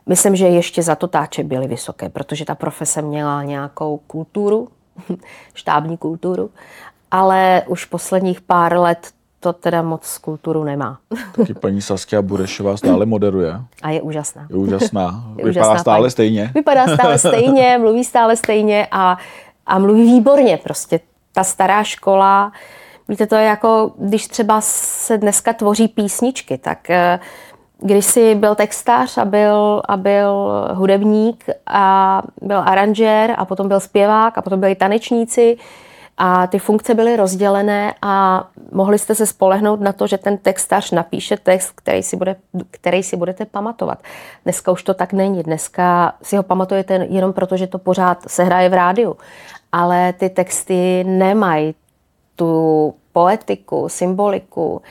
Myslím, 0.05 0.35
že 0.35 0.47
ještě 0.47 0.83
za 0.83 0.95
to 0.95 1.07
táče 1.07 1.43
byly 1.43 1.67
vysoké, 1.67 2.09
protože 2.09 2.45
ta 2.45 2.55
profese 2.55 3.01
měla 3.01 3.43
nějakou 3.43 3.99
kulturu, 4.07 4.67
štábní 5.53 5.97
kulturu 5.97 6.49
ale 7.11 7.63
už 7.67 7.85
posledních 7.85 8.41
pár 8.41 8.77
let 8.77 9.07
to 9.39 9.53
teda 9.53 9.81
moc 9.81 10.17
kulturu 10.17 10.63
nemá. 10.63 10.97
Taky 11.35 11.53
paní 11.53 11.81
Saskia 11.81 12.21
Burešová 12.21 12.77
stále 12.77 13.05
moderuje. 13.05 13.61
A 13.81 13.89
je 13.89 14.01
úžasná. 14.01 14.47
Je 14.49 14.55
úžasná. 14.55 15.23
Je 15.37 15.45
Vypadá 15.45 15.49
úžasná 15.49 15.77
stále 15.77 16.01
paní. 16.01 16.11
stejně. 16.11 16.51
Vypadá 16.55 16.87
stále 16.87 17.17
stejně, 17.27 17.77
mluví 17.77 18.03
stále 18.03 18.35
stejně 18.35 18.87
a, 18.91 19.17
a 19.65 19.79
mluví 19.79 20.03
výborně 20.03 20.59
prostě. 20.63 20.99
Ta 21.33 21.43
stará 21.43 21.83
škola, 21.83 22.51
víte, 23.07 23.27
to 23.27 23.35
je 23.35 23.45
jako, 23.45 23.91
když 23.97 24.27
třeba 24.27 24.61
se 24.61 25.17
dneska 25.17 25.53
tvoří 25.53 25.87
písničky, 25.87 26.57
tak 26.57 26.89
eh, 26.89 27.19
když 27.81 28.05
si 28.05 28.35
byl 28.35 28.55
textář 28.55 29.17
a 29.17 29.25
byl, 29.25 29.81
a 29.85 29.97
byl 29.97 30.51
hudebník 30.73 31.45
a 31.67 32.21
byl 32.41 32.59
aranžér 32.59 33.35
a 33.37 33.45
potom 33.45 33.67
byl 33.67 33.79
zpěvák 33.79 34.37
a 34.37 34.41
potom 34.41 34.59
byli 34.59 34.75
tanečníci, 34.75 35.57
a 36.21 36.47
ty 36.47 36.59
funkce 36.59 36.93
byly 36.93 37.15
rozdělené 37.15 37.93
a 38.01 38.47
mohli 38.71 38.99
jste 38.99 39.15
se 39.15 39.25
spolehnout 39.25 39.79
na 39.79 39.93
to, 39.93 40.07
že 40.07 40.17
ten 40.17 40.37
textař 40.37 40.91
napíše 40.91 41.37
text, 41.37 41.71
který 41.75 42.03
si, 42.03 42.17
bude, 42.17 42.35
který 42.71 43.03
si 43.03 43.17
budete 43.17 43.45
pamatovat. 43.45 43.99
Dneska 44.43 44.71
už 44.71 44.83
to 44.83 44.93
tak 44.93 45.13
není. 45.13 45.43
Dneska 45.43 46.13
si 46.21 46.37
ho 46.37 46.43
pamatujete 46.43 47.07
jenom 47.09 47.33
proto, 47.33 47.57
že 47.57 47.67
to 47.67 47.77
pořád 47.77 48.23
se 48.27 48.43
hraje 48.43 48.69
v 48.69 48.73
rádiu. 48.73 49.17
Ale 49.71 50.13
ty 50.13 50.29
texty 50.29 51.03
nemají 51.03 51.75
tu 52.35 52.93
poetiku, 53.13 53.89
symboliku. 53.89 54.81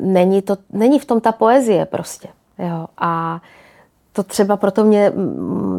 Není, 0.00 0.42
to, 0.42 0.56
není 0.72 0.98
v 0.98 1.04
tom 1.04 1.20
ta 1.20 1.32
poezie 1.32 1.86
prostě. 1.86 2.28
Jo. 2.58 2.86
A 2.98 3.40
to 4.12 4.22
třeba 4.22 4.56
proto 4.56 4.84
mě 4.84 5.12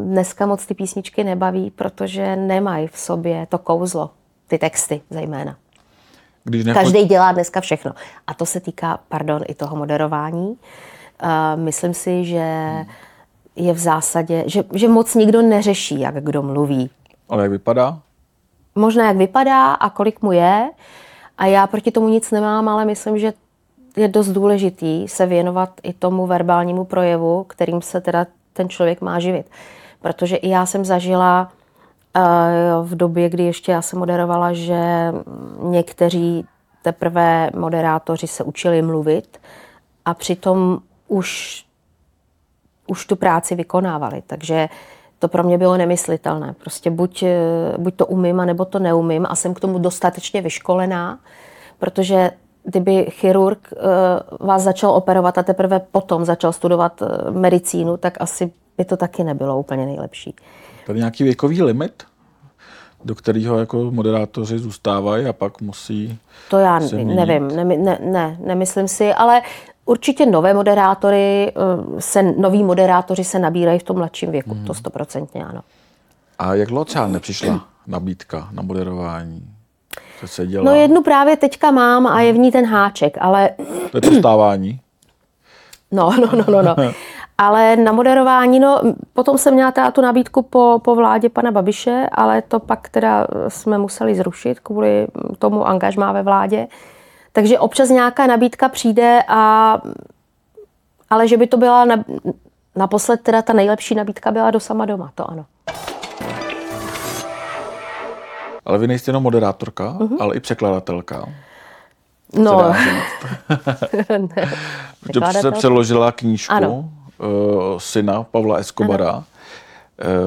dneska 0.04 0.46
moc 0.46 0.66
ty 0.66 0.74
písničky 0.74 1.24
nebaví, 1.24 1.72
protože 1.72 2.36
nemají 2.36 2.88
v 2.88 2.98
sobě 2.98 3.48
to 3.50 3.58
kouzlo 3.58 4.10
ty 4.54 4.60
texty 4.60 5.02
zejména. 5.10 5.56
Když 6.44 6.66
necho... 6.66 6.80
Každý 6.80 7.06
dělá 7.06 7.32
dneska 7.32 7.62
všechno. 7.62 7.92
A 8.28 8.34
to 8.34 8.46
se 8.46 8.60
týká, 8.60 9.00
pardon, 9.10 9.42
i 9.48 9.54
toho 9.54 9.76
moderování. 9.76 10.48
Uh, 10.48 10.58
myslím 11.56 11.94
si, 11.94 12.26
že 12.26 12.72
je 13.56 13.74
v 13.74 13.78
zásadě, 13.78 14.44
že, 14.48 14.64
že 14.74 14.88
moc 14.88 15.16
nikdo 15.16 15.42
neřeší, 15.42 16.00
jak 16.00 16.24
kdo 16.24 16.42
mluví. 16.44 16.90
Ale 17.30 17.44
jak 17.44 17.52
vypadá? 17.52 18.00
Možná 18.76 19.08
jak 19.08 19.18
vypadá 19.18 19.74
a 19.74 19.90
kolik 19.90 20.22
mu 20.22 20.32
je. 20.32 20.70
A 21.38 21.46
já 21.46 21.68
proti 21.68 21.92
tomu 21.92 22.10
nic 22.10 22.32
nemám, 22.32 22.70
ale 22.70 22.86
myslím, 22.86 23.20
že 23.20 23.34
je 23.98 24.08
dost 24.08 24.28
důležitý 24.30 25.08
se 25.08 25.26
věnovat 25.26 25.70
i 25.84 25.94
tomu 25.94 26.28
verbálnímu 26.28 26.86
projevu, 26.86 27.44
kterým 27.44 27.82
se 27.82 28.02
teda 28.02 28.26
ten 28.54 28.70
člověk 28.70 29.02
má 29.02 29.20
živit. 29.20 29.46
Protože 30.02 30.36
i 30.36 30.50
já 30.50 30.66
jsem 30.66 30.86
zažila 30.86 31.52
v 32.84 32.96
době, 32.96 33.30
kdy 33.30 33.44
ještě 33.44 33.72
já 33.72 33.82
jsem 33.82 34.00
moderovala, 34.00 34.54
že 34.54 35.14
někteří 35.60 36.46
teprve 36.82 37.50
moderátoři 37.56 38.28
se 38.28 38.44
učili 38.44 38.82
mluvit 38.82 39.42
a 40.06 40.14
přitom 40.14 40.80
už, 41.08 41.64
už 42.88 43.06
tu 43.06 43.16
práci 43.16 43.56
vykonávali. 43.56 44.24
Takže 44.28 44.70
to 45.20 45.28
pro 45.28 45.44
mě 45.44 45.58
bylo 45.58 45.78
nemyslitelné. 45.78 46.56
Prostě 46.60 46.92
buď, 46.92 47.24
eh, 47.24 47.38
buď 47.78 47.96
to 47.96 48.06
umím, 48.06 48.40
anebo 48.40 48.66
to 48.66 48.80
neumím 48.80 49.26
a 49.30 49.36
jsem 49.36 49.54
k 49.54 49.60
tomu 49.60 49.80
dostatečně 49.80 50.42
vyškolená, 50.42 51.20
protože 51.80 52.32
kdyby 52.64 53.06
chirurg 53.10 53.74
uh, 54.40 54.48
vás 54.48 54.64
začal 54.64 54.92
operovat 54.92 55.38
a 55.38 55.44
teprve 55.44 55.80
potom 55.80 56.26
začal 56.26 56.54
studovat 56.54 57.04
medicínu, 57.30 57.98
tak 57.98 58.22
asi 58.22 58.52
by 58.78 58.86
to 58.86 58.98
taky 58.98 59.24
nebylo 59.24 59.60
úplně 59.60 59.86
nejlepší. 59.86 60.36
Tady 60.86 61.00
nějaký 61.00 61.24
věkový 61.24 61.62
limit, 61.62 62.04
do 63.06 63.16
kterého 63.16 63.60
jako 63.60 63.92
moderátoři 63.92 64.60
zůstávají 64.60 65.26
a 65.26 65.34
pak 65.34 65.62
musí 65.62 66.20
To 66.50 66.58
já 66.58 66.80
nevím, 66.80 67.48
ne, 67.48 67.66
ne, 67.66 68.00
ne, 68.02 68.38
nemyslím 68.46 68.88
si, 68.88 69.14
ale 69.14 69.42
určitě 69.86 70.26
nové 70.26 70.54
moderátory, 70.54 71.52
uh, 71.56 72.00
se, 72.00 72.24
noví 72.24 72.64
moderátoři 72.64 73.24
se 73.24 73.40
nabírají 73.40 73.80
v 73.80 73.84
tom 73.84 73.98
mladším 73.98 74.32
věku, 74.32 74.54
hmm. 74.54 74.66
to 74.66 74.74
stoprocentně 74.74 75.46
ano. 75.46 75.62
A 76.40 76.56
jak 76.56 76.68
dlouho 76.68 76.86
třeba 76.86 77.08
nepřišla 77.08 77.68
nabídka 77.88 78.48
na 78.52 78.62
moderování? 78.62 79.50
Co 80.20 80.28
se 80.28 80.48
dělá? 80.48 80.64
No 80.64 80.72
jednu 80.72 81.04
právě 81.04 81.38
teďka 81.38 81.72
mám 81.72 82.08
a 82.08 82.22
je 82.22 82.34
v 82.34 82.38
ní 82.38 82.52
ten 82.52 82.66
háček, 82.66 83.18
ale... 83.22 83.50
To 83.92 83.98
je 83.98 84.02
to 84.02 84.12
stávání? 84.12 84.80
No, 85.92 86.14
no, 86.22 86.30
no, 86.36 86.62
no, 86.62 86.62
no. 86.62 86.76
Ale 87.38 87.76
na 87.76 87.92
moderování, 87.92 88.60
no, 88.60 88.82
potom 89.14 89.38
jsem 89.38 89.54
měla 89.54 89.72
teda 89.72 89.92
tu 89.92 90.02
nabídku 90.02 90.42
po, 90.42 90.82
po 90.84 90.96
vládě 90.96 91.30
pana 91.30 91.52
Babiše, 91.52 92.10
ale 92.12 92.42
to 92.42 92.60
pak 92.60 92.90
teda 92.90 93.28
jsme 93.48 93.78
museli 93.78 94.16
zrušit 94.16 94.60
kvůli 94.60 95.08
tomu 95.40 95.68
angažmá 95.68 96.12
ve 96.12 96.24
vládě. 96.24 96.68
Takže 97.32 97.60
občas 97.60 97.90
nějaká 97.90 98.28
nabídka 98.28 98.70
přijde, 98.70 99.24
a, 99.28 99.82
ale 101.10 101.28
že 101.28 101.38
by 101.38 101.48
to 101.48 101.58
byla 101.58 101.86
na, 101.86 102.04
naposled 102.76 103.22
teda 103.22 103.42
ta 103.42 103.54
nejlepší 103.54 103.96
nabídka 103.96 104.32
byla 104.32 104.52
do 104.52 104.60
sama 104.60 104.86
doma, 104.86 105.12
to 105.16 105.32
ano. 105.32 105.46
Ale 108.66 108.78
vy 108.78 108.88
nejste 108.88 109.10
jenom 109.10 109.24
moderátorka, 109.24 109.98
uh-huh. 110.00 110.18
ale 110.20 110.36
i 110.36 110.40
překladatelka. 110.40 111.30
No. 112.34 112.74
ne. 114.10 114.52
Protože 115.04 115.40
jste 115.40 115.52
přeložila 115.52 116.12
knížku 116.12 116.54
ano. 116.54 116.90
Uh, 117.24 117.80
syna 117.80 118.24
Pavla 118.24 118.58
Escobara. 118.58 119.10
Ano. 119.10 119.24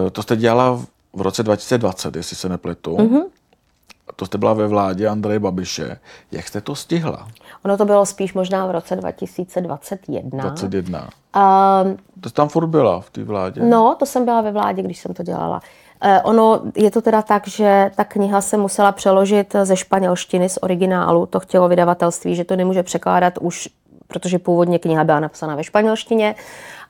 Uh, 0.04 0.10
to 0.10 0.22
jste 0.22 0.36
dělala 0.36 0.80
v 1.12 1.20
roce 1.20 1.42
2020, 1.42 2.16
jestli 2.16 2.36
se 2.36 2.48
nepletu. 2.48 2.96
Uh-huh. 2.96 3.24
To 4.16 4.26
jste 4.26 4.38
byla 4.38 4.52
ve 4.52 4.68
vládě 4.68 5.08
Andreje 5.08 5.38
Babiše. 5.38 5.98
Jak 6.32 6.48
jste 6.48 6.60
to 6.60 6.74
stihla? 6.74 7.28
Ono 7.64 7.76
to 7.76 7.84
bylo 7.84 8.06
spíš 8.06 8.34
možná 8.34 8.66
v 8.66 8.70
roce 8.70 8.96
2021. 8.96 10.40
21. 10.40 11.00
Uh, 11.36 11.96
to 12.20 12.28
jste 12.28 12.36
tam 12.36 12.48
furt 12.48 12.66
byla 12.66 13.00
v 13.00 13.10
té 13.10 13.24
vládě? 13.24 13.62
No, 13.62 13.96
to 13.98 14.06
jsem 14.06 14.24
byla 14.24 14.40
ve 14.40 14.52
vládě, 14.52 14.82
když 14.82 14.98
jsem 15.00 15.14
to 15.14 15.22
dělala. 15.22 15.60
Eh, 16.00 16.22
ono 16.22 16.62
je 16.76 16.90
to 16.90 17.02
teda 17.02 17.22
tak, 17.22 17.48
že 17.48 17.90
ta 17.96 18.04
kniha 18.04 18.40
se 18.40 18.56
musela 18.56 18.92
přeložit 18.92 19.56
ze 19.62 19.76
španělštiny 19.76 20.48
z 20.48 20.58
originálu. 20.62 21.26
To 21.26 21.40
chtělo 21.40 21.68
vydavatelství, 21.68 22.34
že 22.34 22.44
to 22.44 22.56
nemůže 22.56 22.82
překládat 22.82 23.38
už, 23.40 23.68
protože 24.06 24.38
původně 24.38 24.78
kniha 24.78 25.04
byla 25.04 25.20
napsána 25.20 25.54
ve 25.54 25.64
španělštině 25.64 26.34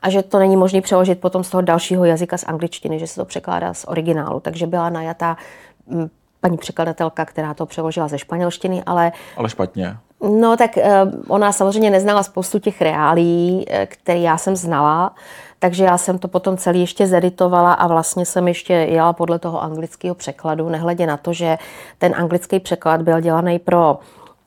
a 0.03 0.11
že 0.11 0.23
to 0.23 0.39
není 0.39 0.57
možné 0.57 0.81
přeložit 0.81 1.21
potom 1.21 1.45
z 1.45 1.51
toho 1.51 1.61
dalšího 1.61 2.05
jazyka 2.05 2.39
z 2.39 2.45
angličtiny, 2.45 2.99
že 2.99 3.07
se 3.07 3.15
to 3.15 3.25
překládá 3.25 3.75
z 3.75 3.85
originálu. 3.89 4.41
Takže 4.41 4.67
byla 4.67 4.91
najatá 4.91 5.37
mm, 5.87 6.09
paní 6.41 6.57
překladatelka, 6.57 7.25
která 7.25 7.55
to 7.55 7.67
přeložila 7.67 8.09
ze 8.09 8.19
španělštiny, 8.19 8.83
ale... 8.87 9.13
Ale 9.37 9.49
špatně. 9.49 9.97
No 10.21 10.57
tak 10.57 10.79
eh, 10.79 11.03
ona 11.29 11.53
samozřejmě 11.53 11.91
neznala 11.91 12.23
spoustu 12.23 12.59
těch 12.59 12.81
reálí, 12.81 13.65
eh, 13.69 13.87
které 13.87 14.19
já 14.19 14.39
jsem 14.39 14.57
znala, 14.57 15.15
takže 15.59 15.85
já 15.85 15.99
jsem 15.99 16.19
to 16.19 16.29
potom 16.29 16.57
celý 16.57 16.81
ještě 16.81 17.07
zeditovala 17.07 17.73
a 17.73 17.87
vlastně 17.87 18.27
jsem 18.27 18.49
ještě 18.49 18.73
jela 18.73 19.13
podle 19.13 19.39
toho 19.39 19.63
anglického 19.63 20.15
překladu, 20.15 20.69
nehledě 20.69 21.07
na 21.07 21.17
to, 21.17 21.33
že 21.33 21.59
ten 21.99 22.15
anglický 22.17 22.61
překlad 22.61 23.03
byl 23.03 23.21
dělaný 23.21 23.59
pro 23.59 23.99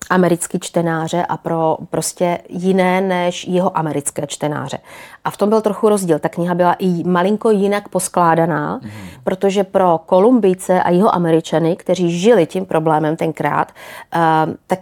americký 0.10 0.60
čtenáře 0.60 1.26
a 1.26 1.38
pro 1.38 1.78
prostě 1.90 2.40
jiné 2.50 3.02
než 3.02 3.48
jeho 3.48 3.78
americké 3.78 4.28
čtenáře. 4.28 4.78
A 5.26 5.32
v 5.32 5.38
tom 5.38 5.50
byl 5.50 5.62
trochu 5.62 5.90
rozdíl. 5.90 6.20
Ta 6.20 6.30
kniha 6.30 6.56
byla 6.56 6.74
i 6.74 7.04
malinko 7.04 7.52
jinak 7.52 7.90
poskládaná, 7.90 8.80
mm. 8.84 8.90
protože 9.24 9.64
pro 9.64 9.98
Kolumbijce 10.06 10.84
a 10.84 10.90
jeho 10.90 11.16
američany, 11.16 11.76
kteří 11.76 12.20
žili 12.20 12.46
tím 12.46 12.66
problémem 12.66 13.16
tenkrát, 13.16 13.72
uh, 14.16 14.54
tak 14.68 14.80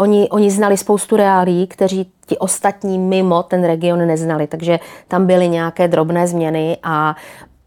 Oni, 0.00 0.28
oni 0.32 0.50
znali 0.50 0.76
spoustu 0.76 1.16
reálí, 1.16 1.66
kteří 1.66 2.08
ti 2.26 2.38
ostatní 2.38 2.98
mimo 2.98 3.42
ten 3.42 3.64
region 3.64 4.06
neznali, 4.06 4.46
takže 4.46 4.80
tam 5.08 5.26
byly 5.26 5.48
nějaké 5.48 5.88
drobné 5.88 6.26
změny 6.26 6.78
a 6.82 7.16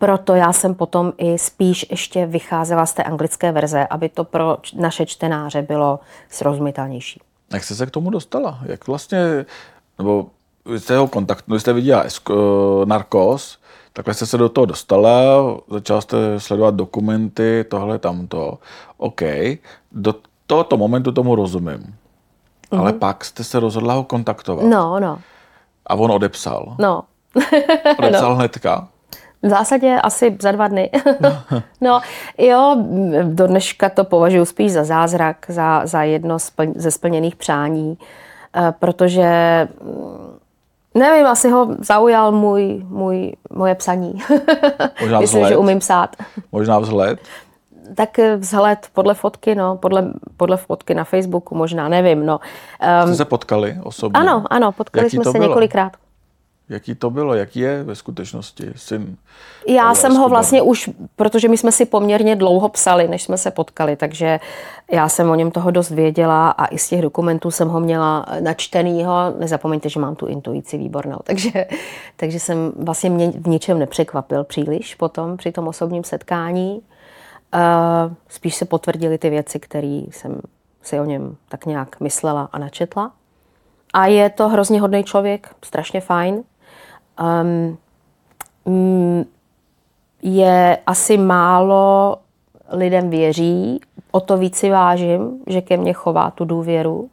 proto 0.04 0.36
já 0.36 0.54
jsem 0.54 0.76
potom 0.76 1.14
i 1.18 1.38
spíš 1.38 1.86
ještě 1.90 2.26
vycházela 2.26 2.86
z 2.86 2.94
té 2.94 3.04
anglické 3.04 3.52
verze, 3.52 3.88
aby 3.88 4.10
to 4.10 4.24
pro 4.24 4.58
naše 4.76 5.06
čtenáře 5.06 5.62
bylo 5.62 6.00
srozumitelnější. 6.30 7.22
Jak 7.54 7.64
jste 7.64 7.76
se 7.76 7.86
k 7.86 7.92
tomu 7.92 8.10
dostala? 8.10 8.60
Jak 8.66 8.88
vlastně, 8.88 9.46
nebo 9.98 10.26
vy 10.66 10.80
jste 10.80 10.98
ho 10.98 11.08
kontakt, 11.08 11.46
vy 11.48 11.60
jste 11.60 11.74
viděla 11.74 12.04
uh, 12.30 12.36
Narcos, 12.86 13.58
takhle 13.94 14.14
jste 14.14 14.26
se 14.26 14.38
do 14.38 14.50
toho 14.50 14.66
dostala, 14.66 15.12
začala 15.70 16.02
jste 16.02 16.18
sledovat 16.40 16.76
dokumenty, 16.76 17.66
tohle, 17.70 18.00
tamto. 18.00 18.58
OK, 18.98 19.22
do 19.92 20.16
tohoto 20.48 20.78
momentu 20.78 21.12
tomu 21.12 21.36
rozumím. 21.36 21.78
Mm-hmm. 21.78 22.80
Ale 22.80 22.94
pak 22.94 23.26
jste 23.26 23.44
se 23.44 23.60
rozhodla 23.60 23.94
ho 23.94 24.04
kontaktovat. 24.04 24.66
No, 24.66 25.00
no. 25.00 25.20
A 25.88 25.96
on 25.96 26.12
odepsal. 26.12 26.76
No. 26.80 27.04
odepsal 27.98 28.30
no. 28.30 28.36
hnedka. 28.36 28.88
V 29.44 29.50
zásadě 29.50 30.00
asi 30.04 30.38
za 30.42 30.52
dva 30.52 30.68
dny. 30.68 30.90
no, 31.82 32.02
jo, 32.38 32.78
do 33.24 33.48
dneška 33.48 33.90
to 33.90 34.04
považuji 34.04 34.46
spíš 34.46 34.72
za 34.72 34.84
zázrak, 34.84 35.46
za, 35.48 35.86
za 35.86 36.04
jedno 36.04 36.38
ze 36.76 36.92
splněných 36.92 37.36
přání, 37.36 37.98
eh, 38.56 38.74
protože 38.80 39.68
mm, 39.84 40.40
nevím, 40.96 41.26
asi 41.26 41.50
ho 41.50 41.76
zaujal 41.80 42.32
můj, 42.32 42.86
můj, 42.88 43.36
moje 43.50 43.76
psaní. 43.76 44.14
Možná 45.02 45.20
Myslím, 45.20 45.40
vzhled. 45.42 45.50
že 45.50 45.58
umím 45.58 45.80
psát. 45.80 46.16
Možná 46.52 46.80
vzhled 46.80 47.20
tak 47.96 48.18
vzhled 48.38 48.88
podle 48.94 49.14
fotky, 49.14 49.56
no, 49.56 49.78
podle, 49.78 50.14
podle 50.38 50.58
fotky 50.58 50.94
na 50.94 51.04
Facebooku, 51.04 51.56
možná, 51.56 51.90
nevím, 51.90 52.26
no. 52.26 52.40
Um, 53.04 53.08
Jste 53.08 53.16
se 53.16 53.26
potkali 53.26 53.78
osobně? 53.84 54.20
Ano, 54.20 54.44
ano, 54.50 54.72
potkali 54.72 55.06
Jaký 55.06 55.16
jsme 55.16 55.26
se 55.26 55.32
bylo? 55.32 55.48
několikrát. 55.48 55.92
Jaký 56.70 56.96
to 56.96 57.10
bylo? 57.10 57.34
Jaký 57.34 57.60
je 57.60 57.84
ve 57.84 57.96
skutečnosti 57.96 58.72
syn? 58.76 59.18
Já 59.68 59.96
jsem 59.96 60.16
ho 60.16 60.30
vlastně 60.30 60.62
už, 60.62 60.90
protože 61.16 61.48
my 61.48 61.58
jsme 61.58 61.72
si 61.72 61.86
poměrně 61.86 62.36
dlouho 62.36 62.70
psali, 62.70 63.08
než 63.08 63.24
jsme 63.24 63.38
se 63.38 63.52
potkali, 63.52 63.96
takže 63.96 64.40
já 64.92 65.10
jsem 65.10 65.30
o 65.30 65.36
něm 65.36 65.52
toho 65.52 65.72
dost 65.72 65.90
věděla 65.90 66.50
a 66.50 66.66
i 66.66 66.78
z 66.78 66.90
těch 66.90 67.02
dokumentů 67.02 67.52
jsem 67.52 67.70
ho 67.70 67.80
měla 67.80 68.26
načtenýho. 68.40 69.34
Nezapomeňte, 69.40 69.90
že 69.90 70.00
mám 70.00 70.16
tu 70.16 70.26
intuici 70.26 70.78
výbornou, 70.78 71.20
takže, 71.24 71.66
takže 72.16 72.40
jsem 72.40 72.72
vlastně 72.76 73.10
mě 73.10 73.32
v 73.32 73.48
ničem 73.48 73.80
nepřekvapil 73.80 74.44
příliš 74.44 74.96
potom 74.96 75.38
při 75.38 75.52
tom 75.52 75.68
osobním 75.68 76.04
setkání. 76.04 76.82
Uh, 77.54 78.14
spíš 78.28 78.56
se 78.56 78.66
potvrdily 78.66 79.18
ty 79.18 79.30
věci, 79.30 79.60
které 79.60 80.02
jsem 80.12 80.42
si 80.82 81.00
o 81.00 81.06
něm 81.06 81.36
tak 81.50 81.66
nějak 81.66 82.00
myslela 82.00 82.50
a 82.52 82.60
načetla. 82.60 83.12
A 83.94 84.06
je 84.06 84.30
to 84.30 84.50
hrozně 84.50 84.82
hodný 84.82 85.04
člověk, 85.04 85.56
strašně 85.66 86.02
fajn. 86.02 86.44
Um, 87.22 87.78
je 90.22 90.78
asi 90.88 91.18
málo 91.18 92.18
lidem 92.70 93.10
věří, 93.10 93.80
o 94.12 94.20
to 94.20 94.38
víc 94.38 94.56
si 94.56 94.70
vážím, 94.70 95.40
že 95.48 95.62
ke 95.62 95.78
mně 95.78 95.94
chová 95.94 96.32
tu 96.32 96.46
důvěru. 96.46 97.10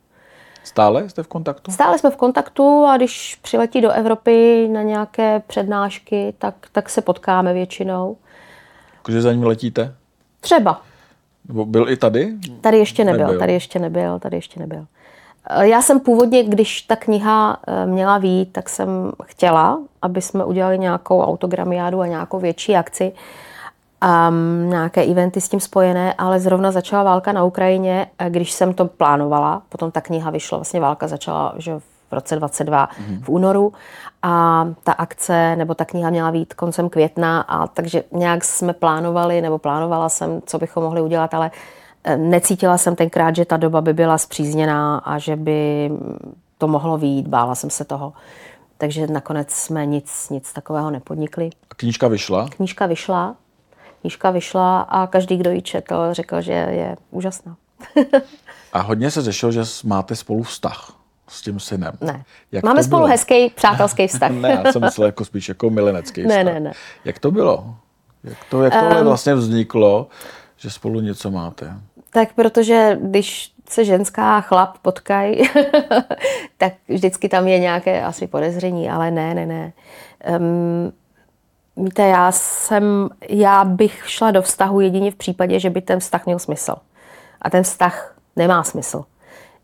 Stále 0.65 1.09
jste 1.09 1.23
v 1.23 1.29
kontaktu? 1.29 1.73
Stále 1.73 1.99
jsme 1.99 2.11
v 2.11 2.17
kontaktu 2.17 2.85
a 2.89 2.97
když 2.97 3.39
přiletí 3.43 3.81
do 3.81 3.91
Evropy 3.91 4.69
na 4.73 4.83
nějaké 4.83 5.43
přednášky, 5.47 6.35
tak, 6.39 6.55
tak 6.73 6.89
se 6.91 7.03
potkáme 7.03 7.53
většinou. 7.55 8.17
Takže 9.03 9.23
za 9.23 9.33
ním 9.33 9.43
letíte? 9.43 9.95
Třeba. 10.41 10.83
Nebo 11.49 11.65
byl 11.67 11.89
i 11.89 11.97
tady? 11.97 12.35
Tady 12.61 12.79
ještě 12.79 13.05
nebyl, 13.05 13.27
Nebyl. 13.27 13.39
tady 13.39 13.53
ještě 13.53 13.79
nebyl, 13.79 14.19
tady 14.19 14.37
ještě 14.37 14.61
nebyl. 14.61 14.87
Eh, 15.49 15.69
Já 15.69 15.83
jsem 15.83 16.01
původně, 16.01 16.45
když 16.45 16.83
ta 16.83 16.97
kniha 16.97 17.57
eh, 17.67 17.87
měla 17.87 18.19
výjít, 18.19 18.53
tak 18.53 18.69
jsem 18.69 19.13
chtěla, 19.25 19.79
aby 20.03 20.23
jsme 20.23 20.45
udělali 20.45 20.79
nějakou 20.79 21.23
autogramiádu 21.23 22.01
a 22.01 22.07
nějakou 22.07 22.39
větší 22.39 22.77
akci, 22.77 23.13
um, 24.29 24.71
nějaké 24.71 25.03
eventy 25.05 25.41
s 25.41 25.49
tím 25.49 25.61
spojené, 25.61 26.15
ale 26.19 26.41
zrovna 26.41 26.73
začala 26.73 27.03
válka 27.03 27.33
na 27.33 27.45
Ukrajině, 27.45 28.07
když 28.29 28.53
jsem 28.53 28.75
to 28.75 28.85
plánovala, 28.85 29.63
potom 29.69 29.91
ta 29.91 30.01
kniha 30.01 30.31
vyšla, 30.31 30.59
vlastně 30.59 30.81
válka 30.81 31.09
začala 31.09 31.55
že 31.57 31.79
v 32.11 32.13
roce 32.13 32.37
22 32.37 32.89
v 33.23 33.29
únoru 33.29 33.73
a 34.23 34.67
ta 34.85 34.93
akce 34.93 35.57
nebo 35.57 35.75
ta 35.75 35.85
kniha 35.85 36.11
měla 36.11 36.33
být 36.33 36.55
koncem 36.55 36.89
května 36.89 37.41
a 37.41 37.67
takže 37.67 38.05
nějak 38.13 38.45
jsme 38.45 38.73
plánovali 38.73 39.41
nebo 39.41 39.59
plánovala 39.59 40.09
jsem, 40.09 40.43
co 40.47 40.59
bychom 40.59 40.83
mohli 40.83 41.01
udělat, 41.03 41.35
ale 41.35 41.51
eh, 41.55 41.61
necítila 42.17 42.79
jsem 42.79 42.97
tenkrát, 42.97 43.37
že 43.37 43.45
ta 43.45 43.57
doba 43.57 43.81
by 43.81 43.93
byla 43.93 44.19
zpřízněná 44.19 44.99
a 44.99 45.19
že 45.19 45.37
by 45.37 45.91
to 46.59 46.69
mohlo 46.69 46.99
výjít, 46.99 47.29
bála 47.29 47.55
jsem 47.55 47.71
se 47.71 47.85
toho. 47.85 48.13
Takže 48.79 49.07
nakonec 49.07 49.51
jsme 49.51 49.87
nic, 49.87 50.29
nic 50.31 50.53
takového 50.53 50.91
nepodnikli. 50.91 51.51
A 51.71 51.75
knížka 51.75 52.09
vyšla. 52.09 52.49
Knížka 52.49 52.87
vyšla, 52.87 53.37
knížka 54.01 54.31
vyšla 54.31 54.81
a 54.81 55.07
každý, 55.07 55.37
kdo 55.37 55.51
ji 55.51 55.63
četl, 55.63 55.95
řekl, 56.13 56.41
že 56.41 56.53
je 56.53 56.97
úžasná. 57.11 57.57
A 58.73 58.81
hodně 58.81 59.11
se 59.11 59.23
řešilo, 59.23 59.53
že 59.53 59.63
máte 59.85 60.17
spolu 60.17 60.43
vztah 60.43 60.93
s 61.29 61.43
tím 61.43 61.61
synem. 61.61 61.93
Ne. 62.01 62.25
Jak 62.53 62.65
Máme 62.65 62.83
spolu 62.83 63.01
bylo? 63.01 63.09
hezký 63.11 63.51
přátelský 63.51 64.07
vztah. 64.07 64.31
ne, 64.41 64.63
já 64.65 64.73
jsem 64.73 64.83
myslel 64.83 65.07
jako 65.07 65.25
spíš 65.25 65.49
jako 65.49 65.71
milenecký 65.71 66.23
Ne, 66.23 66.29
vztah. 66.29 66.45
ne, 66.55 66.61
ne. 66.61 66.73
Jak 67.05 67.19
to 67.19 67.31
bylo? 67.31 67.75
Jak 68.25 68.39
to, 68.51 68.63
jak 68.63 68.73
tohle 68.73 69.05
vlastně 69.05 69.35
vzniklo, 69.35 70.09
že 70.57 70.71
spolu 70.71 71.01
něco 71.01 71.31
máte? 71.31 71.75
Tak 72.11 72.33
protože 72.35 72.99
když 73.03 73.53
se 73.69 73.85
ženská 73.85 74.37
a 74.37 74.41
chlap 74.41 74.79
potkají, 74.83 75.43
tak 76.59 76.73
vždycky 76.89 77.29
tam 77.29 77.49
je 77.49 77.59
nějaké 77.59 78.03
asi 78.03 78.27
podezření, 78.27 78.91
ale 78.91 79.11
ne, 79.11 79.35
ne, 79.35 79.47
ne. 79.47 79.73
Um, 80.39 80.93
víte, 81.85 82.03
já 82.03 82.33
jsem, 82.33 83.09
já 83.29 83.65
bych 83.65 84.03
šla 84.07 84.31
do 84.31 84.43
vztahu 84.43 84.81
jedině 84.81 85.11
v 85.11 85.15
případě, 85.15 85.61
že 85.61 85.71
by 85.71 85.81
ten 85.81 86.01
vztah 86.01 86.27
měl 86.27 86.39
smysl. 86.39 86.75
A 87.43 87.51
ten 87.51 87.63
vztah 87.63 88.17
nemá 88.37 88.63
smysl. 88.63 88.97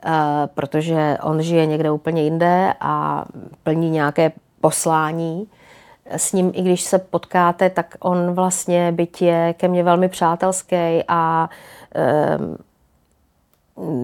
Uh, 0.06 0.12
protože 0.54 1.18
on 1.22 1.42
žije 1.42 1.66
někde 1.66 1.90
úplně 1.90 2.22
jinde 2.22 2.74
a 2.80 3.24
plní 3.62 3.90
nějaké 3.90 4.32
poslání. 4.60 5.48
S 6.10 6.32
ním, 6.32 6.52
i 6.54 6.62
když 6.62 6.82
se 6.82 6.98
potkáte, 6.98 7.70
tak 7.70 7.94
on 8.00 8.34
vlastně 8.34 8.92
byť 8.92 9.22
je 9.22 9.54
ke 9.56 9.68
mně 9.68 9.82
velmi 9.82 10.08
přátelský 10.08 10.76
a 11.08 11.50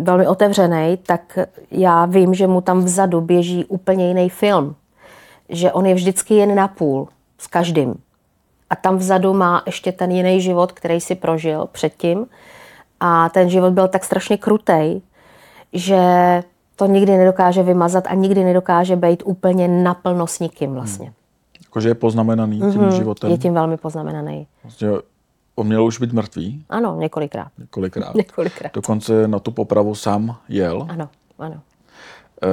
velmi 0.02 0.26
otevřený, 0.26 0.98
tak 1.06 1.38
já 1.70 2.06
vím, 2.06 2.34
že 2.34 2.46
mu 2.46 2.60
tam 2.60 2.84
vzadu 2.84 3.20
běží 3.20 3.64
úplně 3.64 4.08
jiný 4.08 4.28
film. 4.28 4.74
Že 5.48 5.72
on 5.72 5.86
je 5.86 5.94
vždycky 5.94 6.34
jen 6.34 6.54
na 6.54 6.68
půl 6.68 7.08
s 7.38 7.46
každým. 7.46 7.94
A 8.70 8.76
tam 8.76 8.96
vzadu 8.96 9.34
má 9.34 9.62
ještě 9.66 9.92
ten 9.92 10.10
jiný 10.10 10.40
život, 10.40 10.72
který 10.72 11.00
si 11.00 11.14
prožil 11.14 11.68
předtím. 11.72 12.26
A 13.00 13.28
ten 13.28 13.50
život 13.50 13.72
byl 13.72 13.88
tak 13.88 14.04
strašně 14.04 14.36
krutej, 14.36 15.02
že 15.72 15.98
to 16.76 16.86
nikdy 16.86 17.16
nedokáže 17.16 17.62
vymazat 17.62 18.04
a 18.06 18.14
nikdy 18.14 18.44
nedokáže 18.44 18.96
být 18.96 19.22
úplně 19.26 19.68
naplno 19.68 20.26
s 20.26 20.38
nikým 20.40 20.74
vlastně. 20.74 21.12
Jakože 21.64 21.88
je 21.88 21.94
poznamenaný 21.94 22.60
tím 22.72 22.90
životem. 22.90 23.30
Je 23.30 23.38
tím 23.38 23.54
velmi 23.54 23.76
poznamenaný. 23.76 24.46
Vlastně 24.64 24.88
on 25.54 25.66
měl 25.66 25.84
už 25.84 25.98
být 26.00 26.12
mrtvý 26.12 26.64
Ano, 26.70 26.96
několikrát. 26.98 27.48
několikrát. 27.58 28.14
Několikrát. 28.14 28.70
Dokonce 28.74 29.28
na 29.28 29.38
tu 29.38 29.50
popravu 29.50 29.94
sám 29.94 30.36
jel. 30.48 30.86
Ano, 30.90 31.08
ano. 31.38 31.54
Eh, 32.44 32.48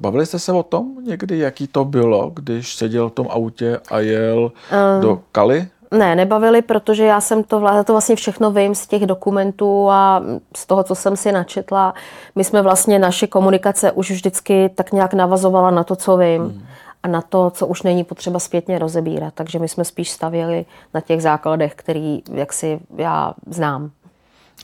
Bavili 0.00 0.26
jste 0.26 0.38
se 0.38 0.52
o 0.52 0.62
tom 0.62 1.04
někdy, 1.04 1.38
jaký 1.38 1.66
to 1.66 1.84
bylo, 1.84 2.30
když 2.34 2.74
seděl 2.76 3.08
v 3.08 3.12
tom 3.12 3.26
autě 3.30 3.80
a 3.90 4.00
jel 4.00 4.52
Ehm. 4.70 5.00
do 5.02 5.20
Kali? 5.32 5.68
Ne, 5.90 6.16
nebavili, 6.16 6.62
protože 6.62 7.04
já 7.04 7.20
jsem 7.20 7.44
to, 7.44 7.62
to 7.84 7.92
vlastně 7.92 8.16
všechno 8.16 8.50
vím 8.50 8.74
z 8.74 8.86
těch 8.86 9.06
dokumentů 9.06 9.90
a 9.90 10.22
z 10.56 10.66
toho, 10.66 10.82
co 10.84 10.94
jsem 10.94 11.16
si 11.16 11.32
načetla. 11.32 11.94
My 12.34 12.44
jsme 12.44 12.62
vlastně, 12.62 12.98
naše 12.98 13.26
komunikace 13.26 13.92
už 13.92 14.10
vždycky 14.10 14.68
tak 14.74 14.92
nějak 14.92 15.14
navazovala 15.14 15.70
na 15.70 15.84
to, 15.84 15.96
co 15.96 16.16
vím 16.16 16.42
hmm. 16.42 16.62
A 17.02 17.08
na 17.08 17.22
to, 17.22 17.50
co 17.50 17.66
už 17.66 17.82
není 17.82 18.04
potřeba 18.04 18.38
zpětně 18.38 18.78
rozebírat. 18.78 19.34
Takže 19.34 19.58
my 19.58 19.68
jsme 19.68 19.84
spíš 19.84 20.10
stavěli 20.10 20.66
na 20.94 21.00
těch 21.00 21.22
základech, 21.22 21.74
který 21.74 22.22
jaksi 22.32 22.80
já 22.96 23.34
znám. 23.46 23.90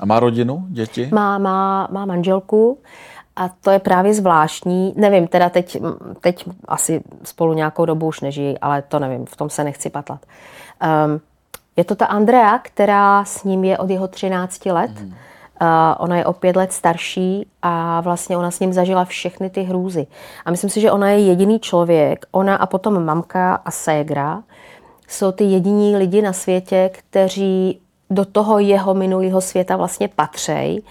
A 0.00 0.06
má 0.06 0.20
rodinu, 0.20 0.64
děti? 0.68 1.08
Má, 1.12 1.38
má, 1.38 1.88
má 1.90 2.04
manželku 2.04 2.78
a 3.36 3.48
to 3.48 3.70
je 3.70 3.78
právě 3.78 4.14
zvláštní. 4.14 4.94
Nevím, 4.96 5.26
teda 5.26 5.48
teď, 5.48 5.76
teď 6.20 6.44
asi 6.68 7.02
spolu 7.22 7.52
nějakou 7.52 7.84
dobu 7.84 8.06
už 8.06 8.20
nežijí, 8.20 8.58
ale 8.58 8.82
to 8.82 8.98
nevím, 8.98 9.26
v 9.26 9.36
tom 9.36 9.50
se 9.50 9.64
nechci 9.64 9.90
patlat. 9.90 10.20
Um, 11.06 11.20
je 11.76 11.84
to 11.84 11.94
ta 11.94 12.06
Andrea, 12.06 12.58
která 12.58 13.24
s 13.24 13.44
ním 13.44 13.64
je 13.64 13.78
od 13.78 13.90
jeho 13.90 14.08
13 14.08 14.66
let. 14.66 14.90
Uh, 15.62 15.68
ona 15.98 16.16
je 16.16 16.26
o 16.26 16.32
pět 16.32 16.56
let 16.56 16.72
starší 16.72 17.46
a 17.62 18.00
vlastně 18.00 18.36
ona 18.36 18.50
s 18.50 18.60
ním 18.60 18.72
zažila 18.72 19.04
všechny 19.04 19.50
ty 19.50 19.62
hrůzy. 19.62 20.06
A 20.44 20.50
myslím 20.50 20.70
si, 20.70 20.80
že 20.80 20.90
ona 20.90 21.08
je 21.08 21.18
jediný 21.18 21.60
člověk, 21.60 22.26
ona 22.30 22.56
a 22.56 22.66
potom 22.66 23.04
mamka 23.04 23.54
a 23.54 23.70
ségra, 23.70 24.42
jsou 25.08 25.32
ty 25.32 25.44
jediní 25.44 25.96
lidi 25.96 26.22
na 26.22 26.32
světě, 26.32 26.90
kteří 26.92 27.80
do 28.10 28.24
toho 28.24 28.58
jeho 28.58 28.94
minulého 28.94 29.40
světa 29.40 29.76
vlastně 29.76 30.08
patřejí 30.08 30.82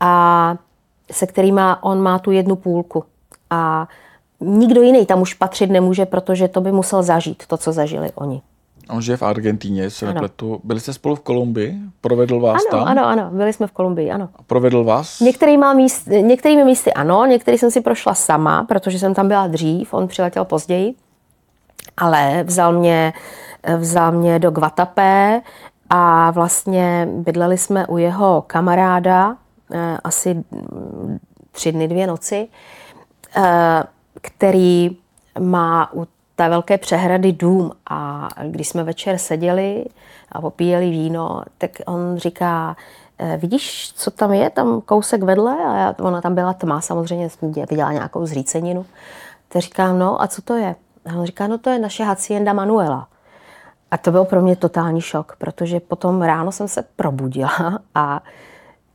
a 0.00 0.54
se 1.12 1.26
kterými 1.26 1.60
on 1.80 2.02
má 2.02 2.18
tu 2.18 2.30
jednu 2.30 2.56
půlku. 2.56 3.04
A 3.50 3.88
nikdo 4.40 4.82
jiný 4.82 5.06
tam 5.06 5.20
už 5.20 5.34
patřit 5.34 5.70
nemůže, 5.70 6.06
protože 6.06 6.48
to 6.48 6.60
by 6.60 6.72
musel 6.72 7.02
zažít, 7.02 7.46
to, 7.46 7.56
co 7.56 7.72
zažili 7.72 8.10
oni. 8.14 8.42
On 8.90 9.02
žije 9.02 9.16
v 9.16 9.22
Argentíně, 9.22 9.90
se 9.90 10.06
Ano. 10.06 10.14
nepletu. 10.14 10.60
Byli 10.64 10.80
jste 10.80 10.92
spolu 10.92 11.14
v 11.16 11.20
Kolumbii? 11.20 11.78
Provedl 12.00 12.40
vás 12.40 12.62
Ano, 12.72 12.78
tam? 12.84 12.88
ano, 12.88 13.06
ano, 13.06 13.30
byli 13.32 13.52
jsme 13.52 13.66
v 13.66 13.72
Kolumbii, 13.72 14.10
ano. 14.10 14.28
A 14.36 14.42
provedl 14.42 14.84
vás? 14.84 15.20
Některýma 15.20 15.72
míst, 15.72 16.06
některými 16.06 16.64
místy 16.64 16.92
ano, 16.94 17.26
některý 17.26 17.58
jsem 17.58 17.70
si 17.70 17.80
prošla 17.80 18.14
sama, 18.14 18.64
protože 18.64 18.98
jsem 18.98 19.14
tam 19.14 19.28
byla 19.28 19.46
dřív, 19.46 19.94
on 19.94 20.08
přiletěl 20.08 20.44
později, 20.44 20.94
ale 21.96 22.44
vzal 22.44 22.72
mě, 22.72 23.12
vzal 23.78 24.12
mě 24.12 24.38
do 24.38 24.50
Guatapé 24.50 25.40
a 25.90 26.30
vlastně 26.30 27.08
bydleli 27.12 27.58
jsme 27.58 27.86
u 27.86 27.98
jeho 27.98 28.44
kamaráda 28.46 29.36
eh, 29.72 29.98
asi 30.04 30.44
tři 31.52 31.72
dny, 31.72 31.88
dvě 31.88 32.06
noci, 32.06 32.48
eh, 33.36 33.82
který 34.20 34.96
má 35.38 35.90
u 35.94 36.06
té 36.38 36.48
velké 36.48 36.78
přehrady 36.78 37.32
dům 37.32 37.72
a 37.90 38.28
když 38.44 38.68
jsme 38.68 38.84
večer 38.84 39.18
seděli 39.18 39.84
a 40.32 40.40
popíjeli 40.40 40.90
víno, 40.90 41.42
tak 41.58 41.70
on 41.86 42.16
říká, 42.16 42.76
"Eh, 43.18 43.36
vidíš, 43.36 43.92
co 43.94 44.10
tam 44.10 44.32
je, 44.32 44.50
tam 44.50 44.80
kousek 44.80 45.22
vedle? 45.22 45.56
A 45.66 45.76
já, 45.76 45.94
ona 46.00 46.20
tam 46.20 46.34
byla 46.34 46.52
tma, 46.52 46.80
samozřejmě 46.80 47.28
viděla 47.70 47.92
nějakou 47.92 48.26
zříceninu. 48.26 48.86
Tak 49.48 49.62
říkám, 49.62 49.98
no 49.98 50.22
a 50.22 50.26
co 50.26 50.42
to 50.42 50.54
je? 50.54 50.74
A 51.10 51.16
on 51.16 51.26
říká, 51.26 51.46
no 51.46 51.58
to 51.58 51.70
je 51.70 51.78
naše 51.78 52.04
hacienda 52.04 52.52
Manuela. 52.52 53.08
A 53.90 53.98
to 53.98 54.10
byl 54.10 54.24
pro 54.24 54.40
mě 54.42 54.56
totální 54.56 55.00
šok, 55.00 55.36
protože 55.38 55.80
potom 55.80 56.22
ráno 56.22 56.52
jsem 56.52 56.68
se 56.68 56.84
probudila 56.96 57.78
a, 57.94 58.22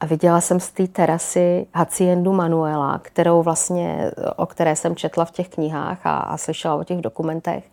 a 0.04 0.06
viděla 0.06 0.42
jsem 0.42 0.60
z 0.60 0.70
té 0.70 0.88
terasy 0.88 1.68
Haciendu 1.74 2.34
Manuela, 2.34 3.00
kterou 3.00 3.44
vlastně, 3.44 4.12
o 4.36 4.46
které 4.46 4.76
jsem 4.76 4.96
četla 4.96 5.26
v 5.26 5.32
těch 5.32 5.50
knihách 5.50 6.06
a, 6.06 6.18
a 6.18 6.38
slyšela 6.38 6.76
o 6.76 6.84
těch 6.84 7.02
dokumentech. 7.02 7.64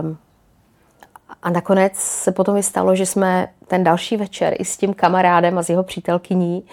Um, 0.00 0.16
a 1.42 1.50
nakonec 1.50 1.92
se 1.96 2.32
potom 2.32 2.56
i 2.56 2.62
stalo, 2.62 2.96
že 2.96 3.06
jsme 3.06 3.48
ten 3.66 3.84
další 3.84 4.16
večer 4.16 4.54
i 4.58 4.64
s 4.64 4.76
tím 4.76 4.94
kamarádem 4.94 5.58
a 5.58 5.62
s 5.62 5.68
jeho 5.68 5.82
přítelkyní 5.82 6.64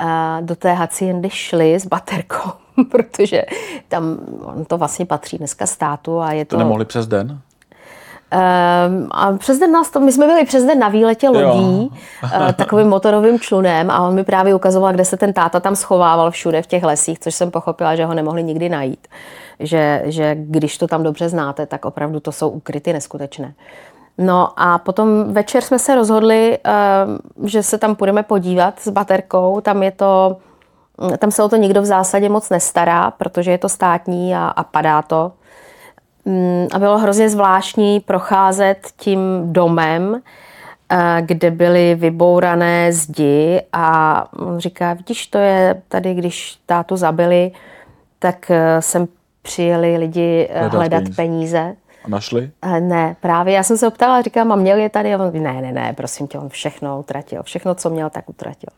eh, 0.00 0.04
do 0.40 0.56
té 0.56 0.72
haciendy 0.72 1.30
šli 1.30 1.74
s 1.74 1.86
baterkou, 1.86 2.50
protože 2.90 3.44
tam 3.88 4.18
on 4.42 4.64
to 4.64 4.78
vlastně 4.78 5.06
patří 5.06 5.38
dneska 5.38 5.66
státu 5.66 6.20
a 6.20 6.32
je 6.32 6.44
To 6.44 6.56
to... 6.56 6.58
nemohli 6.58 6.84
přes 6.84 7.06
den? 7.06 7.40
Um, 8.34 9.08
a 9.10 9.32
přes 9.32 9.58
den 9.58 9.72
nás 9.72 9.90
to, 9.90 10.00
my 10.00 10.12
jsme 10.12 10.26
byli 10.26 10.44
přes 10.44 10.64
den 10.64 10.78
na 10.78 10.88
výletě 10.88 11.28
lodí, 11.28 11.90
uh, 12.24 12.52
takovým 12.56 12.88
motorovým 12.88 13.40
člunem 13.40 13.90
a 13.90 14.08
on 14.08 14.14
mi 14.14 14.24
právě 14.24 14.54
ukazoval, 14.54 14.92
kde 14.92 15.04
se 15.04 15.16
ten 15.16 15.32
táta 15.32 15.60
tam 15.60 15.76
schovával 15.76 16.30
všude 16.30 16.62
v 16.62 16.66
těch 16.66 16.82
lesích, 16.82 17.18
což 17.18 17.34
jsem 17.34 17.50
pochopila, 17.50 17.96
že 17.96 18.04
ho 18.04 18.14
nemohli 18.14 18.42
nikdy 18.42 18.68
najít. 18.68 19.08
Že, 19.58 20.02
že 20.04 20.34
když 20.38 20.78
to 20.78 20.86
tam 20.86 21.02
dobře 21.02 21.28
znáte, 21.28 21.66
tak 21.66 21.84
opravdu 21.84 22.20
to 22.20 22.32
jsou 22.32 22.48
ukryty 22.48 22.92
neskutečné. 22.92 23.54
No 24.18 24.48
a 24.56 24.78
potom 24.78 25.32
večer 25.32 25.62
jsme 25.62 25.78
se 25.78 25.94
rozhodli, 25.94 26.58
uh, 27.38 27.46
že 27.48 27.62
se 27.62 27.78
tam 27.78 27.96
půjdeme 27.96 28.22
podívat 28.22 28.80
s 28.80 28.88
baterkou. 28.88 29.60
Tam 29.60 29.82
je 29.82 29.90
to, 29.90 30.36
tam 31.18 31.30
se 31.30 31.42
o 31.42 31.48
to 31.48 31.56
nikdo 31.56 31.82
v 31.82 31.84
zásadě 31.84 32.28
moc 32.28 32.50
nestará, 32.50 33.10
protože 33.10 33.50
je 33.50 33.58
to 33.58 33.68
státní 33.68 34.34
a, 34.34 34.46
a 34.46 34.64
padá 34.64 35.02
to. 35.02 35.32
Mm, 36.24 36.66
A 36.72 36.78
bylo 36.78 36.98
hrozně 36.98 37.28
zvláštní 37.28 38.00
procházet 38.00 38.88
tím 38.96 39.18
domem 39.52 40.20
eh, 40.92 41.22
kde 41.26 41.50
byly 41.50 41.94
vybourané 41.94 42.92
zdi 42.92 43.62
a 43.72 44.26
on 44.38 44.58
říká, 44.58 44.92
vidíš, 44.94 45.26
to 45.26 45.38
je 45.38 45.82
tady, 45.88 46.14
když 46.14 46.58
tátu 46.66 46.96
zabili, 46.96 47.50
tak 48.18 48.50
eh, 48.50 48.82
sem 48.82 49.08
přijeli 49.42 49.96
lidi 49.96 50.48
eh, 50.50 50.58
Hledat 50.58 50.74
hledat 50.74 51.02
peníze. 51.02 51.16
peníze. 51.16 51.76
A 52.04 52.08
našli? 52.08 52.50
Ne, 52.80 53.16
právě 53.20 53.54
já 53.54 53.62
jsem 53.62 53.76
se 53.78 53.88
optala, 53.88 54.22
říkám, 54.22 54.52
a 54.52 54.56
měl 54.56 54.78
je 54.78 54.88
tady? 54.88 55.14
A 55.14 55.18
on, 55.24 55.42
ne, 55.42 55.62
ne, 55.62 55.72
ne, 55.72 55.92
prosím 55.96 56.26
tě, 56.26 56.38
on 56.38 56.48
všechno 56.48 56.98
utratil. 56.98 57.42
Všechno, 57.42 57.74
co 57.74 57.90
měl, 57.90 58.10
tak 58.10 58.28
utratil. 58.28 58.68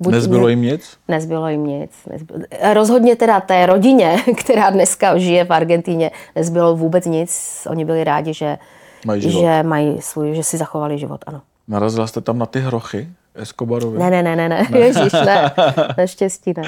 Buď 0.00 0.12
Nezbylo 0.12 0.48
jim 0.48 0.62
nic? 0.62 0.96
Nezbylo 1.08 1.48
jim 1.48 1.66
nic. 1.66 1.90
Nezbylo. 2.10 2.40
Rozhodně 2.74 3.16
teda 3.16 3.40
té 3.40 3.66
rodině, 3.66 4.16
která 4.36 4.70
dneska 4.70 5.18
žije 5.18 5.44
v 5.44 5.52
Argentíně, 5.52 6.10
nezbylo 6.36 6.76
vůbec 6.76 7.04
nic. 7.06 7.62
Oni 7.70 7.84
byli 7.84 8.04
rádi, 8.04 8.34
že 8.34 8.58
Mají 9.06 9.22
život. 9.22 9.40
že 9.40 9.62
mají 9.62 10.02
svůj, 10.02 10.34
že 10.34 10.42
si 10.42 10.56
zachovali 10.56 10.98
život, 10.98 11.24
ano. 11.26 11.40
Narazila 11.68 12.06
jste 12.06 12.20
tam 12.20 12.38
na 12.38 12.46
ty 12.46 12.60
hrochy 12.60 13.08
Escobarovi? 13.34 13.98
Ne, 13.98 14.10
ne, 14.10 14.22
ne, 14.22 14.36
ne, 14.36 14.48
ne, 14.48 14.66
Ježíš, 14.78 15.12
ne, 15.12 15.52
naštěstí 15.98 16.52
ne. 16.56 16.62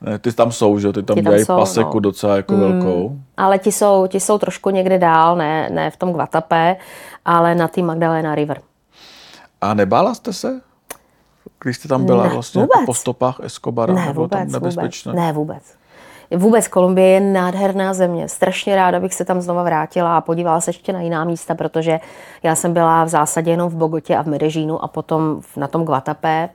Ne, 0.00 0.18
ty 0.18 0.32
tam 0.32 0.52
jsou, 0.52 0.78
že? 0.78 0.92
Ty 0.92 1.02
tam 1.02 1.14
Ti 1.14 1.22
tam 1.22 1.24
dělají 1.24 1.44
jsou, 1.44 1.56
paseku 1.56 1.94
no. 1.94 2.00
docela 2.00 2.36
jako 2.36 2.56
velkou. 2.56 3.16
Ale 3.36 3.58
ti 3.58 3.72
jsou, 3.72 4.06
ti 4.06 4.20
jsou 4.20 4.38
trošku 4.38 4.70
někde 4.70 4.98
dál, 4.98 5.36
ne, 5.36 5.70
ne 5.70 5.90
v 5.90 5.96
tom 5.96 6.12
Guatapé, 6.12 6.76
ale 7.24 7.54
na 7.54 7.68
tý 7.68 7.82
Magdalena 7.82 8.34
River. 8.34 8.60
A 9.60 9.74
nebála 9.74 10.14
jste 10.14 10.32
se? 10.32 10.60
Když 11.62 11.76
jste 11.76 11.88
tam 11.88 12.04
byla 12.04 12.22
Ne, 12.24 12.28
vlastně 12.28 12.60
jako 12.60 12.72
vůbec. 12.78 12.86
po 12.86 12.94
stopách 12.94 13.40
Escobara? 13.42 13.94
Ne, 13.94 14.06
Nebylo 14.06 14.28
tam 14.28 14.40
vůbec, 14.40 14.52
nebezpečné? 14.52 15.12
vůbec. 15.12 15.24
Ne, 15.26 15.32
vůbec. 15.32 15.62
Vůbec 16.36 16.68
Kolumbie 16.68 17.08
je 17.08 17.20
nádherná 17.20 17.94
země. 17.94 18.28
Strašně 18.28 18.76
ráda 18.76 19.00
bych 19.00 19.14
se 19.14 19.24
tam 19.24 19.40
znova 19.40 19.62
vrátila 19.62 20.16
a 20.16 20.20
podívala 20.20 20.60
se 20.60 20.68
ještě 20.68 20.92
na 20.92 21.00
jiná 21.00 21.24
místa, 21.24 21.54
protože 21.54 22.00
já 22.42 22.54
jsem 22.54 22.72
byla 22.72 23.04
v 23.04 23.08
zásadě 23.08 23.50
jenom 23.50 23.70
v 23.70 23.74
Bogotě 23.74 24.16
a 24.16 24.22
v 24.22 24.26
Medellínu 24.26 24.84
a 24.84 24.88
potom 24.88 25.40
na 25.56 25.66
tom 25.68 25.84
Guatapé. 25.84 26.48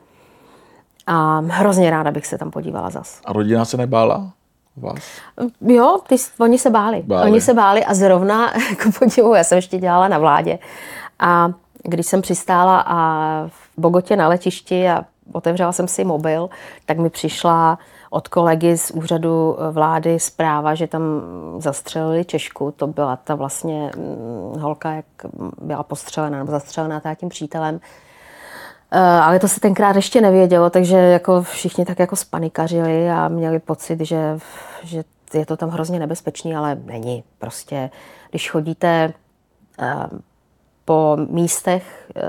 A 1.08 1.40
hrozně 1.40 1.90
ráda 1.90 2.12
bych 2.12 2.26
se 2.28 2.38
tam 2.38 2.52
podívala 2.52 2.90
zas. 2.90 3.22
A 3.26 3.34
rodina 3.34 3.66
se 3.66 3.78
nebála? 3.78 4.32
Vás? 4.78 5.00
Jo, 5.62 6.00
ty, 6.08 6.16
oni 6.40 6.58
se 6.60 6.70
báli. 6.70 7.04
Báli. 7.08 7.32
Oni 7.32 7.42
se 7.42 7.54
báli 7.54 7.86
a 7.86 7.94
zrovna, 7.94 8.52
jako 8.70 8.90
podivu, 9.00 9.34
já 9.36 9.44
jsem 9.44 9.56
ještě 9.56 9.78
dělala 9.78 10.08
na 10.08 10.18
vládě. 10.18 10.60
A 11.20 11.50
když 11.84 12.06
jsem 12.06 12.22
přistála 12.22 12.84
a 12.88 13.50
Bogotě 13.80 14.16
na 14.16 14.28
letišti 14.28 14.90
a 14.90 15.06
otevřela 15.34 15.72
jsem 15.72 15.88
si 15.88 16.04
mobil, 16.04 16.50
tak 16.86 16.98
mi 16.98 17.10
přišla 17.10 17.80
od 18.10 18.28
kolegy 18.28 18.78
z 18.78 18.92
úřadu 18.92 19.58
vlády 19.72 20.20
zpráva, 20.20 20.76
že 20.76 20.88
tam 20.88 21.02
zastřelili 21.58 22.26
Češku. 22.26 22.72
To 22.72 22.88
byla 22.88 23.16
ta 23.16 23.36
vlastně 23.36 23.92
mm, 23.98 24.62
holka, 24.62 24.92
jak 24.92 25.06
byla 25.62 25.84
postřelená 25.84 26.38
nebo 26.38 26.52
zastřelená 26.52 27.02
tím 27.16 27.30
přítelem. 27.30 27.80
Eh, 28.92 29.00
Ale 29.00 29.40
to 29.40 29.48
se 29.48 29.60
tenkrát 29.60 29.96
ještě 29.96 30.22
nevědělo, 30.22 30.70
takže 30.70 30.98
jako 30.98 31.42
všichni 31.42 31.86
tak 31.86 32.00
jako 32.00 32.16
spanikařili 32.16 33.10
a 33.10 33.28
měli 33.28 33.60
pocit, 33.60 34.02
že, 34.02 34.40
že 34.84 35.04
je 35.34 35.46
to 35.46 35.58
tam 35.58 35.70
hrozně 35.70 36.00
nebezpečný, 36.00 36.56
ale 36.56 36.78
není. 36.86 37.24
Prostě, 37.38 37.90
když 38.30 38.52
chodíte 38.52 39.14
eh, 39.80 39.96
po 40.86 41.18
místech 41.30 42.12
eh, 42.16 42.22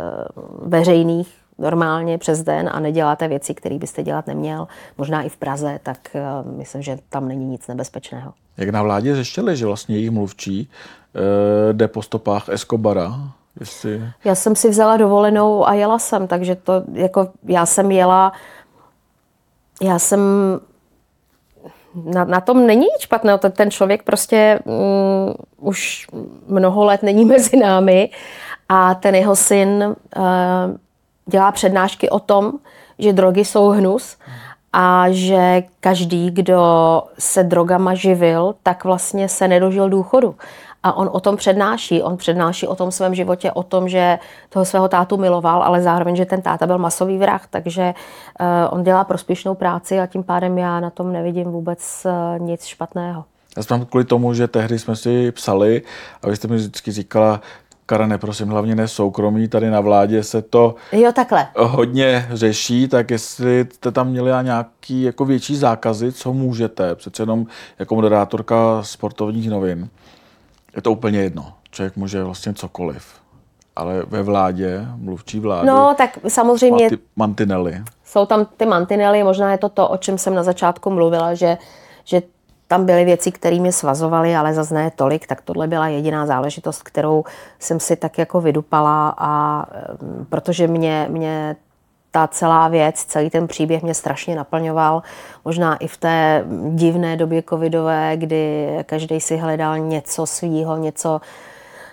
veřejných 0.62 1.39
normálně 1.60 2.18
přes 2.18 2.42
den 2.42 2.70
a 2.72 2.80
neděláte 2.80 3.28
věci, 3.28 3.54
které 3.54 3.78
byste 3.78 4.02
dělat 4.02 4.26
neměl, 4.26 4.68
možná 4.98 5.22
i 5.22 5.28
v 5.28 5.36
Praze, 5.36 5.80
tak 5.82 5.98
eh, 6.14 6.22
myslím, 6.56 6.82
že 6.82 6.98
tam 7.08 7.28
není 7.28 7.44
nic 7.44 7.66
nebezpečného. 7.66 8.32
Jak 8.56 8.68
na 8.68 8.82
vládě 8.82 9.14
zjištěli, 9.14 9.56
že 9.56 9.66
vlastně 9.66 9.96
jejich 9.96 10.10
mluvčí 10.10 10.70
eh, 10.70 11.72
jde 11.72 11.88
po 11.88 12.02
stopách 12.02 12.48
Escobara? 12.48 13.12
Jestli... 13.60 14.02
Já 14.24 14.34
jsem 14.34 14.56
si 14.56 14.68
vzala 14.68 14.96
dovolenou 14.96 15.68
a 15.68 15.74
jela 15.74 15.98
jsem, 15.98 16.26
takže 16.26 16.54
to 16.54 16.72
jako 16.92 17.28
já 17.44 17.66
jsem 17.66 17.90
jela, 17.90 18.32
já 19.82 19.98
jsem 19.98 20.20
na, 21.94 22.24
na 22.24 22.40
tom 22.40 22.66
není 22.66 22.80
nic 22.80 23.00
špatného. 23.00 23.38
Ten, 23.38 23.52
ten 23.52 23.70
člověk 23.70 24.02
prostě 24.02 24.58
mm, 24.64 25.34
už 25.56 26.06
mnoho 26.46 26.84
let 26.84 27.02
není 27.02 27.24
mezi 27.24 27.56
námi 27.56 28.10
a 28.68 28.94
ten 28.94 29.14
jeho 29.14 29.36
syn 29.36 29.96
uh, 30.16 30.22
dělá 31.26 31.52
přednášky 31.52 32.10
o 32.10 32.18
tom, 32.18 32.52
že 32.98 33.12
drogy 33.12 33.44
jsou 33.44 33.68
hnus 33.68 34.16
a 34.72 35.04
že 35.10 35.62
každý, 35.80 36.30
kdo 36.30 36.62
se 37.18 37.44
drogama 37.44 37.94
živil, 37.94 38.54
tak 38.62 38.84
vlastně 38.84 39.28
se 39.28 39.48
nedožil 39.48 39.88
důchodu. 39.88 40.34
A 40.82 40.92
on 40.92 41.10
o 41.12 41.20
tom 41.20 41.36
přednáší. 41.36 42.02
On 42.02 42.16
přednáší 42.16 42.66
o 42.66 42.74
tom 42.74 42.90
svém 42.90 43.14
životě, 43.14 43.52
o 43.52 43.62
tom, 43.62 43.88
že 43.88 44.18
toho 44.48 44.64
svého 44.64 44.88
tátu 44.88 45.16
miloval, 45.16 45.62
ale 45.62 45.82
zároveň, 45.82 46.16
že 46.16 46.24
ten 46.24 46.42
táta 46.42 46.66
byl 46.66 46.78
masový 46.78 47.18
vrah, 47.18 47.46
takže 47.50 47.94
uh, 48.40 48.46
on 48.70 48.82
dělá 48.82 49.04
prospěšnou 49.04 49.54
práci 49.54 50.00
a 50.00 50.06
tím 50.06 50.22
pádem 50.22 50.58
já 50.58 50.80
na 50.80 50.90
tom 50.90 51.12
nevidím 51.12 51.50
vůbec 51.50 52.06
uh, 52.06 52.46
nic 52.46 52.64
špatného. 52.64 53.24
Já 53.56 53.62
jsem 53.62 53.86
kvůli 53.86 54.04
tomu, 54.04 54.34
že 54.34 54.48
tehdy 54.48 54.78
jsme 54.78 54.96
si 54.96 55.32
psali 55.32 55.82
a 56.22 56.28
vy 56.28 56.36
jste 56.36 56.48
mi 56.48 56.56
vždycky 56.56 56.92
říkala, 56.92 57.40
Karane, 57.90 58.18
prosím, 58.18 58.48
hlavně 58.48 58.74
ne 58.74 58.88
soukromí, 58.88 59.48
tady 59.48 59.70
na 59.70 59.80
vládě 59.80 60.22
se 60.22 60.42
to 60.42 60.74
Jo, 60.92 61.12
takhle. 61.12 61.46
hodně 61.56 62.26
řeší, 62.32 62.88
tak 62.88 63.10
jestli 63.10 63.66
jste 63.72 63.90
tam 63.90 64.08
měli 64.08 64.30
nějaký 64.42 65.02
jako 65.02 65.24
větší 65.24 65.56
zákazy, 65.56 66.12
co 66.12 66.32
můžete, 66.32 66.94
přece 66.94 67.22
jenom 67.22 67.46
jako 67.78 67.94
moderátorka 67.94 68.82
sportovních 68.82 69.50
novin, 69.50 69.88
je 70.76 70.82
to 70.82 70.92
úplně 70.92 71.18
jedno. 71.18 71.52
Člověk 71.70 71.96
může 71.96 72.22
vlastně 72.24 72.54
cokoliv. 72.54 73.04
Ale 73.76 74.02
ve 74.06 74.22
vládě, 74.22 74.86
mluvčí 74.96 75.40
vlády, 75.40 75.66
No, 75.66 75.94
tak 75.98 76.18
samozřejmě 76.28 76.84
má 76.84 76.88
ty 76.90 76.98
mantinely. 77.16 77.82
jsou 78.04 78.26
tam 78.26 78.46
ty 78.56 78.66
mantinely, 78.66 79.24
možná 79.24 79.52
je 79.52 79.58
to 79.58 79.68
to, 79.68 79.88
o 79.88 79.96
čem 79.96 80.18
jsem 80.18 80.34
na 80.34 80.42
začátku 80.42 80.90
mluvila, 80.90 81.34
že, 81.34 81.58
že 82.04 82.22
tam 82.70 82.86
byly 82.86 83.04
věci, 83.04 83.32
které 83.32 83.60
mě 83.60 83.72
svazovaly, 83.72 84.36
ale 84.36 84.54
zase 84.54 84.74
ne 84.74 84.90
tolik, 84.90 85.26
tak 85.26 85.40
tohle 85.40 85.66
byla 85.66 85.88
jediná 85.88 86.26
záležitost, 86.26 86.82
kterou 86.82 87.24
jsem 87.58 87.80
si 87.80 87.96
tak 87.96 88.18
jako 88.18 88.40
vydupala 88.40 89.14
a 89.18 89.64
em, 89.72 90.26
protože 90.28 90.66
mě, 90.66 91.06
mě 91.10 91.56
ta 92.10 92.26
celá 92.26 92.68
věc, 92.68 93.04
celý 93.04 93.30
ten 93.30 93.46
příběh 93.46 93.82
mě 93.82 93.94
strašně 93.94 94.36
naplňoval. 94.36 95.02
Možná 95.44 95.76
i 95.76 95.86
v 95.86 95.96
té 95.96 96.44
divné 96.70 97.16
době 97.16 97.42
covidové, 97.42 98.16
kdy 98.16 98.68
každý 98.86 99.20
si 99.20 99.36
hledal 99.36 99.78
něco 99.78 100.26
svýho, 100.26 100.76
něco, 100.76 101.20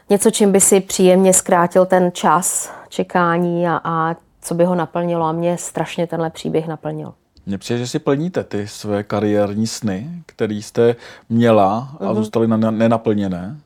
něco, 0.09 0.31
čím 0.31 0.51
by 0.51 0.61
si 0.61 0.79
příjemně 0.79 1.33
zkrátil 1.33 1.85
ten 1.85 2.11
čas 2.11 2.71
čekání 2.89 3.67
a, 3.67 3.81
a 3.83 4.15
co 4.41 4.55
by 4.55 4.65
ho 4.65 4.75
naplnilo. 4.75 5.25
A 5.25 5.31
mě 5.31 5.57
strašně 5.57 6.07
tenhle 6.07 6.29
příběh 6.29 6.67
naplnil. 6.67 7.13
Mně 7.47 7.57
přijde, 7.57 7.79
že 7.79 7.87
si 7.87 7.99
plníte 7.99 8.43
ty 8.43 8.67
své 8.67 9.03
kariérní 9.03 9.67
sny, 9.67 10.09
které 10.25 10.53
jste 10.53 10.95
měla 11.29 11.97
a 11.99 12.13
zůstaly 12.13 12.47
na- 12.47 12.71
nenaplněné. 12.71 13.57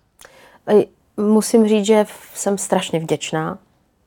Musím 1.17 1.67
říct, 1.67 1.85
že 1.85 2.05
jsem 2.33 2.57
strašně 2.57 2.99
vděčná, 2.99 3.57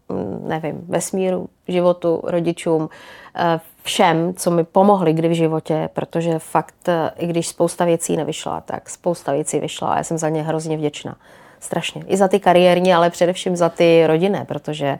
mm, 0.08 0.48
nevím, 0.48 0.84
vesmíru, 0.88 1.48
životu, 1.68 2.20
rodičům, 2.24 2.88
eh, 3.36 3.60
všem, 3.82 4.34
co 4.34 4.50
mi 4.50 4.64
pomohli 4.64 5.12
kdy 5.12 5.28
v 5.28 5.32
životě, 5.32 5.88
protože 5.92 6.38
fakt, 6.38 6.88
eh, 6.88 7.10
i 7.18 7.26
když 7.26 7.48
spousta 7.48 7.84
věcí 7.84 8.16
nevyšla, 8.16 8.60
tak 8.60 8.90
spousta 8.90 9.32
věcí 9.32 9.60
vyšla 9.60 9.88
a 9.88 9.96
já 9.96 10.04
jsem 10.04 10.18
za 10.18 10.28
ně 10.28 10.42
hrozně 10.42 10.76
vděčná. 10.76 11.16
Strašně. 11.60 12.04
I 12.06 12.16
za 12.16 12.28
ty 12.28 12.40
kariérní, 12.40 12.94
ale 12.94 13.10
především 13.10 13.56
za 13.56 13.68
ty 13.68 14.06
rodinné, 14.06 14.44
protože 14.44 14.98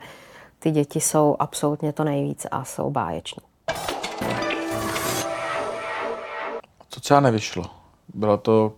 ty 0.59 0.71
děti 0.71 0.99
jsou 0.99 1.35
absolutně 1.39 1.93
to 1.93 2.03
nejvíc 2.03 2.47
a 2.51 2.65
jsou 2.65 2.89
báječní. 2.89 3.54
Co 6.95 7.01
třeba 7.01 7.19
nevyšlo? 7.19 7.63
Byla 8.13 8.37
to 8.37 8.73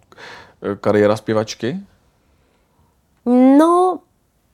eh, 0.61 0.75
kariéra 0.75 1.15
zpěvačky? 1.15 1.79
No, 3.57 3.99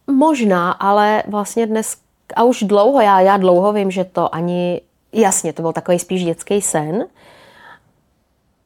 možná, 0.07 0.71
ale 0.71 1.23
vlastně 1.27 1.67
dnes, 1.67 1.97
a 2.35 2.43
už 2.43 2.63
dlouho, 2.63 3.01
já, 3.01 3.19
já 3.19 3.37
dlouho 3.37 3.73
vím, 3.73 3.91
že 3.91 4.03
to 4.03 4.35
ani, 4.35 4.81
jasně, 5.13 5.53
to 5.53 5.61
byl 5.61 5.73
takový 5.73 5.99
spíš 5.99 6.23
dětský 6.23 6.61
sen, 6.61 7.05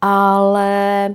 ale 0.01 1.09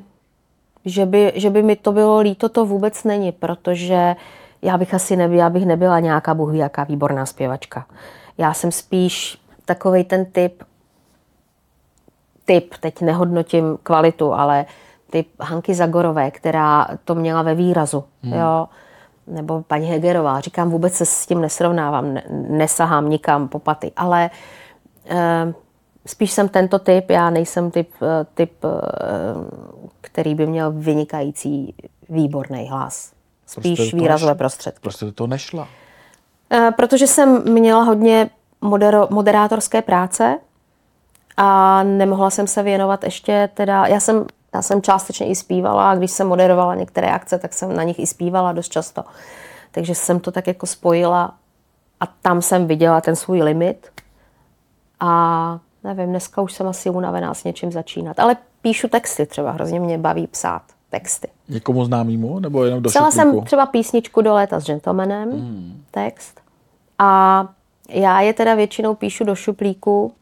že 0.85 1.07
by, 1.07 1.33
že 1.35 1.51
by 1.51 1.63
mi 1.63 1.77
to 1.77 1.93
bylo 1.93 2.21
líto, 2.21 2.49
to 2.49 2.67
vůbec 2.67 3.05
není, 3.05 3.33
protože 3.33 4.17
já 4.63 4.79
bych 4.79 4.95
asi 4.95 5.17
nebyla, 5.17 5.43
já 5.43 5.51
bych 5.51 5.67
nebyla 5.67 6.01
nějaká 6.01 6.33
ví 6.33 6.59
jaká 6.59 6.85
výborná 6.85 7.27
zpěvačka. 7.27 7.87
Já 8.39 8.55
jsem 8.55 8.73
spíš 8.73 9.39
takový 9.65 10.05
ten 10.05 10.27
typ, 10.27 10.63
typ, 12.53 12.75
teď 12.81 13.01
nehodnotím 13.01 13.79
kvalitu, 13.83 14.33
ale 14.33 14.67
typ 15.11 15.29
Hanky 15.41 15.75
Zagorové, 15.75 16.31
která 16.31 16.89
to 17.05 17.15
měla 17.15 17.43
ve 17.43 17.55
výrazu, 17.55 18.05
hmm. 18.23 18.33
jo, 18.33 18.69
nebo 19.27 19.63
paní 19.63 19.87
Hegerová. 19.87 20.41
Říkám, 20.41 20.71
vůbec 20.71 20.95
se 20.95 21.07
s 21.07 21.27
tím 21.27 21.41
nesrovnávám, 21.41 22.15
ne, 22.15 22.23
nesahám 22.49 23.11
nikam 23.11 23.49
po 23.49 23.59
paty, 23.59 23.93
ale 23.97 24.31
eh, 25.07 25.55
spíš 26.07 26.33
jsem 26.33 26.49
tento 26.49 26.79
typ, 26.79 27.11
já 27.11 27.31
nejsem 27.31 27.71
typ, 27.71 27.89
eh, 28.03 28.27
typ 28.35 28.53
eh, 28.65 28.69
který 30.01 30.35
by 30.35 30.47
měl 30.47 30.73
vynikající, 30.73 31.75
výborný 32.09 32.69
hlas. 32.69 33.13
Spíš 33.47 33.79
Prostě 33.79 33.97
výrazové 33.97 34.33
neš- 34.33 34.39
prostředky. 34.39 34.81
Prostě 34.83 35.13
toho 35.13 35.27
nešla. 35.27 35.69
Protože 36.77 37.07
jsem 37.07 37.53
měla 37.53 37.83
hodně 37.83 38.31
modero, 38.61 39.09
moderátorské 39.11 39.83
práce 39.83 40.39
a 41.37 41.83
nemohla 41.83 42.31
jsem 42.31 42.47
se 42.47 42.63
věnovat 42.63 43.05
ještě 43.05 43.49
teda, 43.55 43.87
já 43.87 44.01
jsem, 44.01 44.27
já 44.55 44.63
jsem 44.63 44.83
částečně 44.83 45.27
i 45.27 45.35
zpívala 45.35 45.91
a 45.91 45.95
když 45.95 46.11
jsem 46.11 46.29
moderovala 46.29 46.75
některé 46.75 47.11
akce, 47.11 47.39
tak 47.39 47.53
jsem 47.53 47.77
na 47.77 47.83
nich 47.83 47.99
i 47.99 48.07
zpívala 48.07 48.53
dost 48.53 48.69
často. 48.69 49.05
Takže 49.71 49.95
jsem 49.95 50.21
to 50.21 50.33
tak 50.33 50.47
jako 50.47 50.67
spojila 50.67 51.35
a 52.01 52.07
tam 52.07 52.43
jsem 52.43 52.67
viděla 52.67 53.01
ten 53.01 53.17
svůj 53.17 53.43
limit 53.43 53.89
a 55.01 55.59
nevím, 55.85 56.09
dneska 56.09 56.43
už 56.43 56.53
jsem 56.53 56.69
asi 56.69 56.91
unavená 56.91 57.35
s 57.35 57.45
něčím 57.45 57.73
začínat, 57.73 58.21
ale 58.21 58.37
píšu 58.63 58.89
texty 58.89 59.27
třeba, 59.27 59.51
hrozně 59.51 59.81
mě 59.81 59.99
baví 59.99 60.27
psát 60.27 60.63
texty. 60.91 61.29
Někomu 61.49 61.85
známýmu 61.85 62.39
nebo 62.39 62.65
jenom 62.65 62.83
do 62.83 62.91
Psala 62.91 63.11
šuplíku? 63.11 63.37
jsem 63.37 63.45
třeba 63.45 63.67
písničku 63.67 64.23
do 64.23 64.35
léta 64.35 64.61
s 64.61 64.65
gentlemanem, 64.65 65.31
hmm. 65.31 65.83
text. 65.91 66.41
A 66.99 67.49
já 67.89 68.21
je 68.21 68.33
teda 68.33 68.55
většinou 68.55 68.95
píšu 68.95 69.25
do 69.25 69.35
šuplíku, 69.35 70.13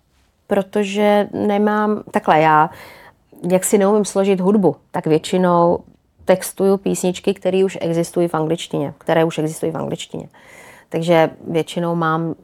protože 0.50 1.28
nemám, 1.32 2.02
takhle 2.10 2.40
já, 2.40 2.70
jak 3.50 3.64
si 3.64 3.78
neumím 3.78 4.04
složit 4.04 4.40
hudbu, 4.40 4.76
tak 4.90 5.06
většinou 5.06 5.78
textuju 6.24 6.76
písničky, 6.76 7.34
které 7.34 7.64
už 7.64 7.78
existují 7.80 8.28
v 8.28 8.34
angličtině, 8.34 8.94
které 8.98 9.24
už 9.24 9.38
existují 9.38 9.72
v 9.72 9.76
angličtině. 9.76 10.28
Takže 10.88 11.30
většinou 11.48 11.94
mám 11.94 12.34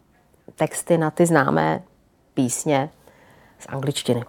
texty 0.55 0.99
na 0.99 1.11
ty 1.11 1.27
známé 1.27 1.83
písně 2.35 2.91
z 3.59 3.67
angličtiny. 3.69 4.25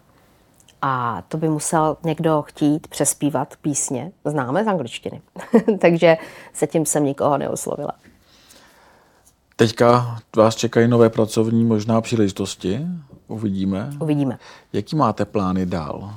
A 0.82 1.24
to 1.28 1.38
by 1.38 1.50
musel 1.50 1.98
někdo 2.04 2.42
chtít 2.42 2.88
přespívat 2.88 3.54
písně 3.62 4.12
známé 4.26 4.64
z 4.64 4.68
angličtiny. 4.68 5.22
Takže 5.80 6.18
se 6.54 6.68
tím 6.68 6.86
jsem 6.86 7.04
nikoho 7.04 7.38
neoslovila. 7.38 7.92
Teďka 9.60 10.18
vás 10.36 10.56
čekají 10.56 10.88
nové 10.88 11.10
pracovní 11.10 11.66
možná 11.66 12.02
příležitosti. 12.02 12.88
Uvidíme. 13.28 13.90
Uvidíme. 14.02 14.38
Jaký 14.74 14.96
máte 14.96 15.26
plány 15.26 15.66
dál? 15.66 16.14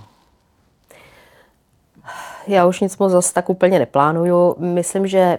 Já 2.47 2.66
už 2.66 2.80
nic 2.80 2.99
moc 2.99 3.12
zase 3.12 3.34
tak 3.34 3.51
úplně 3.51 3.78
neplánuju. 3.78 4.57
Myslím, 4.59 5.07
že 5.07 5.38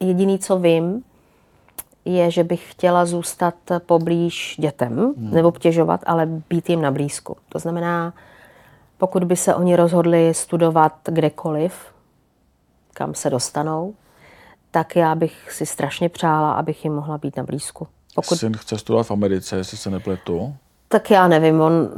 jediný, 0.00 0.38
co 0.38 0.58
vím, 0.58 1.04
je, 2.04 2.30
že 2.30 2.44
bych 2.44 2.70
chtěla 2.70 3.06
zůstat 3.06 3.54
poblíž 3.86 4.56
dětem, 4.58 4.96
hmm. 4.96 5.30
nebo 5.34 5.48
obtěžovat, 5.48 6.00
ale 6.06 6.26
být 6.26 6.70
jim 6.70 6.82
na 6.82 6.90
blízku. 6.90 7.36
To 7.48 7.58
znamená, 7.58 8.12
pokud 8.98 9.24
by 9.24 9.36
se 9.36 9.54
oni 9.54 9.76
rozhodli 9.76 10.34
studovat 10.34 10.92
kdekoliv, 11.04 11.74
kam 12.94 13.14
se 13.14 13.30
dostanou, 13.30 13.94
tak 14.74 14.96
já 14.96 15.14
bych 15.14 15.52
si 15.52 15.66
strašně 15.66 16.08
přála, 16.08 16.52
abych 16.52 16.84
jim 16.84 16.94
mohla 16.94 17.18
být 17.18 17.36
na 17.36 17.42
blízku. 17.42 17.86
Pokud... 18.14 18.38
Syn 18.38 18.56
chce 18.56 18.78
studovat 18.78 19.06
v 19.06 19.10
Americe, 19.10 19.56
jestli 19.56 19.76
se 19.76 19.90
nepletu. 19.90 20.54
Tak 20.88 21.10
já 21.10 21.28
nevím, 21.28 21.60
on 21.60 21.88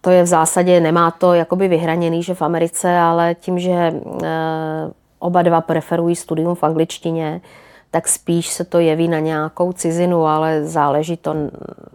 to 0.00 0.10
je 0.10 0.22
v 0.22 0.26
zásadě, 0.26 0.80
nemá 0.80 1.10
to 1.10 1.34
jakoby 1.34 1.68
vyhraněný, 1.68 2.22
že 2.22 2.34
v 2.34 2.42
Americe, 2.42 2.98
ale 2.98 3.34
tím, 3.34 3.58
že 3.58 3.72
e, 3.72 3.92
oba 5.18 5.42
dva 5.42 5.60
preferují 5.60 6.16
studium 6.16 6.54
v 6.54 6.62
angličtině, 6.62 7.40
tak 7.90 8.08
spíš 8.08 8.48
se 8.48 8.64
to 8.64 8.78
jeví 8.78 9.08
na 9.08 9.18
nějakou 9.18 9.72
cizinu, 9.72 10.26
ale 10.26 10.64
záleží 10.64 11.16
to 11.16 11.34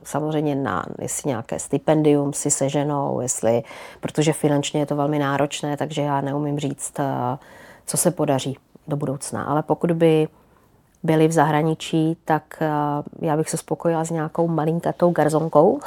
samozřejmě 0.04 0.56
na, 0.56 0.86
jestli 1.02 1.28
nějaké 1.28 1.60
stipendium 1.60 2.34
si 2.34 2.52
seženou, 2.52 3.22
jestli, 3.22 3.64
protože 4.00 4.34
finančně 4.34 4.80
je 4.80 4.86
to 4.86 4.96
velmi 4.96 5.20
náročné, 5.20 5.78
takže 5.78 6.02
já 6.02 6.22
neumím 6.22 6.60
říct, 6.60 7.00
e, 7.00 7.38
co 7.86 7.98
se 7.98 8.12
podaří 8.12 8.58
do 8.90 8.98
budoucna. 8.98 9.44
Ale 9.44 9.64
pokud 9.64 9.92
by 9.92 10.28
byli 11.04 11.28
v 11.28 11.32
zahraničí, 11.32 12.18
tak 12.26 12.64
já 13.22 13.38
bych 13.38 13.50
se 13.50 13.58
spokojila 13.58 14.04
s 14.04 14.10
nějakou 14.10 14.48
malinkatou 14.48 15.12
garzonkou 15.12 15.80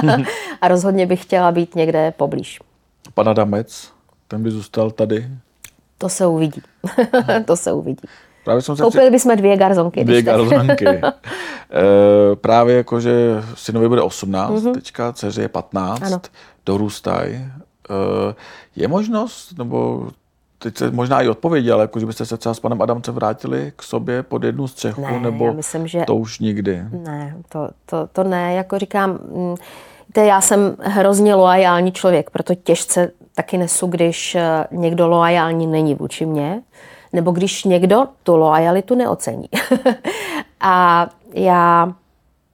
a 0.60 0.68
rozhodně 0.68 1.06
bych 1.06 1.22
chtěla 1.22 1.52
být 1.52 1.74
někde 1.74 2.10
poblíž. 2.16 2.60
Pan 3.14 3.28
Adamec, 3.28 3.92
ten 4.28 4.42
by 4.42 4.50
zůstal 4.50 4.90
tady? 4.90 5.28
To 5.98 6.08
se 6.08 6.26
uvidí. 6.26 6.62
to 7.44 7.56
se 7.56 7.72
uvidí. 7.72 8.08
Právě 8.44 8.62
jsem 8.62 8.76
se 8.76 8.82
Koupili 8.82 9.10
bychom 9.10 9.36
dvě 9.36 9.56
garzonky. 9.56 10.04
Dvě 10.04 10.22
garzonky. 10.22 10.86
e, 10.88 11.02
právě 12.34 12.76
jako, 12.76 13.00
že 13.00 13.42
synovi 13.54 13.88
bude 13.88 14.02
18, 14.02 14.52
mm-hmm. 14.52 14.74
teďka 14.74 15.12
dceři 15.12 15.40
je 15.40 15.48
15, 15.48 16.02
ano. 16.02 16.20
dorůstají. 16.66 17.34
E, 17.34 17.50
je 18.76 18.88
možnost, 18.88 19.58
nebo 19.58 20.08
teď 20.64 20.78
se 20.78 20.90
možná 20.90 21.22
i 21.22 21.28
odpovědi, 21.28 21.70
ale 21.70 21.82
jako, 21.84 22.00
že 22.00 22.06
byste 22.06 22.26
se 22.26 22.36
třeba 22.36 22.54
s 22.54 22.60
panem 22.60 22.82
Adamcem 22.82 23.14
vrátili 23.14 23.72
k 23.76 23.82
sobě 23.82 24.22
pod 24.22 24.44
jednu 24.44 24.68
střechu, 24.68 25.00
ne, 25.00 25.20
nebo 25.20 25.54
myslím, 25.54 25.86
že... 25.86 26.04
to 26.06 26.16
už 26.16 26.38
nikdy? 26.38 26.82
Ne, 26.90 27.36
to, 27.48 27.68
to, 27.86 28.06
to 28.12 28.24
ne, 28.24 28.54
jako 28.54 28.78
říkám, 28.78 29.18
to 30.12 30.20
já 30.20 30.40
jsem 30.40 30.76
hrozně 30.80 31.34
loajální 31.34 31.92
člověk, 31.92 32.30
proto 32.30 32.54
těžce 32.54 33.10
taky 33.34 33.58
nesu, 33.58 33.86
když 33.86 34.34
eh, 34.34 34.64
někdo 34.70 35.08
loajální 35.08 35.66
není 35.66 35.94
vůči 35.94 36.26
mně, 36.26 36.62
nebo 37.12 37.30
když 37.30 37.64
někdo 37.64 38.06
tu 38.22 38.36
loajalitu 38.36 38.94
neocení. 38.94 39.48
a 40.60 41.06
já 41.34 41.94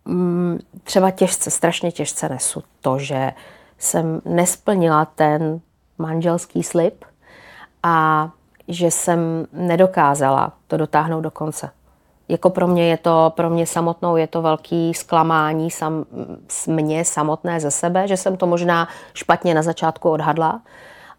mm, 0.05 0.59
třeba 0.85 1.11
těžce, 1.11 1.51
strašně 1.51 1.93
těžce 1.93 2.29
nesu 2.29 2.63
to, 2.81 2.99
že 2.99 3.33
jsem 3.79 4.21
nesplnila 4.25 5.05
ten 5.05 5.61
manželský 5.99 6.63
slib, 6.63 7.05
a 7.83 8.29
že 8.69 8.91
jsem 8.91 9.47
nedokázala 9.53 10.53
to 10.67 10.77
dotáhnout 10.77 11.21
do 11.21 11.31
konce. 11.31 11.71
Jako 12.29 12.51
pro 12.51 12.67
mě 12.67 12.89
je 12.89 12.97
to, 12.97 13.33
pro 13.37 13.51
mě 13.51 13.67
samotnou 13.67 14.17
je 14.17 14.27
to 14.27 14.43
velký 14.43 14.95
zklamání 14.95 15.71
sam, 15.71 16.05
mě 16.67 17.05
samotné 17.05 17.61
ze 17.61 17.71
sebe, 17.71 18.09
že 18.09 18.17
jsem 18.17 18.37
to 18.37 18.47
možná 18.47 18.89
špatně 19.15 19.55
na 19.55 19.63
začátku 19.63 20.11
odhadla 20.11 20.61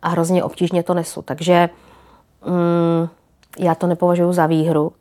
a 0.01 0.09
hrozně 0.09 0.43
obtížně 0.43 0.83
to 0.83 0.93
nesu. 0.93 1.21
Takže 1.21 1.69
mm, 2.45 3.09
já 3.59 3.75
to 3.75 3.87
nepovažuji 3.87 4.33
za 4.33 4.45
výhru 4.45 4.93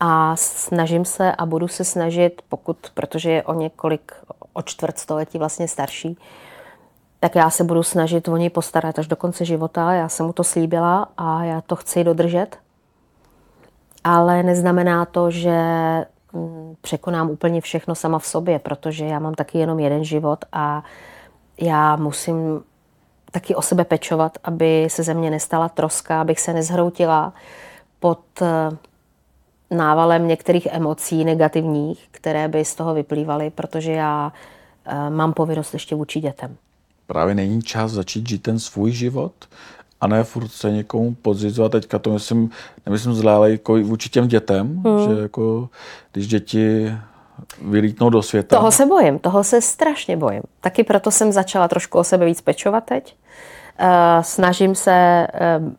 a 0.00 0.36
snažím 0.36 1.04
se 1.04 1.32
a 1.32 1.46
budu 1.46 1.68
se 1.68 1.84
snažit, 1.84 2.42
pokud, 2.48 2.76
protože 2.94 3.30
je 3.30 3.42
o 3.42 3.54
několik, 3.54 4.12
o 4.52 4.62
čtvrt 4.62 4.98
století 4.98 5.38
vlastně 5.38 5.68
starší, 5.68 6.18
tak 7.20 7.34
já 7.34 7.50
se 7.50 7.64
budu 7.64 7.82
snažit 7.82 8.28
o 8.28 8.36
něj 8.36 8.50
postarat 8.50 8.98
až 8.98 9.06
do 9.06 9.16
konce 9.16 9.44
života. 9.44 9.92
Já 9.92 10.08
jsem 10.08 10.26
mu 10.26 10.32
to 10.32 10.44
slíbila 10.44 11.08
a 11.16 11.44
já 11.44 11.60
to 11.60 11.76
chci 11.76 12.04
dodržet. 12.04 12.58
Ale 14.04 14.42
neznamená 14.42 15.04
to, 15.04 15.30
že 15.30 15.60
mm, 16.32 16.74
překonám 16.80 17.30
úplně 17.30 17.60
všechno 17.60 17.94
sama 17.94 18.18
v 18.18 18.26
sobě, 18.26 18.58
protože 18.58 19.04
já 19.04 19.18
mám 19.18 19.34
taky 19.34 19.58
jenom 19.58 19.78
jeden 19.78 20.04
život 20.04 20.44
a 20.52 20.84
já 21.60 21.96
musím 21.96 22.62
taky 23.30 23.54
o 23.54 23.62
sebe 23.62 23.84
pečovat, 23.84 24.38
aby 24.44 24.86
se 24.90 25.02
ze 25.02 25.14
mě 25.14 25.30
nestala 25.30 25.68
troska, 25.68 26.20
abych 26.20 26.40
se 26.40 26.52
nezhroutila 26.52 27.32
pod 28.00 28.20
eh, 28.42 28.76
návalem 29.70 30.28
některých 30.28 30.66
emocí 30.66 31.24
negativních, 31.24 32.08
které 32.10 32.48
by 32.48 32.64
z 32.64 32.74
toho 32.74 32.94
vyplývaly, 32.94 33.50
protože 33.50 33.92
já 33.92 34.32
eh, 34.86 35.10
mám 35.10 35.32
povinnost 35.32 35.72
ještě 35.72 35.94
vůči 35.94 36.20
dětem 36.20 36.56
právě 37.08 37.34
není 37.34 37.62
čas 37.62 37.90
začít 37.90 38.28
žít 38.28 38.42
ten 38.42 38.58
svůj 38.58 38.92
život 38.92 39.32
a 40.00 40.06
ne 40.06 40.24
furt 40.24 40.48
se 40.48 40.70
někomu 40.72 41.14
podřizovat. 41.14 41.72
Teďka 41.72 41.98
to 41.98 42.10
myslím, 42.10 42.50
nemyslím 42.86 43.14
zlé, 43.14 43.32
ale 43.32 43.50
jako 43.50 43.72
vůči 43.74 44.08
těm 44.08 44.28
dětem, 44.28 44.82
hmm. 44.86 45.04
že 45.04 45.22
jako 45.22 45.68
když 46.12 46.26
děti 46.26 46.92
vylítnou 47.62 48.10
do 48.10 48.22
světa. 48.22 48.56
Toho 48.56 48.70
se 48.70 48.86
bojím, 48.86 49.18
toho 49.18 49.44
se 49.44 49.60
strašně 49.60 50.16
bojím. 50.16 50.42
Taky 50.60 50.84
proto 50.84 51.10
jsem 51.10 51.32
začala 51.32 51.68
trošku 51.68 51.98
o 51.98 52.04
sebe 52.04 52.26
víc 52.26 52.40
pečovat 52.40 52.84
teď. 52.84 53.16
Uh, 53.80 54.22
snažím 54.22 54.74
se 54.74 55.26
uh, 55.60 55.72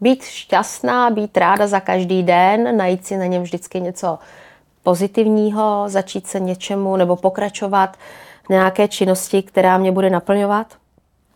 být 0.00 0.22
šťastná, 0.22 1.10
být 1.10 1.36
ráda 1.36 1.66
za 1.66 1.80
každý 1.80 2.22
den, 2.22 2.76
najít 2.76 3.06
si 3.06 3.16
na 3.16 3.26
něm 3.26 3.42
vždycky 3.42 3.80
něco 3.80 4.18
pozitivního, 4.82 5.84
začít 5.86 6.26
se 6.26 6.40
něčemu 6.40 6.96
nebo 6.96 7.16
pokračovat 7.16 7.96
nějaké 8.48 8.88
činnosti, 8.88 9.42
která 9.42 9.78
mě 9.78 9.92
bude 9.92 10.10
naplňovat, 10.10 10.76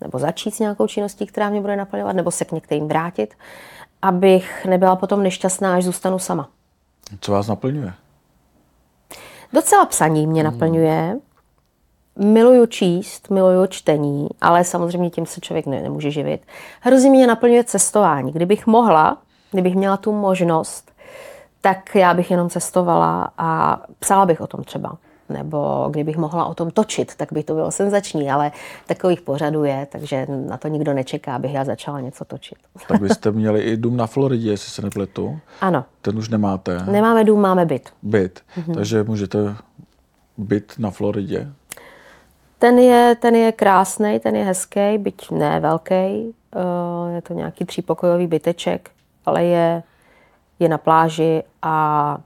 nebo 0.01 0.19
začít 0.19 0.55
s 0.55 0.59
nějakou 0.59 0.87
činností, 0.87 1.27
která 1.27 1.51
mě 1.51 1.61
bude 1.61 1.77
naplňovat, 1.77 2.17
nebo 2.17 2.31
se 2.31 2.45
k 2.45 2.53
některým 2.53 2.89
vrátit, 2.89 3.35
abych 4.03 4.67
nebyla 4.67 4.97
potom 4.97 5.23
nešťastná, 5.23 5.75
až 5.75 5.85
zůstanu 5.85 6.19
sama. 6.19 6.49
Co 7.21 7.33
vás 7.33 7.47
naplňuje? 7.47 7.93
Docela 9.53 9.87
psaní 9.87 10.27
mě 10.27 10.43
hmm. 10.43 10.53
naplňuje. 10.53 11.19
Miluju 12.17 12.67
číst, 12.67 13.31
miluju 13.31 13.67
čtení, 13.67 14.29
ale 14.41 14.65
samozřejmě 14.65 15.11
tím 15.11 15.27
se 15.27 15.41
člověk 15.41 15.67
ne, 15.67 15.83
nemůže 15.83 16.11
živit. 16.11 16.43
Hrozně 16.81 17.11
mě 17.11 17.27
naplňuje 17.27 17.65
cestování. 17.65 18.33
Kdybych 18.33 18.67
mohla, 18.67 19.19
kdybych 19.51 19.75
měla 19.75 19.97
tu 19.97 20.13
možnost, 20.13 20.93
tak 21.61 21.95
já 21.95 22.15
bych 22.15 22.31
jenom 22.31 22.51
cestovala 22.51 23.31
a 23.39 23.81
psala 23.99 24.27
bych 24.27 24.41
o 24.41 24.47
tom 24.47 24.65
třeba 24.65 24.97
nebo 25.33 25.89
kdybych 25.91 26.17
mohla 26.17 26.45
o 26.45 26.55
tom 26.55 26.71
točit, 26.71 27.15
tak 27.17 27.33
by 27.33 27.43
to 27.43 27.55
bylo 27.55 27.71
senzační, 27.71 28.31
ale 28.31 28.53
takových 28.87 29.21
pořadů 29.21 29.65
je, 29.65 29.87
takže 29.93 30.27
na 30.49 30.57
to 30.57 30.69
nikdo 30.69 30.93
nečeká, 30.95 31.35
abych 31.37 31.55
já 31.55 31.65
začala 31.65 32.01
něco 32.01 32.25
točit. 32.25 32.59
Tak 32.89 33.01
byste 33.01 33.31
měli 33.33 33.61
i 33.61 33.77
dům 33.77 33.97
na 33.97 34.07
Floridě, 34.07 34.51
jestli 34.51 34.71
se 34.71 34.83
nepletu. 34.83 35.39
Ano. 35.61 35.85
Ten 36.03 36.19
už 36.19 36.29
nemáte. 36.29 36.83
Nemáme 36.91 37.25
dům, 37.25 37.41
máme 37.41 37.65
byt. 37.65 37.89
Byt. 38.03 38.41
Mm-hmm. 38.57 38.75
Takže 38.75 39.03
můžete 39.03 39.57
byt 40.39 40.73
na 40.79 40.91
Floridě. 40.91 41.49
Ten 42.59 42.79
je, 42.79 43.17
ten 43.21 43.35
je 43.35 43.53
krásný, 43.53 44.21
ten 44.21 44.37
je 44.37 44.45
hezký, 44.45 44.99
byť 44.99 45.31
ne 45.31 45.61
velký. 45.61 46.35
Je 47.15 47.23
to 47.23 47.35
nějaký 47.35 47.65
třípokojový 47.65 48.27
byteček, 48.27 48.91
ale 49.27 49.45
je, 49.45 49.83
je 50.59 50.69
na 50.69 50.79
pláži 50.79 51.43
a 51.63 52.19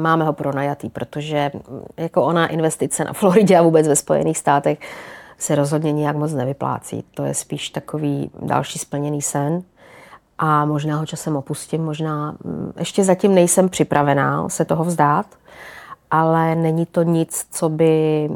máme 0.00 0.24
ho 0.24 0.32
pronajatý, 0.32 0.88
protože 0.88 1.50
mm, 1.54 1.84
jako 1.96 2.22
ona 2.22 2.46
investice 2.46 3.04
na 3.04 3.12
Floridě 3.12 3.58
a 3.58 3.62
vůbec 3.62 3.88
ve 3.88 3.96
Spojených 3.96 4.38
státech 4.38 4.78
se 5.38 5.54
rozhodně 5.54 5.92
nijak 5.92 6.16
moc 6.16 6.32
nevyplácí. 6.32 7.04
To 7.14 7.24
je 7.24 7.34
spíš 7.34 7.70
takový 7.70 8.30
další 8.42 8.78
splněný 8.78 9.22
sen 9.22 9.62
a 10.38 10.64
možná 10.64 10.96
ho 10.96 11.06
časem 11.06 11.36
opustím, 11.36 11.84
možná 11.84 12.30
mm, 12.44 12.72
ještě 12.78 13.04
zatím 13.04 13.34
nejsem 13.34 13.68
připravená 13.68 14.48
se 14.48 14.64
toho 14.64 14.84
vzdát, 14.84 15.26
ale 16.10 16.54
není 16.54 16.86
to 16.86 17.02
nic, 17.02 17.46
co 17.50 17.68
by 17.68 18.28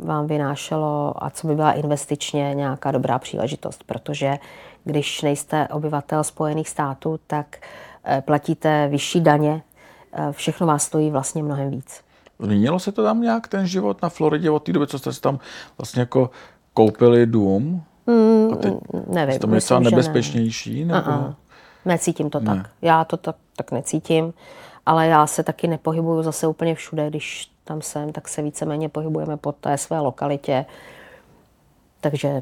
vám 0.00 0.26
vynášelo 0.26 1.14
a 1.24 1.30
co 1.30 1.46
by 1.46 1.54
byla 1.54 1.72
investičně 1.72 2.54
nějaká 2.54 2.90
dobrá 2.90 3.18
příležitost, 3.18 3.84
protože 3.86 4.38
když 4.84 5.22
nejste 5.22 5.68
obyvatel 5.68 6.24
Spojených 6.24 6.68
států, 6.68 7.20
tak 7.26 7.56
eh, 8.04 8.22
platíte 8.26 8.88
vyšší 8.88 9.20
daně, 9.20 9.62
všechno 10.30 10.66
vás 10.66 10.82
stojí 10.82 11.10
vlastně 11.10 11.42
mnohem 11.42 11.70
víc. 11.70 12.00
Změnilo 12.38 12.78
se 12.78 12.92
to 12.92 13.02
tam 13.02 13.20
nějak, 13.20 13.48
ten 13.48 13.66
život 13.66 14.02
na 14.02 14.08
Floridě 14.08 14.50
od 14.50 14.62
té 14.62 14.72
doby, 14.72 14.86
co 14.86 14.98
jste 14.98 15.12
si 15.12 15.20
tam 15.20 15.38
vlastně 15.78 16.00
jako 16.00 16.30
koupili 16.74 17.26
dům? 17.26 17.82
Mm, 18.06 18.52
a 18.52 18.56
teď 18.56 18.74
nevím. 19.06 19.38
To 19.38 19.54
je 19.54 19.60
třeba 19.60 19.80
nebezpečnější? 19.80 20.84
Ne. 20.84 20.94
Nebo... 20.94 21.10
Uh-uh. 21.10 21.34
Necítím 21.84 22.30
to 22.30 22.40
ne. 22.40 22.46
tak. 22.46 22.70
Já 22.82 23.04
to 23.04 23.16
tak, 23.16 23.36
tak 23.56 23.72
necítím 23.72 24.32
ale 24.86 25.06
já 25.06 25.26
se 25.26 25.42
taky 25.42 25.66
nepohybuju 25.66 26.22
zase 26.22 26.46
úplně 26.46 26.74
všude, 26.74 27.10
když 27.10 27.50
tam 27.64 27.82
jsem, 27.82 28.12
tak 28.12 28.28
se 28.28 28.42
víceméně 28.42 28.88
pohybujeme 28.88 29.36
po 29.36 29.52
té 29.52 29.78
své 29.78 30.00
lokalitě. 30.00 30.64
Takže 32.00 32.40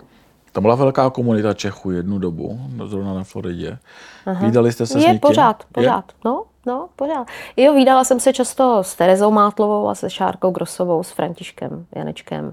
tam 0.52 0.62
byla 0.62 0.74
velká 0.74 1.10
komunita 1.10 1.54
Čechů 1.54 1.90
jednu 1.90 2.18
dobu, 2.18 2.60
zrovna 2.86 3.14
na 3.14 3.24
Floridě. 3.24 3.78
Aha. 4.26 4.46
Vídali 4.46 4.72
jste 4.72 4.86
se 4.86 4.98
je, 4.98 5.02
s 5.02 5.04
někým? 5.04 5.20
pořád, 5.20 5.64
pořád. 5.72 6.04
Je? 6.08 6.14
No, 6.24 6.44
no, 6.66 6.88
pořád. 6.96 7.26
Jo, 7.56 7.74
vídala 7.74 8.04
jsem 8.04 8.20
se 8.20 8.32
často 8.32 8.84
s 8.84 8.94
Terezou 8.94 9.30
Mátlovou 9.30 9.88
a 9.88 9.94
se 9.94 10.10
Šárkou 10.10 10.50
Grosovou, 10.50 11.02
s 11.02 11.10
Františkem 11.10 11.86
Janečkem. 11.94 12.52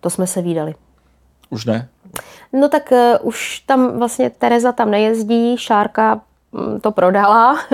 To 0.00 0.10
jsme 0.10 0.26
se 0.26 0.42
vídali. 0.42 0.74
Už 1.50 1.64
ne? 1.64 1.88
No 2.52 2.68
tak 2.68 2.92
uh, 2.92 3.28
už 3.28 3.60
tam 3.60 3.98
vlastně 3.98 4.30
Tereza 4.30 4.72
tam 4.72 4.90
nejezdí, 4.90 5.56
Šárka 5.56 6.20
um, 6.50 6.80
to 6.80 6.90
prodala. 6.90 7.58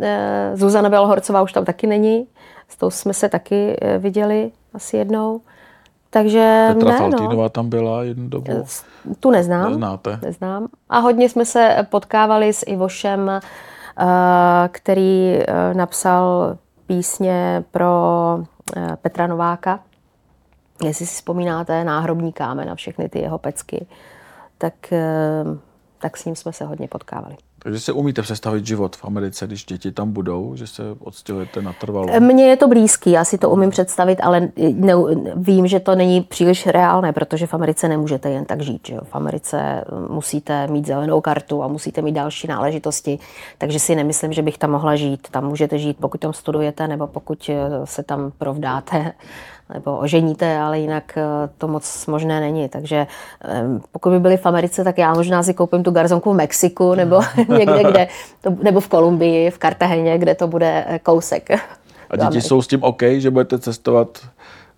Eh, 0.00 0.50
Zuzana 0.54 0.88
Bělohorcová 0.88 1.42
už 1.42 1.52
tam 1.52 1.64
taky 1.64 1.86
není, 1.86 2.26
s 2.68 2.76
tou 2.76 2.90
jsme 2.90 3.14
se 3.14 3.28
taky 3.28 3.76
eh, 3.80 3.98
viděli 3.98 4.52
asi 4.74 4.96
jednou. 4.96 5.40
Takže 6.10 6.68
Petra 6.72 6.92
ne, 6.92 6.98
Faltínová 6.98 7.42
no. 7.42 7.48
tam 7.48 7.68
byla 7.68 8.02
jednu 8.02 8.28
dobu. 8.28 8.64
Tu 9.20 9.30
neznám. 9.30 9.70
Neznáte. 9.70 10.18
Neznám. 10.22 10.68
A 10.88 10.98
hodně 10.98 11.28
jsme 11.28 11.44
se 11.44 11.86
potkávali 11.90 12.52
s 12.52 12.64
Ivošem, 12.66 13.30
který 14.68 15.38
napsal 15.72 16.56
písně 16.86 17.64
pro 17.70 18.38
Petra 19.02 19.26
Nováka. 19.26 19.80
Jestli 20.84 21.06
si 21.06 21.14
vzpomínáte, 21.14 21.84
náhrobní 21.84 22.32
kámen 22.32 22.70
a 22.70 22.74
všechny 22.74 23.08
ty 23.08 23.18
jeho 23.18 23.38
pecky, 23.38 23.86
tak, 24.58 24.74
tak 25.98 26.16
s 26.16 26.24
ním 26.24 26.36
jsme 26.36 26.52
se 26.52 26.64
hodně 26.64 26.88
potkávali. 26.88 27.36
Takže 27.64 27.80
si 27.80 27.92
umíte 27.92 28.22
představit 28.22 28.66
život 28.66 28.96
v 28.96 29.04
Americe, 29.04 29.46
když 29.46 29.64
děti 29.64 29.92
tam 29.92 30.12
budou, 30.12 30.56
že 30.56 30.66
se 30.66 30.82
odstěhujete 30.98 31.62
natrvalo? 31.62 32.20
Mně 32.20 32.46
je 32.46 32.56
to 32.56 32.68
blízký, 32.68 33.10
já 33.10 33.24
si 33.24 33.38
to 33.38 33.50
umím 33.50 33.70
představit, 33.70 34.20
ale 34.20 34.48
ne, 34.72 34.92
vím, 35.36 35.66
že 35.66 35.80
to 35.80 35.94
není 35.94 36.20
příliš 36.20 36.66
reálné, 36.66 37.12
protože 37.12 37.46
v 37.46 37.54
Americe 37.54 37.88
nemůžete 37.88 38.30
jen 38.30 38.44
tak 38.44 38.60
žít. 38.60 38.86
Že 38.86 38.94
jo? 38.94 39.00
V 39.04 39.14
Americe 39.14 39.84
musíte 40.08 40.66
mít 40.66 40.86
zelenou 40.86 41.20
kartu 41.20 41.62
a 41.62 41.68
musíte 41.68 42.02
mít 42.02 42.12
další 42.12 42.46
náležitosti, 42.46 43.18
takže 43.58 43.80
si 43.80 43.94
nemyslím, 43.94 44.32
že 44.32 44.42
bych 44.42 44.58
tam 44.58 44.70
mohla 44.70 44.96
žít. 44.96 45.28
Tam 45.30 45.46
můžete 45.48 45.78
žít, 45.78 45.96
pokud 46.00 46.20
tam 46.20 46.32
studujete 46.32 46.88
nebo 46.88 47.06
pokud 47.06 47.50
se 47.84 48.02
tam 48.02 48.32
provdáte 48.38 49.12
nebo 49.74 49.98
oženíte, 49.98 50.58
ale 50.58 50.78
jinak 50.78 51.18
eh, 51.18 51.22
to 51.58 51.68
moc 51.68 52.06
možné 52.06 52.40
není. 52.40 52.68
Takže 52.68 53.06
pokud 53.92 54.10
by 54.10 54.20
byli 54.20 54.36
v 54.36 54.46
Americe, 54.46 54.84
tak 54.84 54.98
já 54.98 55.14
možná 55.14 55.42
si 55.42 55.54
koupím 55.54 55.82
tu 55.82 55.90
garzonku 55.90 56.32
v 56.32 56.36
Mexiku 56.36 56.94
nebo 56.94 57.20
někde, 57.58 57.84
kde, 57.90 58.08
to, 58.40 58.50
nebo 58.62 58.80
v 58.80 58.88
Kolumbii, 58.88 59.50
v 59.50 59.58
Kartaheně, 59.58 60.18
kde 60.18 60.34
to 60.34 60.46
bude 60.46 60.84
eh, 60.88 60.98
kousek. 60.98 61.50
A 62.10 62.16
děti 62.16 62.40
jsou 62.40 62.62
s 62.62 62.66
tím 62.66 62.82
OK, 62.82 63.02
že 63.02 63.30
budete 63.30 63.58
cestovat 63.58 64.18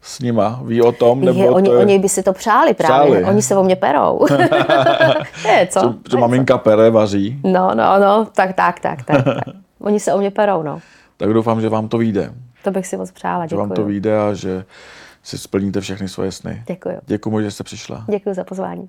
s 0.02 0.20
nima? 0.20 0.60
Ví 0.64 0.82
o 0.82 0.92
tom? 0.92 1.20
Nebo 1.20 1.42
je, 1.42 1.50
oni, 1.50 1.68
to 1.68 1.74
je... 1.74 1.80
oni 1.80 1.98
by 1.98 2.08
si 2.08 2.22
to 2.22 2.32
přáli 2.32 2.74
právě. 2.74 3.10
Přáli. 3.10 3.24
Oni 3.24 3.42
se 3.42 3.56
o 3.56 3.62
mě 3.62 3.76
perou. 3.76 4.26
je, 5.48 5.66
co? 5.70 5.80
Co, 5.80 5.94
co 6.10 6.18
maminka 6.18 6.58
pere, 6.58 6.90
vaří. 6.90 7.40
No, 7.44 7.70
no, 7.74 7.98
no, 7.98 8.26
tak, 8.34 8.52
tak, 8.52 8.80
tak, 8.80 9.02
tak, 9.02 9.24
tak. 9.24 9.36
Oni 9.80 10.00
se 10.00 10.12
o 10.12 10.18
mě 10.18 10.30
perou, 10.30 10.62
no. 10.62 10.78
Tak 11.16 11.32
doufám, 11.32 11.60
že 11.60 11.68
vám 11.68 11.88
to 11.88 11.98
vyjde. 11.98 12.32
To 12.66 12.70
bych 12.70 12.86
si 12.86 12.96
moc 12.96 13.10
přála, 13.10 13.46
děkuji. 13.46 13.54
Že 13.54 13.56
vám 13.56 13.70
to 13.70 13.84
vyjde 13.84 14.18
a 14.18 14.34
že 14.34 14.64
si 15.22 15.38
splníte 15.38 15.80
všechny 15.80 16.08
svoje 16.08 16.32
sny. 16.32 16.62
Děkuji. 16.66 16.98
Děkuji, 17.06 17.40
že 17.40 17.50
jste 17.50 17.64
přišla. 17.64 18.04
Děkuji 18.10 18.34
za 18.34 18.44
pozvání. 18.44 18.88